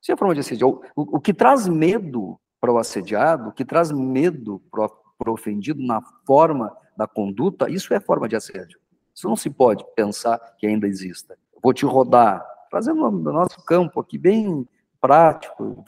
Isso 0.01 0.13
é 0.13 0.17
forma 0.17 0.35
de 0.35 0.41
assédio. 0.41 0.81
O, 0.95 1.17
o 1.17 1.21
que 1.21 1.35
traz 1.35 1.67
medo 1.67 2.39
para 2.61 2.73
o 2.73 2.79
assediado, 2.79 3.49
o 3.49 3.53
que 3.53 3.65
traz 3.65 3.91
medo 3.91 4.63
para 4.71 4.87
o 5.31 5.33
ofendido 5.33 5.83
na 5.83 6.01
forma 6.27 6.75
da 6.97 7.07
conduta, 7.07 7.69
isso 7.71 7.93
é 7.95 8.01
forma 8.01 8.29
de 8.29 8.37
assédio. 8.37 8.79
Isso 9.15 9.29
não 9.29 9.37
se 9.37 9.51
pode 9.51 9.85
pensar 9.95 10.39
que 10.59 10.67
ainda 10.67 10.87
exista. 10.87 11.37
vou 11.63 11.75
te 11.75 11.85
rodar, 11.85 12.47
fazendo 12.71 13.11
no 13.11 13.33
nosso 13.33 13.63
campo 13.65 14.01
aqui 14.01 14.17
bem 14.17 14.67
prático, 15.01 15.83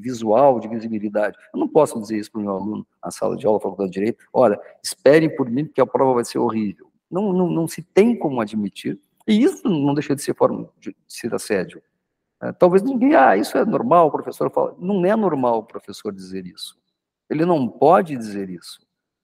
visual, 0.00 0.58
de 0.58 0.68
visibilidade. 0.68 1.36
Eu 1.52 1.60
não 1.60 1.68
posso 1.68 2.00
dizer 2.00 2.18
isso 2.18 2.32
para 2.32 2.40
o 2.40 2.44
meu 2.44 2.52
aluno 2.52 2.86
na 3.02 3.10
sala 3.10 3.36
de 3.36 3.46
aula, 3.46 3.60
faculdade 3.60 3.90
de 3.90 3.98
Direito, 3.98 4.24
olha, 4.32 4.58
esperem 4.82 5.34
por 5.34 5.50
mim 5.50 5.64
porque 5.64 5.80
a 5.80 5.86
prova 5.86 6.14
vai 6.14 6.24
ser 6.24 6.38
horrível. 6.38 6.90
Não, 7.10 7.32
não, 7.32 7.48
não 7.48 7.68
se 7.68 7.82
tem 7.82 8.18
como 8.18 8.40
admitir, 8.40 8.98
e 9.26 9.42
isso 9.42 9.68
não 9.68 9.94
deixa 9.94 10.14
de 10.14 10.22
ser 10.22 10.34
forma 10.34 10.68
de 10.78 10.94
ser 11.06 11.34
assédio. 11.34 11.82
É, 12.42 12.52
talvez 12.52 12.82
ninguém, 12.82 13.14
ah, 13.14 13.36
isso 13.36 13.56
é 13.56 13.64
normal, 13.64 14.08
o 14.08 14.10
professor 14.10 14.50
fala. 14.50 14.74
Não 14.78 15.04
é 15.04 15.16
normal 15.16 15.58
o 15.58 15.64
professor 15.64 16.12
dizer 16.12 16.46
isso. 16.46 16.76
Ele 17.30 17.44
não 17.46 17.68
pode 17.68 18.16
dizer 18.16 18.50
isso. 18.50 18.80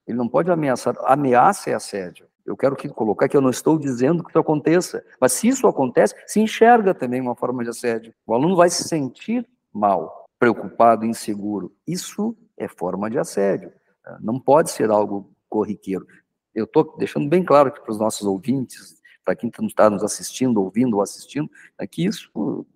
Ele 0.07 0.17
não 0.17 0.29
pode 0.29 0.51
ameaçar. 0.51 0.97
Ameaça 1.05 1.71
é 1.71 1.75
assédio. 1.75 2.27
Eu 2.45 2.57
quero 2.57 2.75
que 2.75 2.89
colocar 2.89 3.29
que 3.29 3.37
eu 3.37 3.41
não 3.41 3.51
estou 3.51 3.79
dizendo 3.79 4.25
que 4.25 4.31
isso 4.31 4.39
aconteça, 4.39 5.05
mas 5.21 5.33
se 5.33 5.49
isso 5.49 5.67
acontece, 5.67 6.15
se 6.27 6.41
enxerga 6.41 6.95
também 6.95 7.21
uma 7.21 7.37
forma 7.37 7.63
de 7.63 7.71
assédio. 7.71 8.15
O 8.27 8.35
aluno 8.35 8.57
vai 8.57 8.71
se 8.71 8.85
sentir 8.85 9.47
mal, 9.73 10.27
preocupado, 10.39 11.05
inseguro. 11.05 11.73
Isso 11.87 12.37
é 12.57 12.67
forma 12.67 13.11
de 13.11 13.19
assédio. 13.19 13.73
Não 14.21 14.41
pode 14.41 14.71
ser 14.71 14.91
algo 14.91 15.31
corriqueiro. 15.49 16.07
Eu 16.55 16.65
estou 16.65 16.97
deixando 16.99 17.29
bem 17.29 17.45
claro 17.45 17.69
aqui 17.69 17.81
para 17.81 17.93
os 17.93 17.99
nossos 17.99 18.27
ouvintes, 18.27 19.01
para 19.25 19.37
quem 19.37 19.51
está 19.63 19.89
nos 19.89 20.03
assistindo, 20.03 20.61
ouvindo 20.61 20.97
ou 20.97 21.03
assistindo, 21.03 21.49
é 21.79 21.87
que 21.87 22.05
isso 22.05 22.67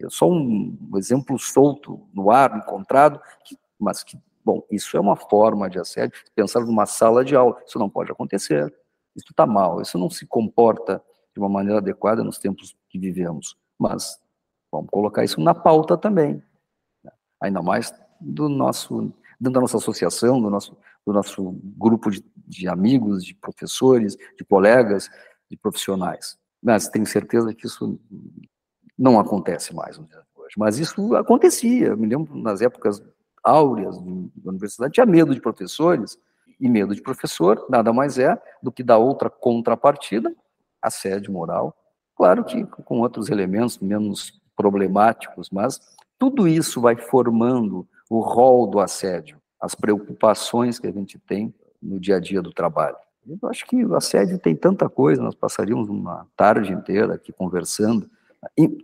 é 0.00 0.08
só 0.08 0.26
um 0.30 0.78
exemplo 0.96 1.38
solto 1.38 2.08
no 2.14 2.30
ar, 2.30 2.56
encontrado, 2.56 3.20
mas 3.78 4.02
que, 4.02 4.16
bom, 4.42 4.62
isso 4.70 4.96
é 4.96 5.00
uma 5.00 5.16
forma 5.16 5.68
de 5.68 5.78
assédio. 5.78 6.18
Pensar 6.34 6.60
numa 6.60 6.86
sala 6.86 7.22
de 7.22 7.36
aula, 7.36 7.60
isso 7.66 7.78
não 7.78 7.90
pode 7.90 8.10
acontecer. 8.10 8.74
Isso 9.20 9.32
está 9.32 9.46
mal, 9.46 9.80
isso 9.80 9.98
não 9.98 10.08
se 10.08 10.26
comporta 10.26 11.02
de 11.34 11.40
uma 11.40 11.48
maneira 11.48 11.78
adequada 11.78 12.24
nos 12.24 12.38
tempos 12.38 12.74
que 12.88 12.98
vivemos. 12.98 13.56
Mas 13.78 14.18
vamos 14.72 14.88
colocar 14.90 15.24
isso 15.24 15.40
na 15.40 15.54
pauta 15.54 15.96
também. 15.96 16.42
Né? 17.04 17.12
Ainda 17.40 17.62
mais 17.62 17.94
do 18.20 18.48
nosso, 18.48 19.12
da 19.38 19.60
nossa 19.60 19.76
associação, 19.76 20.40
do 20.40 20.50
nosso, 20.50 20.76
do 21.06 21.12
nosso 21.12 21.52
grupo 21.76 22.10
de, 22.10 22.24
de 22.46 22.68
amigos, 22.68 23.24
de 23.24 23.34
professores, 23.34 24.16
de 24.16 24.44
colegas, 24.44 25.10
de 25.50 25.56
profissionais. 25.56 26.38
Mas 26.62 26.88
tenho 26.88 27.06
certeza 27.06 27.54
que 27.54 27.66
isso 27.66 27.98
Não 28.98 29.18
acontece 29.18 29.74
mais 29.74 29.98
no 29.98 30.06
dia 30.06 30.18
de 30.18 30.42
hoje, 30.42 30.54
mas 30.58 30.78
isso 30.78 31.14
acontecia. 31.14 31.88
Eu 31.88 31.96
me 31.96 32.06
lembro 32.06 32.36
nas 32.36 32.60
épocas 32.60 33.02
áureas 33.42 33.96
da 33.98 34.50
universidade, 34.50 34.92
tinha 34.92 35.06
medo 35.06 35.34
de 35.34 35.40
professores, 35.40 36.18
e 36.60 36.68
medo 36.68 36.94
de 36.94 37.00
professor 37.00 37.66
nada 37.68 37.92
mais 37.92 38.18
é 38.18 38.40
do 38.62 38.70
que 38.70 38.82
da 38.82 38.98
outra 38.98 39.30
contrapartida, 39.30 40.34
assédio 40.82 41.32
moral. 41.32 41.74
Claro 42.16 42.44
que 42.44 42.64
com 42.84 43.00
outros 43.00 43.30
elementos 43.30 43.78
menos 43.78 44.40
problemáticos, 44.54 45.48
mas 45.50 45.80
tudo 46.18 46.46
isso 46.46 46.80
vai 46.80 46.96
formando 46.96 47.88
o 48.10 48.20
rol 48.20 48.66
do 48.66 48.78
assédio, 48.78 49.40
as 49.58 49.74
preocupações 49.74 50.78
que 50.78 50.86
a 50.86 50.92
gente 50.92 51.18
tem 51.18 51.54
no 51.82 51.98
dia 51.98 52.16
a 52.16 52.20
dia 52.20 52.42
do 52.42 52.52
trabalho. 52.52 52.96
Eu 53.26 53.48
acho 53.48 53.66
que 53.66 53.84
o 53.84 53.94
assédio 53.94 54.38
tem 54.38 54.54
tanta 54.54 54.88
coisa, 54.88 55.22
nós 55.22 55.34
passaríamos 55.34 55.88
uma 55.88 56.26
tarde 56.36 56.72
inteira 56.72 57.14
aqui 57.14 57.32
conversando, 57.32 58.10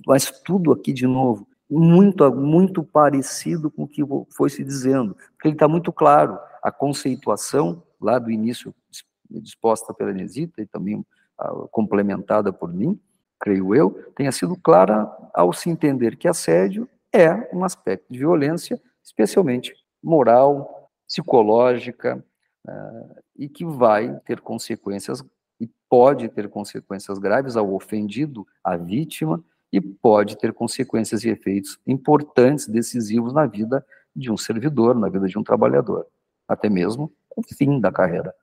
mas 0.06 0.30
tudo 0.30 0.72
aqui 0.72 0.92
de 0.92 1.06
novo, 1.06 1.46
muito, 1.68 2.30
muito 2.32 2.82
parecido 2.82 3.70
com 3.70 3.84
o 3.84 3.88
que 3.88 4.02
foi 4.30 4.50
se 4.50 4.62
dizendo, 4.62 5.14
porque 5.32 5.48
ele 5.48 5.54
está 5.54 5.66
muito 5.66 5.92
claro, 5.92 6.38
a 6.62 6.70
conceituação 6.70 7.82
lá 8.00 8.18
do 8.18 8.30
início 8.30 8.74
disposta 9.28 9.92
pela 9.92 10.10
Inesita 10.10 10.62
e 10.62 10.66
também 10.66 11.04
complementada 11.70 12.52
por 12.52 12.72
mim, 12.72 12.98
creio 13.38 13.74
eu, 13.74 13.90
tenha 14.14 14.32
sido 14.32 14.56
clara 14.56 15.10
ao 15.34 15.52
se 15.52 15.68
entender 15.68 16.16
que 16.16 16.28
assédio 16.28 16.88
é 17.12 17.54
um 17.54 17.64
aspecto 17.64 18.06
de 18.10 18.18
violência, 18.18 18.80
especialmente 19.02 19.74
moral, 20.02 20.90
psicológica, 21.06 22.24
uh, 22.66 23.22
e 23.36 23.48
que 23.48 23.64
vai 23.64 24.18
ter 24.20 24.40
consequências 24.40 25.22
e 25.60 25.68
pode 25.88 26.28
ter 26.28 26.48
consequências 26.48 27.18
graves 27.18 27.56
ao 27.56 27.72
ofendido, 27.74 28.46
à 28.62 28.76
vítima, 28.76 29.42
e 29.72 29.80
pode 29.80 30.38
ter 30.38 30.52
consequências 30.52 31.24
e 31.24 31.30
efeitos 31.30 31.78
importantes, 31.86 32.66
decisivos 32.66 33.32
na 33.32 33.46
vida 33.46 33.84
de 34.14 34.30
um 34.30 34.36
servidor, 34.36 34.94
na 34.94 35.08
vida 35.08 35.26
de 35.26 35.38
um 35.38 35.42
trabalhador, 35.42 36.06
até 36.48 36.68
mesmo 36.68 37.12
o 37.36 37.42
fim 37.42 37.80
da 37.80 37.92
carreira. 37.92 38.34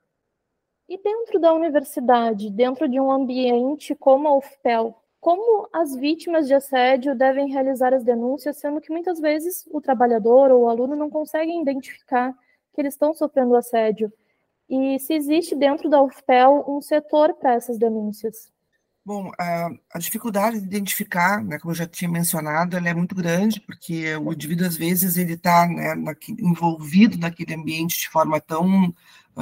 E 0.87 0.97
dentro 1.01 1.39
da 1.39 1.53
universidade, 1.53 2.51
dentro 2.51 2.87
de 2.87 2.99
um 2.99 3.11
ambiente 3.11 3.95
como 3.95 4.27
a 4.27 4.37
UFPEL, 4.37 4.95
como 5.19 5.67
as 5.71 5.95
vítimas 5.95 6.47
de 6.47 6.53
assédio 6.53 7.15
devem 7.15 7.49
realizar 7.49 7.93
as 7.93 8.03
denúncias, 8.03 8.57
sendo 8.57 8.81
que 8.81 8.91
muitas 8.91 9.19
vezes 9.19 9.65
o 9.71 9.79
trabalhador 9.79 10.51
ou 10.51 10.63
o 10.63 10.69
aluno 10.69 10.95
não 10.95 11.09
conseguem 11.09 11.61
identificar 11.61 12.33
que 12.73 12.81
eles 12.81 12.93
estão 12.93 13.13
sofrendo 13.13 13.55
assédio? 13.55 14.11
E 14.69 14.99
se 14.99 15.13
existe 15.13 15.55
dentro 15.55 15.89
da 15.89 16.03
UFPEL 16.03 16.65
um 16.67 16.81
setor 16.81 17.33
para 17.35 17.53
essas 17.53 17.77
denúncias? 17.77 18.52
Bom, 19.05 19.31
a, 19.37 19.69
a, 19.93 19.99
dificuldade 19.99 20.61
de 20.61 20.65
identificar, 20.65 21.43
né, 21.43 21.59
como 21.59 21.71
eu 21.71 21.75
já 21.75 21.85
tinha 21.85 22.09
mencionado, 22.09 22.77
ela 22.77 22.87
é 22.87 22.93
muito 22.93 23.13
grande, 23.13 23.59
porque 23.59 24.15
o 24.15 24.31
indivíduo, 24.31 24.65
às 24.65 24.77
vezes, 24.77 25.17
ele 25.17 25.33
está 25.33 25.67
né, 25.67 25.93
envolvido 26.39 27.17
naquele 27.17 27.53
ambiente 27.53 27.99
de 27.99 28.09
forma 28.09 28.39
tão 28.39 28.95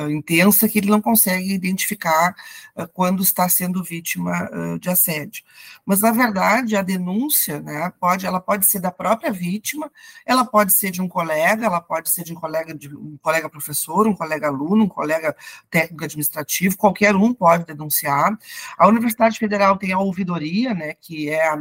intensa 0.09 0.67
que 0.67 0.79
ele 0.79 0.89
não 0.89 1.01
consegue 1.01 1.53
identificar 1.53 2.35
uh, 2.75 2.87
quando 2.93 3.21
está 3.21 3.47
sendo 3.49 3.83
vítima 3.83 4.49
uh, 4.51 4.79
de 4.79 4.89
assédio. 4.89 5.43
Mas 5.85 6.01
na 6.01 6.11
verdade 6.11 6.75
a 6.75 6.81
denúncia, 6.81 7.59
né, 7.61 7.91
pode, 7.99 8.25
ela 8.25 8.39
pode 8.39 8.65
ser 8.65 8.79
da 8.79 8.91
própria 8.91 9.31
vítima, 9.31 9.91
ela 10.25 10.45
pode 10.45 10.73
ser 10.73 10.91
de 10.91 11.01
um 11.01 11.07
colega, 11.07 11.65
ela 11.65 11.81
pode 11.81 12.09
ser 12.09 12.23
de 12.23 12.33
um 12.33 12.35
colega 12.35 12.73
de 12.73 12.93
um 12.95 13.17
colega 13.21 13.49
professor, 13.49 14.07
um 14.07 14.15
colega 14.15 14.47
aluno, 14.47 14.85
um 14.85 14.89
colega 14.89 15.35
técnico 15.69 16.03
administrativo, 16.03 16.77
qualquer 16.77 17.15
um 17.15 17.33
pode 17.33 17.65
denunciar. 17.65 18.37
A 18.77 18.87
Universidade 18.87 19.37
Federal 19.37 19.77
tem 19.77 19.91
a 19.91 19.99
ouvidoria, 19.99 20.73
né, 20.73 20.93
que 20.93 21.29
é 21.29 21.51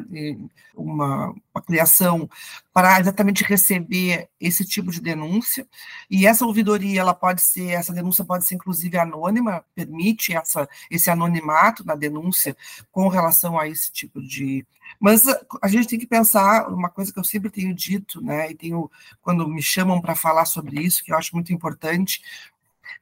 uma, 0.74 1.34
uma 1.54 1.62
criação 1.62 2.28
para 2.72 3.00
exatamente 3.00 3.42
receber 3.42 4.28
esse 4.40 4.64
tipo 4.64 4.90
de 4.90 5.00
denúncia. 5.00 5.66
E 6.08 6.26
essa 6.26 6.46
ouvidoria, 6.46 7.00
ela 7.00 7.14
pode 7.14 7.42
ser, 7.42 7.70
essa 7.70 7.92
denúncia 7.92 8.24
pode 8.24 8.46
ser 8.46 8.54
inclusive 8.54 8.96
anônima, 8.96 9.64
permite 9.74 10.34
essa, 10.34 10.68
esse 10.90 11.10
anonimato 11.10 11.84
na 11.84 11.94
denúncia 11.94 12.56
com 12.92 13.08
relação 13.08 13.58
a 13.58 13.66
esse 13.66 13.90
tipo 13.90 14.20
de. 14.22 14.64
Mas 15.00 15.24
a 15.62 15.68
gente 15.68 15.88
tem 15.88 15.98
que 15.98 16.06
pensar 16.06 16.68
uma 16.68 16.88
coisa 16.88 17.12
que 17.12 17.18
eu 17.18 17.24
sempre 17.24 17.50
tenho 17.50 17.74
dito, 17.74 18.20
né? 18.20 18.50
E 18.50 18.54
tenho 18.54 18.90
quando 19.20 19.48
me 19.48 19.62
chamam 19.62 20.00
para 20.00 20.14
falar 20.14 20.44
sobre 20.44 20.80
isso, 20.80 21.04
que 21.04 21.12
eu 21.12 21.18
acho 21.18 21.34
muito 21.34 21.52
importante, 21.52 22.22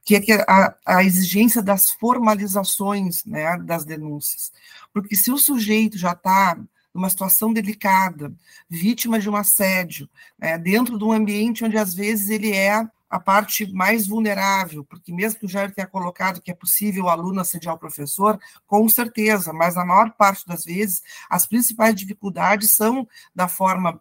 que 0.03 0.15
é 0.15 0.21
que 0.21 0.31
a, 0.31 0.75
a, 0.85 1.03
exigência 1.03 1.61
das 1.61 1.91
formalizações 1.91 3.23
né, 3.25 3.57
das 3.57 3.85
denúncias. 3.85 4.51
Porque 4.93 5.15
se 5.15 5.31
o 5.31 5.37
sujeito 5.37 5.97
já 5.97 6.11
está 6.13 6.57
numa 6.93 7.09
situação 7.09 7.53
delicada, 7.53 8.33
vítima 8.69 9.19
de 9.19 9.29
um 9.29 9.35
assédio, 9.35 10.09
né, 10.37 10.57
dentro 10.57 10.97
de 10.97 11.03
um 11.03 11.11
ambiente 11.11 11.63
onde 11.63 11.77
às 11.77 11.93
vezes 11.93 12.29
ele 12.29 12.51
é 12.51 12.87
a 13.09 13.19
parte 13.19 13.71
mais 13.73 14.05
vulnerável, 14.05 14.85
porque 14.85 15.11
mesmo 15.11 15.39
que 15.39 15.45
o 15.47 15.49
Jair 15.49 15.73
tenha 15.73 15.87
colocado 15.87 16.41
que 16.41 16.51
é 16.51 16.53
possível 16.53 17.05
o 17.05 17.09
aluno 17.09 17.41
assediar 17.41 17.73
o 17.73 17.79
professor, 17.79 18.39
com 18.67 18.87
certeza, 18.87 19.51
mas 19.51 19.75
na 19.75 19.83
maior 19.83 20.11
parte 20.11 20.45
das 20.45 20.63
vezes, 20.63 21.01
as 21.27 21.45
principais 21.47 21.95
dificuldades 21.95 22.71
são 22.71 23.07
da 23.33 23.47
forma 23.47 23.99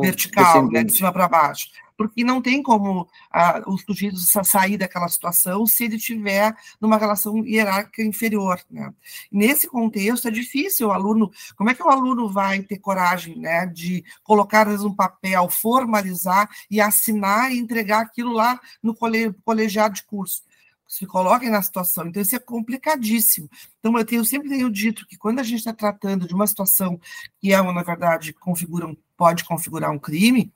vertical, 0.00 0.66
né, 0.70 0.82
de 0.82 0.92
cima 0.92 1.12
para 1.12 1.28
baixo 1.28 1.68
porque 1.98 2.22
não 2.22 2.40
tem 2.40 2.62
como 2.62 3.08
ah, 3.28 3.60
o 3.66 3.76
sujeito 3.76 4.16
sair 4.16 4.78
daquela 4.78 5.08
situação 5.08 5.66
se 5.66 5.84
ele 5.84 5.98
tiver 5.98 6.56
numa 6.80 6.96
relação 6.96 7.44
hierárquica 7.44 8.04
inferior. 8.04 8.60
Né? 8.70 8.94
Nesse 9.32 9.66
contexto, 9.66 10.28
é 10.28 10.30
difícil 10.30 10.88
o 10.88 10.92
aluno, 10.92 11.28
como 11.56 11.70
é 11.70 11.74
que 11.74 11.82
o 11.82 11.90
aluno 11.90 12.30
vai 12.30 12.62
ter 12.62 12.78
coragem 12.78 13.36
né, 13.36 13.66
de 13.66 14.04
colocar 14.22 14.68
um 14.68 14.94
papel, 14.94 15.50
formalizar 15.50 16.48
e 16.70 16.80
assinar 16.80 17.52
e 17.52 17.58
entregar 17.58 18.02
aquilo 18.02 18.32
lá 18.32 18.60
no 18.80 18.94
colegiado 18.94 19.94
de 19.94 20.04
curso? 20.04 20.46
se 20.88 21.04
coloquem 21.04 21.50
na 21.50 21.60
situação. 21.60 22.06
Então, 22.06 22.22
isso 22.22 22.34
é 22.34 22.38
complicadíssimo. 22.38 23.46
Então, 23.78 23.96
eu, 23.98 24.04
tenho, 24.06 24.20
eu 24.20 24.24
sempre 24.24 24.48
tenho 24.48 24.70
dito 24.70 25.06
que 25.06 25.18
quando 25.18 25.38
a 25.38 25.42
gente 25.42 25.58
está 25.58 25.72
tratando 25.74 26.26
de 26.26 26.32
uma 26.34 26.46
situação 26.46 26.98
que 27.38 27.52
é, 27.52 27.60
na 27.60 27.82
verdade, 27.82 28.32
configura 28.32 28.86
um, 28.86 28.96
pode 29.14 29.44
configurar 29.44 29.90
um 29.90 29.98
crime, 29.98 30.50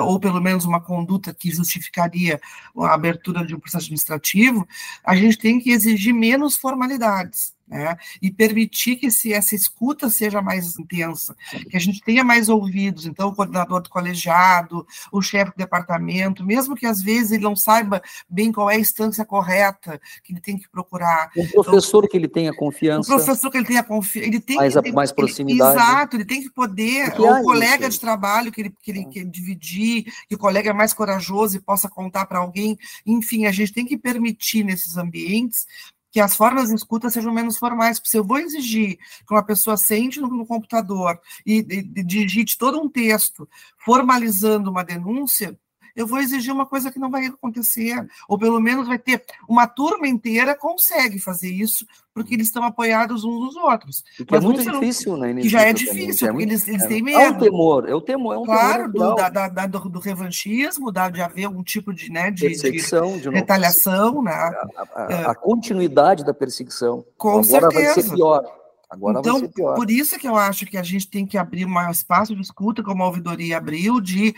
ou 0.00 0.20
pelo 0.20 0.40
menos 0.40 0.64
uma 0.64 0.80
conduta 0.80 1.34
que 1.34 1.50
justificaria 1.50 2.40
a 2.78 2.94
abertura 2.94 3.44
de 3.44 3.54
um 3.54 3.60
processo 3.60 3.86
administrativo, 3.86 4.66
a 5.04 5.16
gente 5.16 5.38
tem 5.38 5.58
que 5.58 5.70
exigir 5.70 6.14
menos 6.14 6.56
formalidades 6.56 7.52
né? 7.72 7.96
e 8.20 8.30
permitir 8.30 8.96
que 8.96 9.10
se 9.10 9.32
essa 9.32 9.54
escuta 9.54 10.10
seja 10.10 10.42
mais 10.42 10.78
intensa, 10.78 11.34
que 11.70 11.76
a 11.76 11.80
gente 11.80 12.02
tenha 12.02 12.22
mais 12.22 12.48
ouvidos, 12.48 13.06
então 13.06 13.28
o 13.28 13.34
coordenador 13.34 13.80
do 13.80 13.88
colegiado, 13.88 14.86
o 15.10 15.22
chefe 15.22 15.52
do 15.52 15.56
departamento, 15.56 16.44
mesmo 16.44 16.76
que 16.76 16.86
às 16.86 17.00
vezes 17.00 17.32
ele 17.32 17.42
não 17.42 17.56
saiba 17.56 18.02
bem 18.28 18.52
qual 18.52 18.70
é 18.70 18.76
a 18.76 18.80
instância 18.80 19.24
correta 19.24 19.98
que 20.22 20.32
ele 20.32 20.40
tem 20.40 20.58
que 20.58 20.68
procurar. 20.68 21.30
O 21.34 21.64
professor 21.64 21.98
então, 21.98 22.10
que 22.10 22.16
ele 22.16 22.28
tenha 22.28 22.54
confiança. 22.54 23.12
O 23.12 23.16
professor 23.16 23.50
que 23.50 23.56
ele 23.56 23.66
tenha 23.66 23.82
confiança, 23.82 24.28
ele 24.28 24.40
tem 24.40 24.56
mais, 24.56 24.74
que 24.74 24.92
mais 24.92 25.12
proximidade. 25.12 25.70
Ele, 25.70 25.82
exato, 25.82 26.16
ele 26.16 26.24
tem 26.24 26.42
que 26.42 26.50
poder, 26.50 27.18
ou 27.18 27.40
o 27.40 27.42
colega 27.42 27.88
isso. 27.88 27.92
de 27.96 28.00
trabalho 28.00 28.52
que 28.52 28.60
ele, 28.60 28.74
que 28.82 28.90
ele 28.90 29.04
que 29.06 29.24
dividir, 29.24 30.04
que 30.28 30.34
o 30.34 30.38
colega 30.38 30.70
é 30.70 30.72
mais 30.72 30.92
corajoso 30.92 31.56
e 31.56 31.60
possa 31.60 31.88
contar 31.88 32.26
para 32.26 32.38
alguém, 32.38 32.76
enfim, 33.06 33.46
a 33.46 33.52
gente 33.52 33.72
tem 33.72 33.86
que 33.86 33.96
permitir 33.96 34.62
nesses 34.62 34.96
ambientes 34.96 35.66
que 36.12 36.20
as 36.20 36.36
formas 36.36 36.68
de 36.68 36.74
escuta 36.74 37.08
sejam 37.08 37.32
menos 37.32 37.56
formais, 37.56 37.98
porque 37.98 38.10
se 38.10 38.18
eu 38.18 38.24
vou 38.24 38.38
exigir 38.38 38.98
que 39.26 39.32
uma 39.32 39.42
pessoa 39.42 39.78
sente 39.78 40.20
no, 40.20 40.28
no 40.28 40.46
computador 40.46 41.18
e, 41.44 41.60
e, 41.60 42.00
e 42.00 42.04
digite 42.04 42.58
todo 42.58 42.78
um 42.78 42.88
texto 42.88 43.48
formalizando 43.78 44.70
uma 44.70 44.84
denúncia, 44.84 45.58
eu 45.94 46.06
vou 46.06 46.18
exigir 46.18 46.52
uma 46.52 46.66
coisa 46.66 46.90
que 46.90 46.98
não 46.98 47.10
vai 47.10 47.26
acontecer, 47.26 48.06
ou 48.28 48.38
pelo 48.38 48.60
menos 48.60 48.86
vai 48.86 48.98
ter 48.98 49.22
uma 49.48 49.66
turma 49.66 50.06
inteira 50.06 50.54
consegue 50.54 51.18
fazer 51.18 51.50
isso, 51.50 51.86
porque 52.14 52.34
eles 52.34 52.46
estão 52.46 52.64
apoiados 52.64 53.24
uns 53.24 53.40
nos 53.40 53.56
outros. 53.56 54.04
Que 54.26 54.36
é 54.36 54.40
muito 54.40 54.62
difícil, 54.62 55.16
né? 55.16 55.34
Que 55.34 55.48
já 55.48 55.62
é 55.62 55.72
difícil, 55.72 56.28
é 56.28 56.30
porque 56.30 56.44
eles, 56.44 56.68
eles 56.68 56.82
é, 56.82 56.86
têm 56.86 57.02
medo. 57.02 57.20
É 57.20 57.30
um 57.30 57.38
temor, 57.38 57.88
é 57.88 57.94
o 57.94 58.00
temor, 58.00 58.34
é 58.34 58.38
um 58.38 58.44
claro, 58.44 58.92
temor 58.92 59.08
do, 59.10 59.14
da, 59.16 59.48
da, 59.48 59.66
do, 59.66 59.88
do, 59.88 60.00
revanchismo, 60.00 60.92
da, 60.92 61.08
de 61.08 61.20
haver 61.20 61.44
algum 61.44 61.62
tipo 61.62 61.92
de, 61.92 62.10
né, 62.10 62.30
de, 62.30 62.46
perseguição, 62.46 63.16
de, 63.16 63.22
de 63.22 63.30
retaliação, 63.30 64.22
né? 64.22 64.32
A, 64.32 64.66
a, 64.76 65.02
a, 65.02 65.30
a, 65.30 65.34
continuidade 65.34 66.24
da 66.24 66.34
perseguição. 66.34 67.04
Com 67.16 67.30
Agora 67.30 67.44
certeza. 67.44 67.94
vai 67.94 68.02
ser 68.02 68.14
pior. 68.14 68.61
Agora 68.92 69.20
então, 69.20 69.48
por 69.74 69.90
isso 69.90 70.18
que 70.18 70.28
eu 70.28 70.36
acho 70.36 70.66
que 70.66 70.76
a 70.76 70.82
gente 70.82 71.08
tem 71.08 71.26
que 71.26 71.38
abrir 71.38 71.64
um 71.64 71.90
espaço 71.90 72.36
de 72.36 72.42
escuta, 72.42 72.82
como 72.82 73.02
a 73.02 73.06
ouvidoria 73.06 73.56
abriu, 73.56 74.02
de 74.02 74.34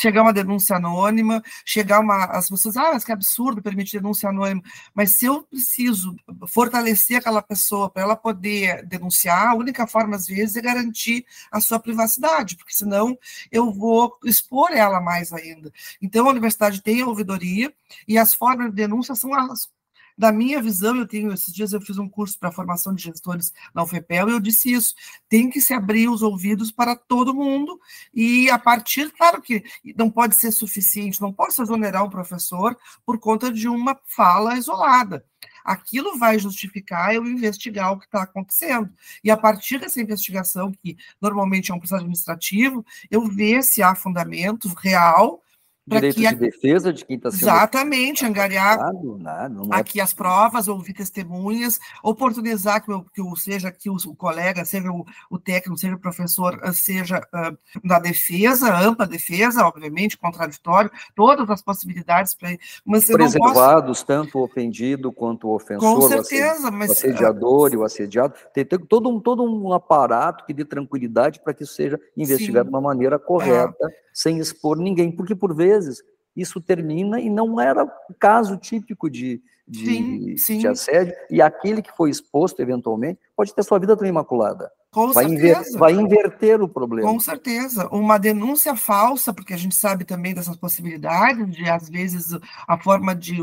chegar 0.00 0.22
uma 0.22 0.32
denúncia 0.32 0.76
anônima, 0.76 1.42
chegar 1.66 2.00
uma. 2.00 2.24
As 2.24 2.48
pessoas, 2.48 2.78
ah, 2.78 2.92
mas 2.94 3.04
que 3.04 3.12
absurdo 3.12 3.60
permitir 3.60 3.98
denúncia 3.98 4.30
anônima. 4.30 4.62
Mas 4.94 5.18
se 5.18 5.26
eu 5.26 5.42
preciso 5.42 6.16
fortalecer 6.48 7.18
aquela 7.18 7.42
pessoa 7.42 7.90
para 7.90 8.02
ela 8.02 8.16
poder 8.16 8.86
denunciar, 8.86 9.48
a 9.48 9.54
única 9.54 9.86
forma, 9.86 10.16
às 10.16 10.26
vezes, 10.26 10.56
é 10.56 10.62
garantir 10.62 11.26
a 11.52 11.60
sua 11.60 11.78
privacidade, 11.78 12.56
porque 12.56 12.72
senão 12.72 13.18
eu 13.52 13.70
vou 13.70 14.16
expor 14.24 14.72
ela 14.72 14.98
mais 14.98 15.30
ainda. 15.30 15.70
Então, 16.00 16.26
a 16.26 16.30
universidade 16.30 16.80
tem 16.80 17.02
a 17.02 17.06
ouvidoria 17.06 17.70
e 18.08 18.16
as 18.16 18.32
formas 18.32 18.70
de 18.70 18.76
denúncia 18.76 19.14
são 19.14 19.34
as 19.34 19.68
da 20.20 20.30
minha 20.30 20.60
visão, 20.60 20.96
eu 20.96 21.08
tenho, 21.08 21.32
esses 21.32 21.50
dias 21.50 21.72
eu 21.72 21.80
fiz 21.80 21.96
um 21.96 22.06
curso 22.06 22.38
para 22.38 22.52
formação 22.52 22.94
de 22.94 23.02
gestores 23.04 23.54
na 23.74 23.82
UFPEL 23.82 24.28
e 24.28 24.32
eu 24.32 24.38
disse 24.38 24.70
isso, 24.70 24.94
tem 25.30 25.48
que 25.48 25.62
se 25.62 25.72
abrir 25.72 26.10
os 26.10 26.20
ouvidos 26.20 26.70
para 26.70 26.94
todo 26.94 27.34
mundo 27.34 27.80
e 28.12 28.50
a 28.50 28.58
partir, 28.58 29.10
claro 29.12 29.40
que 29.40 29.64
não 29.96 30.10
pode 30.10 30.36
ser 30.36 30.52
suficiente, 30.52 31.22
não 31.22 31.32
pode 31.32 31.54
se 31.54 31.62
exonerar 31.62 32.04
um 32.04 32.10
professor 32.10 32.76
por 33.06 33.18
conta 33.18 33.50
de 33.50 33.66
uma 33.66 33.98
fala 34.04 34.58
isolada 34.58 35.24
aquilo 35.64 36.18
vai 36.18 36.38
justificar 36.38 37.14
eu 37.14 37.26
investigar 37.26 37.92
o 37.92 37.98
que 37.98 38.06
está 38.06 38.22
acontecendo. 38.22 38.90
E 39.22 39.30
a 39.30 39.36
partir 39.36 39.78
dessa 39.78 40.00
investigação, 40.00 40.72
que 40.72 40.96
normalmente 41.20 41.70
é 41.70 41.74
um 41.74 41.78
processo 41.78 42.00
administrativo, 42.00 42.84
eu 43.10 43.28
ver 43.28 43.62
se 43.62 43.82
há 43.82 43.94
fundamento 43.94 44.68
real 44.68 45.42
Direito 45.86 46.20
de 46.20 46.34
defesa 46.36 46.92
de 46.92 47.04
quem 47.04 47.16
está 47.16 47.30
sendo. 47.30 47.42
Exatamente, 47.42 48.24
angariar 48.24 48.78
nada, 49.18 49.60
é... 49.72 49.80
aqui 49.80 50.00
as 50.00 50.12
provas, 50.12 50.68
ouvir 50.68 50.92
testemunhas, 50.92 51.80
oportunizar 52.02 52.84
que, 52.84 52.92
eu, 52.92 53.04
que 53.12 53.20
o, 53.20 53.34
seja 53.34 53.72
que 53.72 53.88
o, 53.88 53.96
o 53.96 54.14
colega, 54.14 54.64
seja 54.64 54.90
o, 54.90 55.04
o, 55.30 55.38
técnico, 55.38 55.78
seja 55.78 55.94
o 55.94 55.98
professor, 55.98 56.60
ah, 56.62 56.72
seja 56.72 57.26
uh, 57.34 57.86
da 57.86 57.98
defesa, 57.98 58.76
ampla 58.76 59.06
defesa, 59.06 59.66
obviamente, 59.66 60.18
contraditório, 60.18 60.90
todas 61.14 61.48
as 61.48 61.62
possibilidades 61.62 62.34
para 62.34 62.50
mas 62.84 63.06
Preservados, 63.06 63.98
posso... 64.00 64.06
tanto 64.06 64.38
o 64.38 64.44
ofendido 64.44 65.10
quanto 65.10 65.48
o 65.48 65.54
ofensor, 65.54 65.94
Com 65.94 66.08
certeza, 66.08 66.68
o 66.68 66.72
mas... 66.72 66.90
assediador 66.90 67.70
uh... 67.70 67.74
e 67.74 67.76
o 67.76 67.84
assediado. 67.84 68.34
Tem, 68.52 68.64
tem, 68.64 68.78
todo, 68.78 69.08
um, 69.08 69.18
todo 69.18 69.42
um 69.42 69.72
aparato 69.72 70.44
que 70.44 70.52
dê 70.52 70.64
tranquilidade 70.64 71.40
para 71.40 71.54
que 71.54 71.64
seja 71.64 71.98
investigado 72.16 72.66
Sim. 72.66 72.70
de 72.70 72.76
uma 72.76 72.80
maneira 72.80 73.18
correta, 73.18 73.86
é. 73.86 73.94
sem 74.12 74.38
expor 74.38 74.76
ninguém, 74.76 75.10
porque 75.10 75.34
por 75.34 75.54
vezes 75.54 75.69
vezes 75.70 76.02
isso 76.36 76.60
termina 76.60 77.20
e 77.20 77.28
não 77.28 77.60
era 77.60 77.84
o 77.84 78.14
caso 78.18 78.56
típico 78.56 79.10
de, 79.10 79.42
de, 79.66 79.84
sim, 79.84 80.36
sim. 80.36 80.58
de 80.58 80.68
assédio, 80.68 81.14
e 81.30 81.40
aquele 81.42 81.82
que 81.82 81.92
foi 81.96 82.10
exposto 82.10 82.60
eventualmente 82.60 83.20
pode 83.36 83.54
ter 83.54 83.62
sua 83.62 83.78
vida 83.78 83.96
também 83.96 84.10
imaculada. 84.10 84.70
Com 84.90 85.12
vai. 85.12 85.24
Inver, 85.24 85.62
vai 85.78 85.92
inverter 85.92 86.60
o 86.60 86.68
problema. 86.68 87.08
Com 87.08 87.20
certeza. 87.20 87.86
Uma 87.92 88.18
denúncia 88.18 88.74
falsa, 88.74 89.32
porque 89.32 89.54
a 89.54 89.56
gente 89.56 89.76
sabe 89.76 90.04
também 90.04 90.34
dessas 90.34 90.56
possibilidades, 90.56 91.48
de 91.54 91.68
às 91.68 91.88
vezes 91.88 92.36
a 92.66 92.76
forma 92.76 93.14
de, 93.14 93.36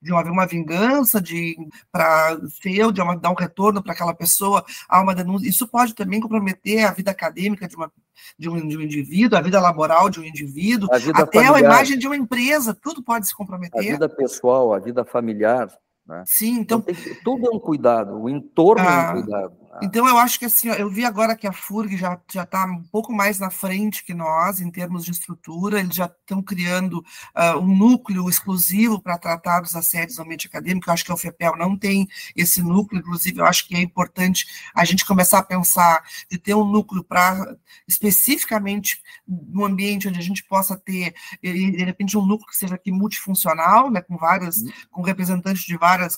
de 0.00 0.14
haver 0.14 0.32
uma 0.32 0.46
vingança, 0.46 1.20
de 1.20 1.56
para 1.92 2.38
ser, 2.48 2.90
de 2.90 3.02
uma, 3.02 3.16
dar 3.16 3.30
um 3.30 3.34
retorno 3.34 3.82
para 3.82 3.92
aquela 3.92 4.14
pessoa, 4.14 4.64
há 4.88 5.02
uma 5.02 5.14
denúncia. 5.14 5.46
Isso 5.46 5.68
pode 5.68 5.94
também 5.94 6.20
comprometer 6.20 6.84
a 6.84 6.92
vida 6.92 7.10
acadêmica 7.10 7.68
de, 7.68 7.76
uma, 7.76 7.92
de, 8.38 8.48
um, 8.48 8.66
de 8.66 8.78
um 8.78 8.80
indivíduo, 8.80 9.38
a 9.38 9.42
vida 9.42 9.60
laboral 9.60 10.08
de 10.08 10.20
um 10.20 10.24
indivíduo, 10.24 10.88
até 10.90 11.44
familiar. 11.44 11.54
a 11.54 11.60
imagem 11.60 11.98
de 11.98 12.06
uma 12.06 12.16
empresa, 12.16 12.72
tudo 12.72 13.02
pode 13.02 13.28
se 13.28 13.36
comprometer. 13.36 13.78
A 13.78 13.92
vida 13.92 14.08
pessoal, 14.08 14.72
a 14.72 14.78
vida 14.78 15.04
familiar. 15.04 15.68
Né? 16.06 16.22
Sim, 16.26 16.60
então. 16.60 16.82
então 16.86 16.94
que, 16.94 17.14
tudo 17.22 17.46
é 17.46 17.50
um 17.50 17.58
cuidado, 17.58 18.18
o 18.18 18.28
entorno 18.28 18.86
ah, 18.86 18.92
é 18.92 18.96
um 18.96 19.00
ah, 19.00 19.12
cuidado. 19.12 19.63
Então, 19.82 20.06
eu 20.06 20.18
acho 20.18 20.38
que 20.38 20.44
assim, 20.44 20.68
eu 20.68 20.90
vi 20.90 21.04
agora 21.04 21.36
que 21.36 21.46
a 21.46 21.52
FURG 21.52 21.96
já 21.96 22.20
está 22.28 22.64
um 22.66 22.82
pouco 22.84 23.12
mais 23.12 23.38
na 23.38 23.50
frente 23.50 24.04
que 24.04 24.14
nós, 24.14 24.60
em 24.60 24.70
termos 24.70 25.04
de 25.04 25.10
estrutura, 25.10 25.80
eles 25.80 25.94
já 25.94 26.06
estão 26.06 26.42
criando 26.42 27.04
uh, 27.34 27.58
um 27.58 27.76
núcleo 27.76 28.28
exclusivo 28.28 29.00
para 29.00 29.18
tratar 29.18 29.60
dos 29.60 29.74
assédios 29.74 30.18
no 30.18 30.24
ambiente 30.24 30.46
acadêmico. 30.46 30.88
Eu 30.88 30.94
acho 30.94 31.04
que 31.04 31.10
a 31.10 31.14
UFPEL 31.14 31.56
não 31.56 31.76
tem 31.76 32.06
esse 32.36 32.62
núcleo, 32.62 33.00
inclusive, 33.00 33.40
eu 33.40 33.46
acho 33.46 33.66
que 33.66 33.74
é 33.74 33.80
importante 33.80 34.46
a 34.74 34.84
gente 34.84 35.04
começar 35.04 35.38
a 35.38 35.42
pensar 35.42 36.02
de 36.30 36.38
ter 36.38 36.54
um 36.54 36.64
núcleo 36.64 37.02
para 37.02 37.56
especificamente 37.88 39.02
no 39.26 39.64
ambiente 39.64 40.06
onde 40.06 40.18
a 40.18 40.22
gente 40.22 40.44
possa 40.44 40.76
ter, 40.76 41.14
de 41.42 41.84
repente, 41.84 42.16
um 42.16 42.26
núcleo 42.26 42.48
que 42.48 42.56
seja 42.56 42.74
aqui 42.74 42.92
multifuncional, 42.92 43.90
né, 43.90 44.00
com 44.00 44.16
várias, 44.16 44.58
uhum. 44.58 44.72
com 44.90 45.02
representantes 45.02 45.64
de 45.64 45.76
várias 45.76 45.94
várias 45.94 46.16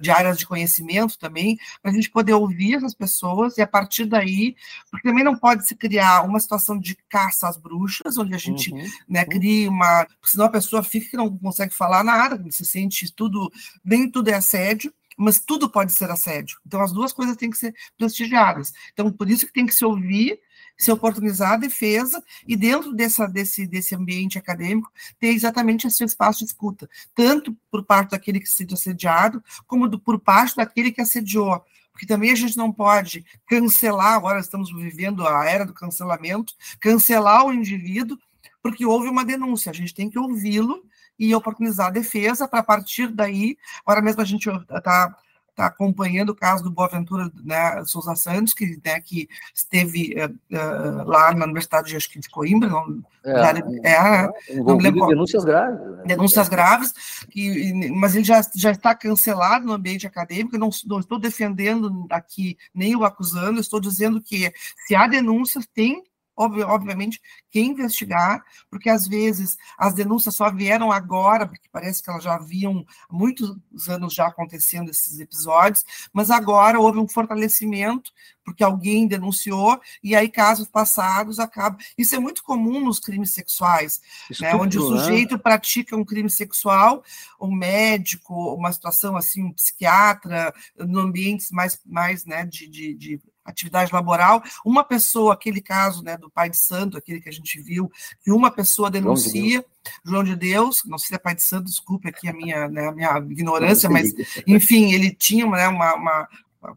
de 0.00 0.10
áreas 0.10 0.38
de 0.38 0.46
conhecimento 0.46 1.18
também, 1.18 1.58
para 1.82 1.90
a 1.90 1.94
gente 1.94 2.10
poder 2.10 2.32
ouvir 2.32 2.74
essas 2.74 2.94
pessoas 2.96 3.56
e 3.58 3.62
a 3.62 3.66
partir 3.66 4.06
daí, 4.06 4.56
porque 4.90 5.08
também 5.08 5.24
não 5.24 5.36
pode 5.36 5.66
se 5.66 5.74
criar 5.74 6.22
uma 6.22 6.40
situação 6.40 6.78
de 6.78 6.96
caça 7.08 7.48
às 7.48 7.56
bruxas, 7.56 8.18
onde 8.18 8.34
a 8.34 8.38
gente 8.38 8.72
uhum, 8.72 8.86
né, 9.08 9.20
uhum. 9.22 9.28
cria 9.28 9.70
uma. 9.70 10.06
Senão 10.24 10.46
a 10.46 10.50
pessoa 10.50 10.82
fica 10.82 11.10
que 11.10 11.16
não 11.16 11.36
consegue 11.38 11.74
falar 11.74 12.02
nada, 12.02 12.42
se 12.50 12.64
sente 12.64 13.12
tudo, 13.12 13.50
nem 13.84 14.10
tudo 14.10 14.28
é 14.28 14.34
assédio 14.34 14.92
mas 15.18 15.40
tudo 15.40 15.70
pode 15.70 15.94
ser 15.94 16.10
assédio. 16.10 16.58
Então, 16.66 16.78
as 16.82 16.92
duas 16.92 17.10
coisas 17.10 17.38
têm 17.38 17.48
que 17.48 17.56
ser 17.56 17.74
prestigiadas. 17.96 18.70
Então, 18.92 19.10
por 19.10 19.30
isso 19.30 19.46
que 19.46 19.52
tem 19.54 19.64
que 19.64 19.72
se 19.72 19.82
ouvir 19.82 20.38
se 20.78 20.92
oportunizar 20.92 21.52
a 21.52 21.56
defesa 21.56 22.22
e 22.46 22.56
dentro 22.56 22.92
dessa, 22.92 23.26
desse, 23.26 23.66
desse 23.66 23.94
ambiente 23.94 24.38
acadêmico 24.38 24.92
ter 25.18 25.28
exatamente 25.28 25.86
esse 25.86 26.04
espaço 26.04 26.40
de 26.40 26.46
escuta, 26.46 26.88
tanto 27.14 27.56
por 27.70 27.84
parte 27.84 28.10
daquele 28.10 28.40
que 28.40 28.48
se 28.48 28.56
sente 28.56 28.74
assediado, 28.74 29.42
como 29.66 29.88
do, 29.88 29.98
por 29.98 30.20
parte 30.20 30.56
daquele 30.56 30.92
que 30.92 31.00
assediou. 31.00 31.64
Porque 31.96 32.04
também 32.04 32.30
a 32.30 32.34
gente 32.34 32.58
não 32.58 32.70
pode 32.70 33.24
cancelar, 33.46 34.12
agora 34.12 34.38
estamos 34.38 34.70
vivendo 34.70 35.26
a 35.26 35.46
era 35.46 35.64
do 35.64 35.72
cancelamento, 35.72 36.52
cancelar 36.78 37.46
o 37.46 37.54
indivíduo 37.54 38.18
porque 38.62 38.84
houve 38.84 39.08
uma 39.08 39.24
denúncia. 39.24 39.70
A 39.70 39.74
gente 39.74 39.94
tem 39.94 40.10
que 40.10 40.18
ouvi-lo 40.18 40.84
e 41.18 41.34
oportunizar 41.34 41.86
a 41.86 41.90
defesa 41.90 42.46
para, 42.46 42.62
partir 42.62 43.08
daí, 43.08 43.56
agora 43.80 44.02
mesmo 44.02 44.20
a 44.20 44.26
gente 44.26 44.46
está 44.46 45.16
está 45.56 45.66
acompanhando 45.66 46.30
o 46.30 46.34
caso 46.34 46.62
do 46.62 46.70
Boaventura 46.70 47.32
né, 47.42 47.82
Souza 47.86 48.14
Santos, 48.14 48.52
que, 48.52 48.78
né, 48.84 49.00
que 49.00 49.26
esteve 49.54 50.14
uh, 50.14 51.08
lá 51.08 51.32
na 51.34 51.46
Universidade 51.46 51.88
de, 51.88 52.20
de 52.20 52.28
Coimbra, 52.28 52.68
não, 52.68 53.02
é, 53.24 53.90
é, 53.90 53.92
é, 53.92 54.56
não 54.56 54.76
lembro, 54.76 55.06
denúncias 55.06 55.44
graves. 55.44 55.80
Né? 55.80 56.02
Denúncias 56.04 56.48
graves, 56.48 56.92
que, 57.30 57.72
mas 57.90 58.14
ele 58.14 58.24
já, 58.24 58.40
já 58.54 58.70
está 58.70 58.94
cancelado 58.94 59.64
no 59.64 59.72
ambiente 59.72 60.06
acadêmico, 60.06 60.58
não, 60.58 60.68
não 60.84 61.00
estou 61.00 61.18
defendendo 61.18 62.06
aqui 62.10 62.58
nem 62.74 62.94
o 62.94 63.04
acusando, 63.04 63.58
estou 63.58 63.80
dizendo 63.80 64.20
que 64.20 64.52
se 64.86 64.94
há 64.94 65.08
denúncias, 65.08 65.66
tem 65.66 66.04
obviamente, 66.36 67.20
que 67.50 67.60
investigar, 67.60 68.44
porque 68.70 68.90
às 68.90 69.08
vezes 69.08 69.56
as 69.78 69.94
denúncias 69.94 70.34
só 70.34 70.50
vieram 70.50 70.92
agora, 70.92 71.46
porque 71.46 71.68
parece 71.72 72.02
que 72.02 72.10
elas 72.10 72.22
já 72.22 72.34
haviam 72.34 72.84
muitos 73.10 73.56
anos 73.88 74.14
já 74.14 74.26
acontecendo 74.26 74.90
esses 74.90 75.18
episódios, 75.18 75.84
mas 76.12 76.30
agora 76.30 76.78
houve 76.78 76.98
um 76.98 77.08
fortalecimento, 77.08 78.12
porque 78.44 78.62
alguém 78.62 79.08
denunciou, 79.08 79.80
e 80.02 80.14
aí 80.14 80.28
casos 80.28 80.68
passados 80.68 81.38
acabam. 81.38 81.78
Isso 81.98 82.14
é 82.14 82.18
muito 82.18 82.44
comum 82.44 82.84
nos 82.84 83.00
crimes 83.00 83.32
sexuais, 83.32 84.00
né, 84.40 84.54
onde 84.54 84.78
o 84.78 84.90
né? 84.90 85.00
sujeito 85.00 85.38
pratica 85.38 85.96
um 85.96 86.04
crime 86.04 86.30
sexual, 86.30 87.02
um 87.40 87.50
médico, 87.50 88.54
uma 88.54 88.70
situação 88.72 89.16
assim, 89.16 89.42
um 89.42 89.52
psiquiatra, 89.52 90.54
no 90.78 91.00
ambientes 91.00 91.50
mais, 91.50 91.80
mais 91.84 92.24
né, 92.24 92.44
de, 92.44 92.68
de, 92.68 92.94
de 92.94 93.20
atividade 93.46 93.92
laboral, 93.92 94.42
uma 94.64 94.84
pessoa, 94.84 95.34
aquele 95.34 95.60
caso 95.60 96.02
né, 96.02 96.16
do 96.16 96.30
pai 96.30 96.50
de 96.50 96.56
santo, 96.56 96.96
aquele 96.96 97.20
que 97.20 97.28
a 97.28 97.32
gente 97.32 97.60
viu, 97.60 97.90
que 98.22 98.30
uma 98.30 98.50
pessoa 98.50 98.90
denuncia, 98.90 99.32
João 99.32 99.52
de 99.52 99.60
Deus, 99.60 99.64
João 100.04 100.24
de 100.24 100.36
Deus 100.36 100.82
não 100.84 100.98
sei 100.98 101.08
se 101.08 101.14
é 101.14 101.18
pai 101.18 101.34
de 101.34 101.42
santo, 101.42 101.64
desculpe 101.64 102.08
aqui 102.08 102.28
a 102.28 102.32
minha, 102.32 102.68
né, 102.68 102.88
a 102.88 102.92
minha 102.92 103.18
ignorância, 103.18 103.88
mas, 103.88 104.12
enfim, 104.46 104.92
ele 104.92 105.14
tinha 105.14 105.46
né, 105.46 105.68
uma, 105.68 105.94
uma, 105.94 106.28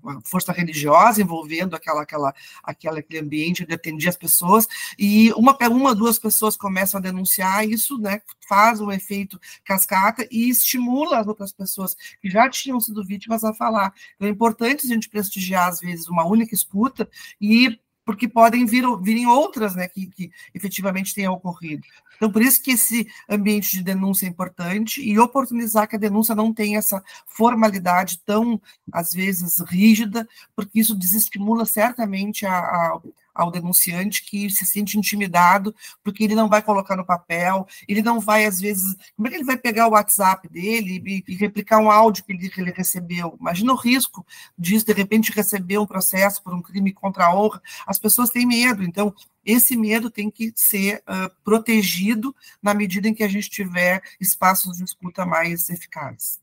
uma 0.01 0.21
força 0.21 0.51
religiosa 0.51 1.21
envolvendo 1.21 1.75
aquela, 1.75 2.01
aquela, 2.01 2.33
aquela, 2.63 2.99
aquele 2.99 3.19
ambiente 3.19 3.63
onde 3.63 3.73
atendia 3.73 4.09
as 4.09 4.17
pessoas, 4.17 4.67
e 4.97 5.31
uma, 5.33 5.57
uma 5.69 5.95
duas 5.95 6.19
pessoas 6.19 6.57
começam 6.57 6.99
a 6.99 7.01
denunciar, 7.01 7.67
isso 7.67 7.97
né, 7.97 8.21
faz 8.47 8.81
um 8.81 8.91
efeito 8.91 9.39
cascata 9.63 10.27
e 10.31 10.49
estimula 10.49 11.19
as 11.19 11.27
outras 11.27 11.51
pessoas 11.51 11.95
que 12.21 12.29
já 12.29 12.49
tinham 12.49 12.79
sido 12.79 13.05
vítimas 13.05 13.43
a 13.43 13.53
falar. 13.53 13.93
Então 14.15 14.27
é 14.27 14.31
importante 14.31 14.85
a 14.85 14.89
gente 14.89 15.09
prestigiar, 15.09 15.69
às 15.69 15.79
vezes, 15.79 16.07
uma 16.07 16.25
única 16.25 16.53
escuta 16.53 17.09
e 17.39 17.79
porque 18.09 18.27
podem 18.27 18.65
vir 18.65 18.83
virem 19.03 19.27
outras 19.27 19.75
né, 19.75 19.87
que, 19.87 20.07
que 20.07 20.31
efetivamente 20.51 21.13
tenham 21.13 21.31
ocorrido. 21.31 21.83
Então, 22.15 22.31
por 22.31 22.41
isso 22.41 22.59
que 22.59 22.71
esse 22.71 23.07
ambiente 23.29 23.69
de 23.69 23.83
denúncia 23.83 24.25
é 24.25 24.29
importante 24.29 24.99
e 24.99 25.19
oportunizar 25.19 25.87
que 25.87 25.95
a 25.95 25.99
denúncia 25.99 26.33
não 26.33 26.51
tenha 26.51 26.79
essa 26.79 27.03
formalidade 27.27 28.19
tão, 28.25 28.59
às 28.91 29.11
vezes, 29.11 29.59
rígida, 29.59 30.27
porque 30.55 30.79
isso 30.79 30.97
desestimula 30.97 31.67
certamente 31.67 32.47
a, 32.47 32.57
a 32.57 32.99
ao 33.39 33.49
denunciante 33.49 34.23
que 34.23 34.49
se 34.49 34.65
sente 34.65 34.97
intimidado, 34.97 35.73
porque 36.03 36.25
ele 36.25 36.35
não 36.35 36.49
vai 36.49 36.61
colocar 36.61 36.97
no 36.97 37.05
papel, 37.05 37.65
ele 37.87 38.01
não 38.01 38.19
vai, 38.19 38.45
às 38.45 38.59
vezes, 38.59 38.95
como 39.15 39.27
é 39.27 39.31
que 39.31 39.37
ele 39.37 39.45
vai 39.45 39.57
pegar 39.57 39.87
o 39.87 39.91
WhatsApp 39.91 40.47
dele 40.49 41.01
e, 41.05 41.23
e 41.31 41.35
replicar 41.35 41.79
um 41.79 41.89
áudio 41.89 42.25
que 42.25 42.33
ele, 42.33 42.49
que 42.49 42.59
ele 42.59 42.71
recebeu? 42.71 43.37
Imagina 43.39 43.71
o 43.71 43.77
risco 43.77 44.25
disso, 44.57 44.85
de 44.85 44.93
repente, 44.93 45.31
receber 45.31 45.77
um 45.77 45.85
processo 45.85 46.43
por 46.43 46.53
um 46.53 46.61
crime 46.61 46.91
contra 46.91 47.27
a 47.27 47.33
honra. 47.33 47.61
As 47.87 47.97
pessoas 47.97 48.29
têm 48.29 48.45
medo, 48.45 48.83
então, 48.83 49.13
esse 49.45 49.77
medo 49.77 50.09
tem 50.09 50.29
que 50.29 50.51
ser 50.53 51.01
uh, 51.07 51.33
protegido 51.43 52.35
na 52.61 52.73
medida 52.73 53.07
em 53.07 53.13
que 53.13 53.23
a 53.23 53.27
gente 53.29 53.49
tiver 53.49 54.01
espaços 54.19 54.77
de 54.77 54.83
escuta 54.83 55.25
mais 55.25 55.69
eficazes. 55.69 56.41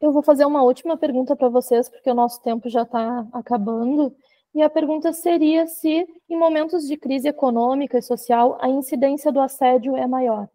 Eu 0.00 0.12
vou 0.12 0.22
fazer 0.22 0.46
uma 0.46 0.62
última 0.62 0.96
pergunta 0.96 1.36
para 1.36 1.48
vocês, 1.50 1.88
porque 1.88 2.10
o 2.10 2.14
nosso 2.14 2.40
tempo 2.42 2.68
já 2.70 2.82
está 2.82 3.26
acabando. 3.32 4.16
E 4.54 4.62
a 4.62 4.68
pergunta 4.68 5.12
seria 5.12 5.66
se, 5.66 6.06
em 6.28 6.38
momentos 6.38 6.86
de 6.86 6.96
crise 6.96 7.28
econômica 7.28 7.98
e 7.98 8.02
social, 8.02 8.58
a 8.60 8.68
incidência 8.68 9.32
do 9.32 9.40
assédio 9.40 9.96
é 9.96 10.06
maior. 10.06 10.48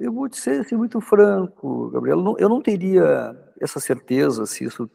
Eu 0.00 0.12
vou 0.12 0.32
ser, 0.32 0.64
ser 0.64 0.76
muito 0.76 1.00
franco, 1.00 1.90
Gabriel. 1.90 2.36
Eu 2.38 2.48
não, 2.48 2.60
teria 2.60 3.36
essa 3.60 3.78
certeza 3.78 4.46
se 4.46 4.64
isso 4.64 4.90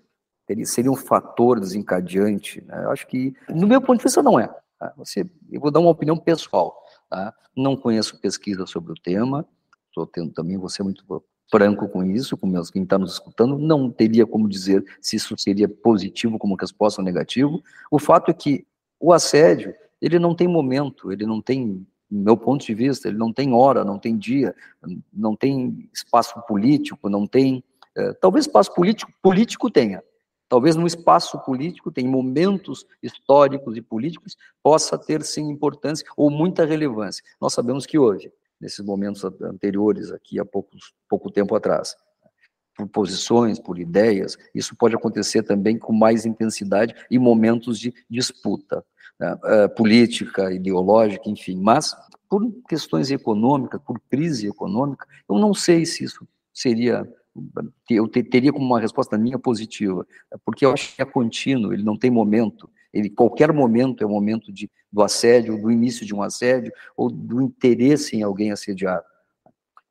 seria 0.66 0.92
um 0.92 0.96
fator 0.96 1.60
desencadeante. 1.60 2.62
Né? 2.66 2.84
Eu 2.86 2.92
acho 2.92 3.08
que, 3.08 3.34
no 3.50 3.68
meu 3.68 3.82
ponto 3.82 3.98
de 3.98 4.04
vista, 4.04 4.24
não 4.24 4.40
é. 4.40 4.48
Tá? 4.80 4.94
Você, 4.98 5.30
eu 5.52 5.62
vou 5.62 5.72
dar 5.72 5.80
uma 5.80 5.92
opinião 5.92 6.18
pessoal. 6.18 6.76
Tá? 7.10 7.34
Não 7.56 7.78
conheço 7.78 8.20
pesquisa 8.20 8.66
sobre 8.66 8.92
o 8.92 8.96
tema. 8.96 9.48
Estou 9.90 10.06
tendo 10.08 10.34
também, 10.34 10.60
ser 10.70 10.84
muito 10.84 11.06
franco 11.50 11.88
com 11.88 12.04
isso, 12.04 12.38
com 12.38 12.48
meus, 12.48 12.70
quem 12.70 12.84
está 12.84 12.98
nos 12.98 13.14
escutando, 13.14 13.58
não 13.58 13.90
teria 13.90 14.26
como 14.26 14.48
dizer 14.48 14.84
se 15.02 15.16
isso 15.16 15.38
seria 15.38 15.68
positivo 15.68 16.38
como 16.38 16.56
resposta 16.56 17.02
ou 17.02 17.06
negativo. 17.06 17.64
O 17.90 18.00
fato 18.00 18.30
é 18.32 18.34
que 18.34 18.66
o 19.00 19.14
assédio, 19.14 19.74
ele 20.02 20.20
não 20.20 20.36
tem 20.36 20.48
momento, 20.48 21.12
ele 21.12 21.26
não 21.26 21.42
tem 21.42 21.86
meu 22.10 22.38
ponto 22.38 22.66
de 22.66 22.74
vista, 22.74 23.08
ele 23.08 23.18
não 23.18 23.34
tem 23.34 23.54
hora, 23.54 23.84
não 23.84 24.00
tem 24.00 24.18
dia, 24.18 24.56
não 25.12 25.36
tem 25.36 25.90
espaço 25.94 26.42
político, 26.48 27.10
não 27.10 27.28
tem. 27.28 27.64
É, 27.96 28.14
talvez 28.14 28.46
espaço 28.46 28.74
político, 28.74 29.12
político 29.22 29.70
tenha. 29.70 30.02
Talvez 30.50 30.78
no 30.78 30.88
espaço 30.88 31.38
político, 31.40 31.92
tem 31.92 32.08
momentos 32.08 32.86
históricos 33.04 33.76
e 33.76 33.82
políticos, 33.82 34.38
possa 34.64 34.98
ter 34.98 35.22
sim 35.24 35.50
importância 35.50 36.08
ou 36.16 36.32
muita 36.32 36.66
relevância. 36.66 37.22
Nós 37.42 37.54
sabemos 37.54 37.86
que 37.86 37.98
houve, 37.98 38.32
nesses 38.60 38.84
momentos 38.86 39.24
anteriores, 39.24 40.12
aqui 40.12 40.40
há 40.40 40.46
poucos, 40.46 40.94
pouco 41.10 41.32
tempo 41.32 41.56
atrás. 41.56 41.96
Por 42.76 42.88
posições, 42.88 43.60
por 43.60 43.80
ideias, 43.80 44.38
isso 44.54 44.76
pode 44.76 44.96
acontecer 44.96 45.44
também 45.44 45.78
com 45.80 45.94
mais 45.94 46.26
intensidade 46.26 46.96
em 47.10 47.18
momentos 47.18 47.80
de 47.80 47.94
disputa 48.10 48.84
uh, 49.22 49.76
política, 49.76 50.52
ideológica, 50.54 51.30
enfim, 51.30 51.60
mas 51.60 51.96
por 52.30 52.42
questões 52.68 53.10
econômicas, 53.10 53.82
por 53.82 54.00
crise 54.10 54.48
econômica, 54.48 55.08
eu 55.30 55.38
não 55.38 55.54
sei 55.54 55.86
se 55.86 56.04
isso 56.04 56.28
seria, 56.54 57.08
eu 57.90 58.08
teria 58.08 58.52
como 58.52 58.66
uma 58.66 58.80
resposta 58.80 59.18
minha 59.18 59.40
positiva, 59.40 60.06
porque 60.44 60.66
eu 60.66 60.74
acho 60.74 60.96
que 60.96 61.02
é 61.02 61.06
contínuo, 61.06 61.74
ele 61.74 61.84
não 61.84 61.98
tem 61.98 62.12
momento, 62.12 62.70
ele 62.94 63.10
qualquer 63.10 63.52
momento 63.52 64.04
é 64.04 64.08
o 64.08 64.10
momento 64.10 64.52
de, 64.52 64.70
do 64.92 65.02
assédio, 65.02 65.62
do 65.62 65.72
início 65.72 66.06
de 66.06 66.14
um 66.16 66.22
assédio, 66.22 66.72
ou 66.96 67.10
do 67.10 67.42
interesse 67.42 68.16
em 68.16 68.24
alguém 68.24 68.52
assediado. 68.52 69.06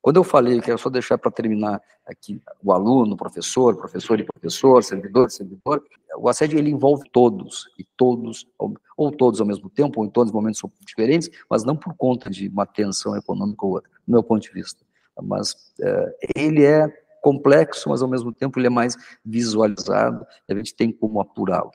Quando 0.01 0.17
eu 0.17 0.23
falei, 0.23 0.61
quero 0.61 0.77
só 0.77 0.89
deixar 0.89 1.17
para 1.17 1.29
terminar 1.29 1.81
aqui, 2.05 2.41
o 2.63 2.71
aluno, 2.71 3.17
professor, 3.17 3.75
professor 3.75 4.19
e 4.19 4.23
professor, 4.23 4.81
servidor, 4.81 5.29
servidor, 5.29 5.83
o 6.17 6.29
assédio 6.29 6.57
ele 6.57 6.69
envolve 6.69 7.03
todos, 7.11 7.69
e 7.77 7.83
todos, 7.97 8.47
ou 8.95 9.11
todos 9.11 9.41
ao 9.41 9.45
mesmo 9.45 9.69
tempo, 9.69 9.99
ou 9.99 10.05
em 10.05 10.09
todos 10.09 10.29
os 10.29 10.33
momentos 10.33 10.61
diferentes, 10.79 11.29
mas 11.49 11.65
não 11.65 11.75
por 11.75 11.93
conta 11.95 12.29
de 12.29 12.47
uma 12.47 12.65
tensão 12.65 13.17
econômica 13.17 13.65
ou 13.65 13.73
outra, 13.73 13.89
do 14.07 14.11
meu 14.13 14.23
ponto 14.23 14.41
de 14.41 14.51
vista. 14.51 14.85
Mas 15.21 15.73
é, 15.81 16.17
ele 16.37 16.63
é 16.63 16.87
complexo, 17.21 17.89
mas 17.89 18.01
ao 18.01 18.07
mesmo 18.07 18.31
tempo 18.31 18.57
ele 18.57 18.67
é 18.67 18.69
mais 18.69 18.95
visualizado, 19.25 20.25
a 20.49 20.53
gente 20.53 20.73
tem 20.73 20.89
como 20.89 21.19
apurá-lo, 21.19 21.71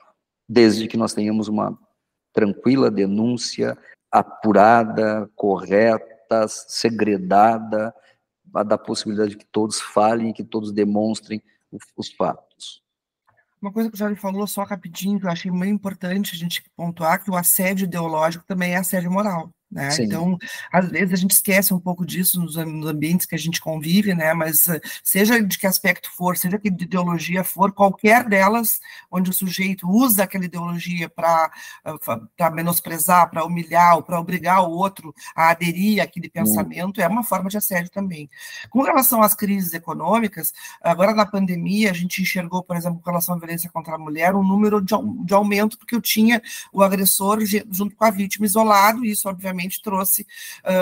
desde 0.53 0.87
que 0.87 0.95
nós 0.95 1.13
tenhamos 1.13 1.47
uma 1.47 1.77
tranquila 2.31 2.91
denúncia 2.91 3.77
apurada, 4.11 5.29
correta, 5.35 6.47
segredada, 6.47 7.93
a 8.53 8.61
dar 8.61 8.77
possibilidade 8.77 9.31
de 9.31 9.37
que 9.37 9.45
todos 9.45 9.81
falem, 9.81 10.31
que 10.31 10.43
todos 10.43 10.71
demonstrem 10.71 11.41
os 11.97 12.11
fatos. 12.13 12.83
Uma 13.59 13.71
coisa 13.71 13.89
que 13.89 13.95
o 13.95 13.97
Jorge 13.97 14.19
falou 14.19 14.45
só 14.45 14.63
rapidinho, 14.63 15.19
que 15.19 15.25
eu 15.25 15.31
achei 15.31 15.49
muito 15.49 15.73
importante 15.73 16.35
a 16.35 16.37
gente 16.37 16.63
pontuar, 16.75 17.23
que 17.23 17.31
o 17.31 17.35
assédio 17.35 17.85
ideológico 17.85 18.45
também 18.45 18.73
é 18.73 18.77
assédio 18.77 19.09
moral. 19.09 19.49
Né? 19.73 19.89
Então, 19.99 20.37
às 20.71 20.87
vezes 20.87 21.13
a 21.13 21.17
gente 21.17 21.31
esquece 21.31 21.73
um 21.73 21.79
pouco 21.79 22.05
disso 22.05 22.39
nos, 22.39 22.55
ambientes 22.57 23.25
que 23.25 23.33
a 23.33 23.39
gente 23.39 23.59
convive, 23.59 24.13
né? 24.13 24.33
mas 24.33 24.67
eh, 24.67 24.79
seja 25.03 25.41
de 25.41 25.57
que 25.57 25.65
aspecto 25.65 26.11
for, 26.15 26.37
seja 26.37 26.59
que 26.59 26.67
ideologia 26.67 27.43
for, 27.43 27.71
qualquer 27.71 28.23
delas, 28.29 28.79
onde 29.09 29.31
o 29.31 29.33
sujeito 29.33 29.89
usa 29.89 30.23
aquela 30.23 30.45
ideologia 30.45 31.09
para 31.09 31.51
eh, 31.85 32.49
menosprezar, 32.51 33.29
para 33.31 33.43
humilhar, 33.43 33.95
ou 33.95 34.03
para 34.03 34.19
obrigar 34.19 34.61
o 34.61 34.71
outro 34.71 35.13
a 35.35 35.49
aderir 35.49 36.03
àquele 36.03 36.29
pensamento, 36.29 37.01
é 37.01 37.07
uma 37.07 37.23
forma 37.23 37.49
de 37.49 37.57
assédio 37.57 37.89
também. 37.89 38.29
Com 38.69 38.83
relação 38.83 39.23
às 39.23 39.33
crises 39.33 39.73
econômicas, 39.73 40.53
agora 40.81 41.15
na 41.15 41.25
pandemia, 41.25 41.89
a 41.89 41.93
gente 41.93 42.21
enxergou, 42.21 42.61
por 42.61 42.75
exemplo, 42.75 42.99
com 43.01 43.09
relação 43.09 43.35
à 43.35 43.39
violência 43.39 43.71
contra 43.71 43.95
a 43.95 43.97
mulher, 43.97 44.35
um 44.35 44.43
número 44.43 44.79
de, 44.79 44.93
de 45.25 45.33
aumento, 45.33 45.79
porque 45.79 45.95
eu 45.95 46.01
tinha 46.01 46.41
o 46.71 46.83
agressor 46.83 47.39
junto 47.71 47.95
com 47.95 48.05
a 48.05 48.11
vítima 48.11 48.45
isolado, 48.45 49.03
e 49.03 49.11
isso, 49.11 49.27
obviamente, 49.27 49.62
realmente 49.63 49.81
trouxe. 49.81 50.27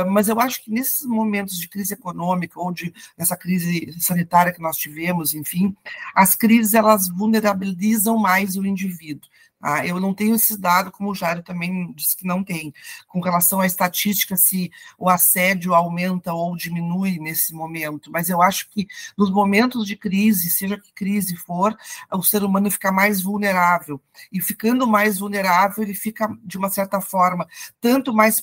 Mas 0.09 0.27
eu 0.27 0.39
acho 0.39 0.63
que 0.63 0.71
nesses 0.71 1.05
momentos 1.05 1.57
de 1.57 1.67
crise 1.67 1.93
econômica 1.93 2.59
ou 2.59 2.71
de 2.71 2.93
essa 3.17 3.37
crise 3.37 3.95
sanitária 3.99 4.51
que 4.51 4.61
nós 4.61 4.77
tivemos, 4.77 5.33
enfim, 5.33 5.75
as 6.15 6.35
crises 6.35 6.73
elas 6.73 7.07
vulnerabilizam 7.07 8.17
mais 8.17 8.57
o 8.57 8.65
indivíduo. 8.65 9.29
Ah, 9.63 9.85
eu 9.85 9.99
não 9.99 10.11
tenho 10.11 10.33
esse 10.33 10.57
dado, 10.57 10.91
como 10.91 11.11
o 11.11 11.13
Jário 11.13 11.43
também 11.43 11.93
disse 11.93 12.17
que 12.17 12.25
não 12.25 12.43
tem, 12.43 12.73
com 13.07 13.19
relação 13.19 13.59
à 13.59 13.65
estatística, 13.67 14.35
se 14.35 14.71
o 14.97 15.07
assédio 15.07 15.75
aumenta 15.75 16.33
ou 16.33 16.57
diminui 16.57 17.19
nesse 17.19 17.53
momento, 17.53 18.09
mas 18.11 18.27
eu 18.27 18.41
acho 18.41 18.67
que 18.71 18.87
nos 19.15 19.29
momentos 19.29 19.85
de 19.85 19.95
crise, 19.95 20.49
seja 20.49 20.79
que 20.79 20.91
crise 20.91 21.35
for, 21.35 21.77
o 22.11 22.23
ser 22.23 22.43
humano 22.43 22.71
fica 22.71 22.91
mais 22.91 23.21
vulnerável. 23.21 24.01
E 24.31 24.41
ficando 24.41 24.87
mais 24.87 25.19
vulnerável, 25.19 25.83
ele 25.83 25.93
fica, 25.93 26.27
de 26.43 26.57
uma 26.57 26.71
certa 26.71 26.99
forma, 26.99 27.47
tanto 27.79 28.11
mais 28.11 28.41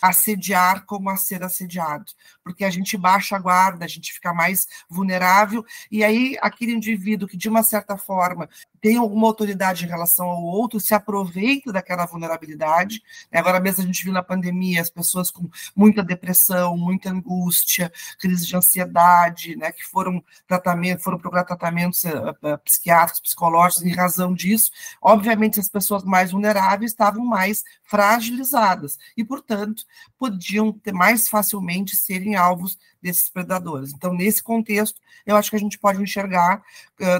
a 0.00 0.08
assediar 0.08 0.84
como 0.84 1.10
a 1.10 1.16
ser 1.16 1.42
assediado, 1.42 2.12
porque 2.42 2.64
a 2.64 2.70
gente 2.70 2.96
baixa 2.96 3.36
a 3.36 3.38
guarda, 3.38 3.84
a 3.84 3.88
gente 3.88 4.12
fica 4.12 4.32
mais 4.32 4.66
vulnerável, 4.88 5.64
e 5.90 6.04
aí 6.04 6.36
aquele 6.40 6.72
indivíduo 6.72 7.28
que, 7.28 7.36
de 7.36 7.48
uma 7.48 7.62
certa 7.62 7.96
forma, 7.96 8.48
tem 8.86 8.98
alguma 8.98 9.26
autoridade 9.26 9.84
em 9.84 9.88
relação 9.88 10.30
ao 10.30 10.44
outro, 10.44 10.78
se 10.78 10.94
aproveita 10.94 11.72
daquela 11.72 12.06
vulnerabilidade. 12.06 13.02
Agora 13.32 13.58
mesmo 13.58 13.82
a 13.82 13.86
gente 13.86 14.04
viu 14.04 14.12
na 14.12 14.22
pandemia 14.22 14.80
as 14.80 14.88
pessoas 14.88 15.28
com 15.28 15.50
muita 15.74 16.04
depressão, 16.04 16.76
muita 16.76 17.10
angústia, 17.10 17.92
crise 18.16 18.46
de 18.46 18.56
ansiedade, 18.56 19.56
né, 19.56 19.72
que 19.72 19.82
foram 19.82 20.22
tratamento, 20.46 21.02
foram 21.02 21.18
procurar 21.18 21.42
tratamentos 21.42 22.04
uh, 22.04 22.58
psiquiátricos, 22.64 23.20
psicológicos 23.22 23.84
em 23.84 23.92
razão 23.92 24.32
disso. 24.32 24.70
Obviamente 25.02 25.58
as 25.58 25.68
pessoas 25.68 26.04
mais 26.04 26.30
vulneráveis 26.30 26.92
estavam 26.92 27.24
mais 27.24 27.64
fragilizadas 27.82 29.00
e, 29.16 29.24
portanto, 29.24 29.82
podiam 30.16 30.72
ter 30.72 30.92
mais 30.92 31.28
facilmente 31.28 31.96
serem 31.96 32.36
alvos 32.36 32.78
desses 33.06 33.28
predadores. 33.28 33.92
Então, 33.94 34.12
nesse 34.12 34.42
contexto, 34.42 35.00
eu 35.24 35.36
acho 35.36 35.50
que 35.50 35.56
a 35.56 35.60
gente 35.60 35.78
pode 35.78 36.02
enxergar, 36.02 36.62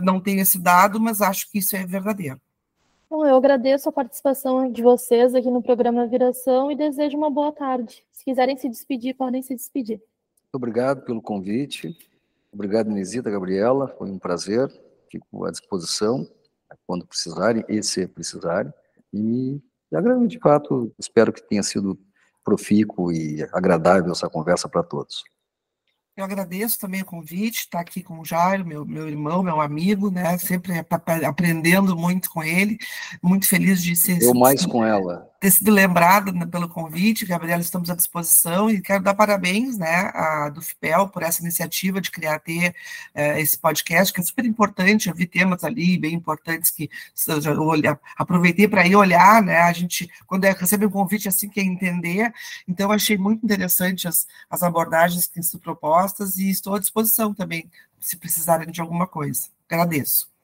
não 0.02 0.20
tem 0.20 0.40
esse 0.40 0.58
dado, 0.58 1.00
mas 1.00 1.22
acho 1.22 1.50
que 1.50 1.58
isso 1.58 1.76
é 1.76 1.86
verdadeiro. 1.86 2.40
Bom, 3.08 3.24
eu 3.24 3.36
agradeço 3.36 3.88
a 3.88 3.92
participação 3.92 4.70
de 4.70 4.82
vocês 4.82 5.34
aqui 5.34 5.48
no 5.48 5.62
programa 5.62 6.06
Viração 6.06 6.72
e 6.72 6.76
desejo 6.76 7.16
uma 7.16 7.30
boa 7.30 7.52
tarde. 7.52 8.04
Se 8.10 8.24
quiserem 8.24 8.56
se 8.56 8.68
despedir, 8.68 9.14
podem 9.14 9.42
se 9.42 9.54
despedir. 9.54 10.02
Obrigado 10.52 11.02
pelo 11.02 11.22
convite. 11.22 11.96
Obrigado, 12.52 12.90
Nesita, 12.90 13.30
Gabriela. 13.30 13.86
Foi 13.96 14.10
um 14.10 14.18
prazer. 14.18 14.68
Fico 15.08 15.44
à 15.44 15.52
disposição 15.52 16.28
quando 16.84 17.06
precisarem 17.06 17.64
e 17.68 17.80
se 17.82 18.08
precisarem. 18.08 18.72
E, 19.14 19.60
de 20.26 20.38
fato, 20.40 20.92
espero 20.98 21.32
que 21.32 21.42
tenha 21.42 21.62
sido 21.62 21.96
profícuo 22.44 23.12
e 23.12 23.42
agradável 23.52 24.10
essa 24.10 24.28
conversa 24.28 24.68
para 24.68 24.82
todos. 24.82 25.22
Eu 26.16 26.24
agradeço 26.24 26.78
também 26.78 27.02
o 27.02 27.04
convite, 27.04 27.58
estar 27.58 27.80
aqui 27.80 28.02
com 28.02 28.18
o 28.18 28.24
Jairo, 28.24 28.64
meu, 28.64 28.86
meu 28.86 29.06
irmão, 29.06 29.42
meu 29.42 29.60
amigo, 29.60 30.10
né? 30.10 30.38
Sempre 30.38 30.72
aprendendo 31.26 31.94
muito 31.94 32.30
com 32.30 32.42
ele. 32.42 32.78
Muito 33.22 33.46
feliz 33.46 33.82
de 33.82 33.94
ser. 33.94 34.22
Eu 34.22 34.32
mais 34.32 34.64
com 34.64 34.82
ela 34.82 35.28
ter 35.40 35.50
sido 35.50 35.70
lembrado 35.70 36.32
né, 36.32 36.46
pelo 36.46 36.68
convite, 36.68 37.26
Gabriela, 37.26 37.60
estamos 37.60 37.90
à 37.90 37.94
disposição 37.94 38.70
e 38.70 38.80
quero 38.80 39.02
dar 39.02 39.14
parabéns 39.14 39.76
né, 39.78 40.10
a, 40.14 40.48
do 40.48 40.62
FIPEL 40.62 41.08
por 41.08 41.22
essa 41.22 41.42
iniciativa 41.42 42.00
de 42.00 42.10
criar 42.10 42.38
ter 42.40 42.74
é, 43.14 43.40
esse 43.40 43.58
podcast, 43.58 44.12
que 44.12 44.20
é 44.20 44.24
super 44.24 44.44
importante, 44.44 45.08
eu 45.08 45.14
vi 45.14 45.26
temas 45.26 45.64
ali 45.64 45.98
bem 45.98 46.14
importantes 46.14 46.70
que 46.70 46.90
eu 47.28 47.62
olha, 47.62 47.98
aproveitei 48.16 48.68
para 48.68 48.86
ir 48.86 48.96
olhar, 48.96 49.42
né, 49.42 49.58
a 49.60 49.72
gente, 49.72 50.10
quando 50.26 50.44
é, 50.44 50.52
recebe 50.52 50.86
um 50.86 50.90
convite 50.90 51.28
assim, 51.28 51.48
quer 51.48 51.62
entender, 51.62 52.32
então 52.66 52.90
achei 52.90 53.16
muito 53.18 53.44
interessante 53.44 54.08
as, 54.08 54.26
as 54.48 54.62
abordagens 54.62 55.26
que 55.26 55.34
têm 55.34 55.42
sido 55.42 55.60
propostas 55.60 56.36
e 56.38 56.50
estou 56.50 56.74
à 56.74 56.78
disposição 56.78 57.34
também, 57.34 57.70
se 58.00 58.16
precisarem 58.16 58.70
de 58.70 58.80
alguma 58.80 59.06
coisa. 59.06 59.48
Agradeço. 59.68 60.35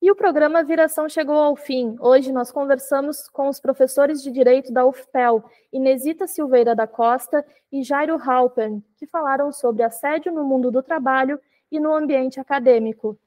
E 0.00 0.10
o 0.10 0.14
programa 0.14 0.62
Viração 0.62 1.08
chegou 1.08 1.36
ao 1.36 1.56
fim. 1.56 1.96
Hoje 1.98 2.30
nós 2.30 2.52
conversamos 2.52 3.28
com 3.28 3.48
os 3.48 3.58
professores 3.58 4.22
de 4.22 4.30
Direito 4.30 4.72
da 4.72 4.86
UFPEL, 4.86 5.42
Inesita 5.72 6.26
Silveira 6.26 6.74
da 6.74 6.86
Costa 6.86 7.44
e 7.72 7.82
Jairo 7.82 8.16
Halpern, 8.22 8.84
que 8.96 9.06
falaram 9.06 9.50
sobre 9.50 9.82
assédio 9.82 10.32
no 10.32 10.44
mundo 10.44 10.70
do 10.70 10.82
trabalho 10.82 11.40
e 11.72 11.80
no 11.80 11.94
ambiente 11.94 12.38
acadêmico. 12.38 13.18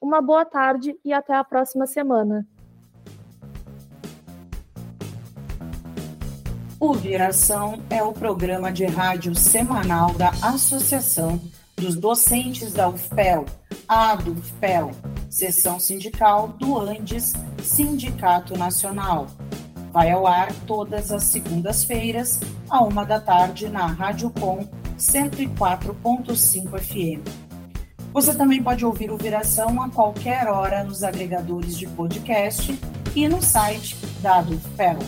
Uma 0.00 0.20
boa 0.20 0.44
tarde 0.44 0.98
e 1.04 1.12
até 1.12 1.34
a 1.34 1.44
próxima 1.44 1.86
semana. 1.86 2.46
O 6.80 6.92
Viração 6.92 7.82
é 7.88 8.02
o 8.02 8.12
programa 8.12 8.72
de 8.72 8.84
rádio 8.84 9.34
semanal 9.34 10.12
da 10.14 10.30
Associação 10.42 11.40
dos 11.76 11.96
Docentes 11.96 12.72
da 12.72 12.88
UFPEL, 12.88 13.44
a 13.88 14.16
do 14.16 14.32
UFPEL, 14.32 14.90
Seção 15.34 15.80
Sindical 15.80 16.46
do 16.60 16.78
Andes 16.78 17.32
Sindicato 17.60 18.56
Nacional. 18.56 19.26
Vai 19.92 20.12
ao 20.12 20.28
ar 20.28 20.52
todas 20.64 21.10
as 21.10 21.24
segundas-feiras, 21.24 22.38
à 22.70 22.80
uma 22.84 23.04
da 23.04 23.18
tarde, 23.18 23.68
na 23.68 23.84
Rádio 23.84 24.30
Com 24.30 24.64
104.5 24.96 26.78
FM. 26.78 27.28
Você 28.12 28.32
também 28.32 28.62
pode 28.62 28.86
ouvir 28.86 29.10
o 29.10 29.16
Viração 29.16 29.82
a 29.82 29.90
qualquer 29.90 30.46
hora 30.46 30.84
nos 30.84 31.02
agregadores 31.02 31.76
de 31.76 31.88
podcast 31.88 32.78
e 33.16 33.26
no 33.28 33.42
site 33.42 33.96
da 34.22 34.38
UFPEL. 34.38 35.00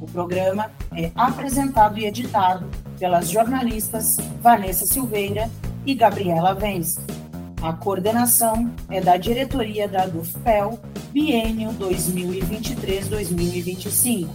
O 0.00 0.06
programa 0.06 0.70
é 0.96 1.12
apresentado 1.14 1.98
e 1.98 2.06
editado 2.06 2.66
pelas 2.98 3.28
jornalistas 3.28 4.16
Vanessa 4.40 4.86
Silveira 4.86 5.50
e 5.84 5.94
Gabriela 5.94 6.54
Vence. 6.54 7.17
A 7.60 7.72
coordenação 7.72 8.72
é 8.88 9.00
da 9.00 9.16
diretoria 9.16 9.88
da 9.88 10.06
DUFPEL, 10.06 10.78
biênio 11.12 11.70
2023-2025. 11.70 14.28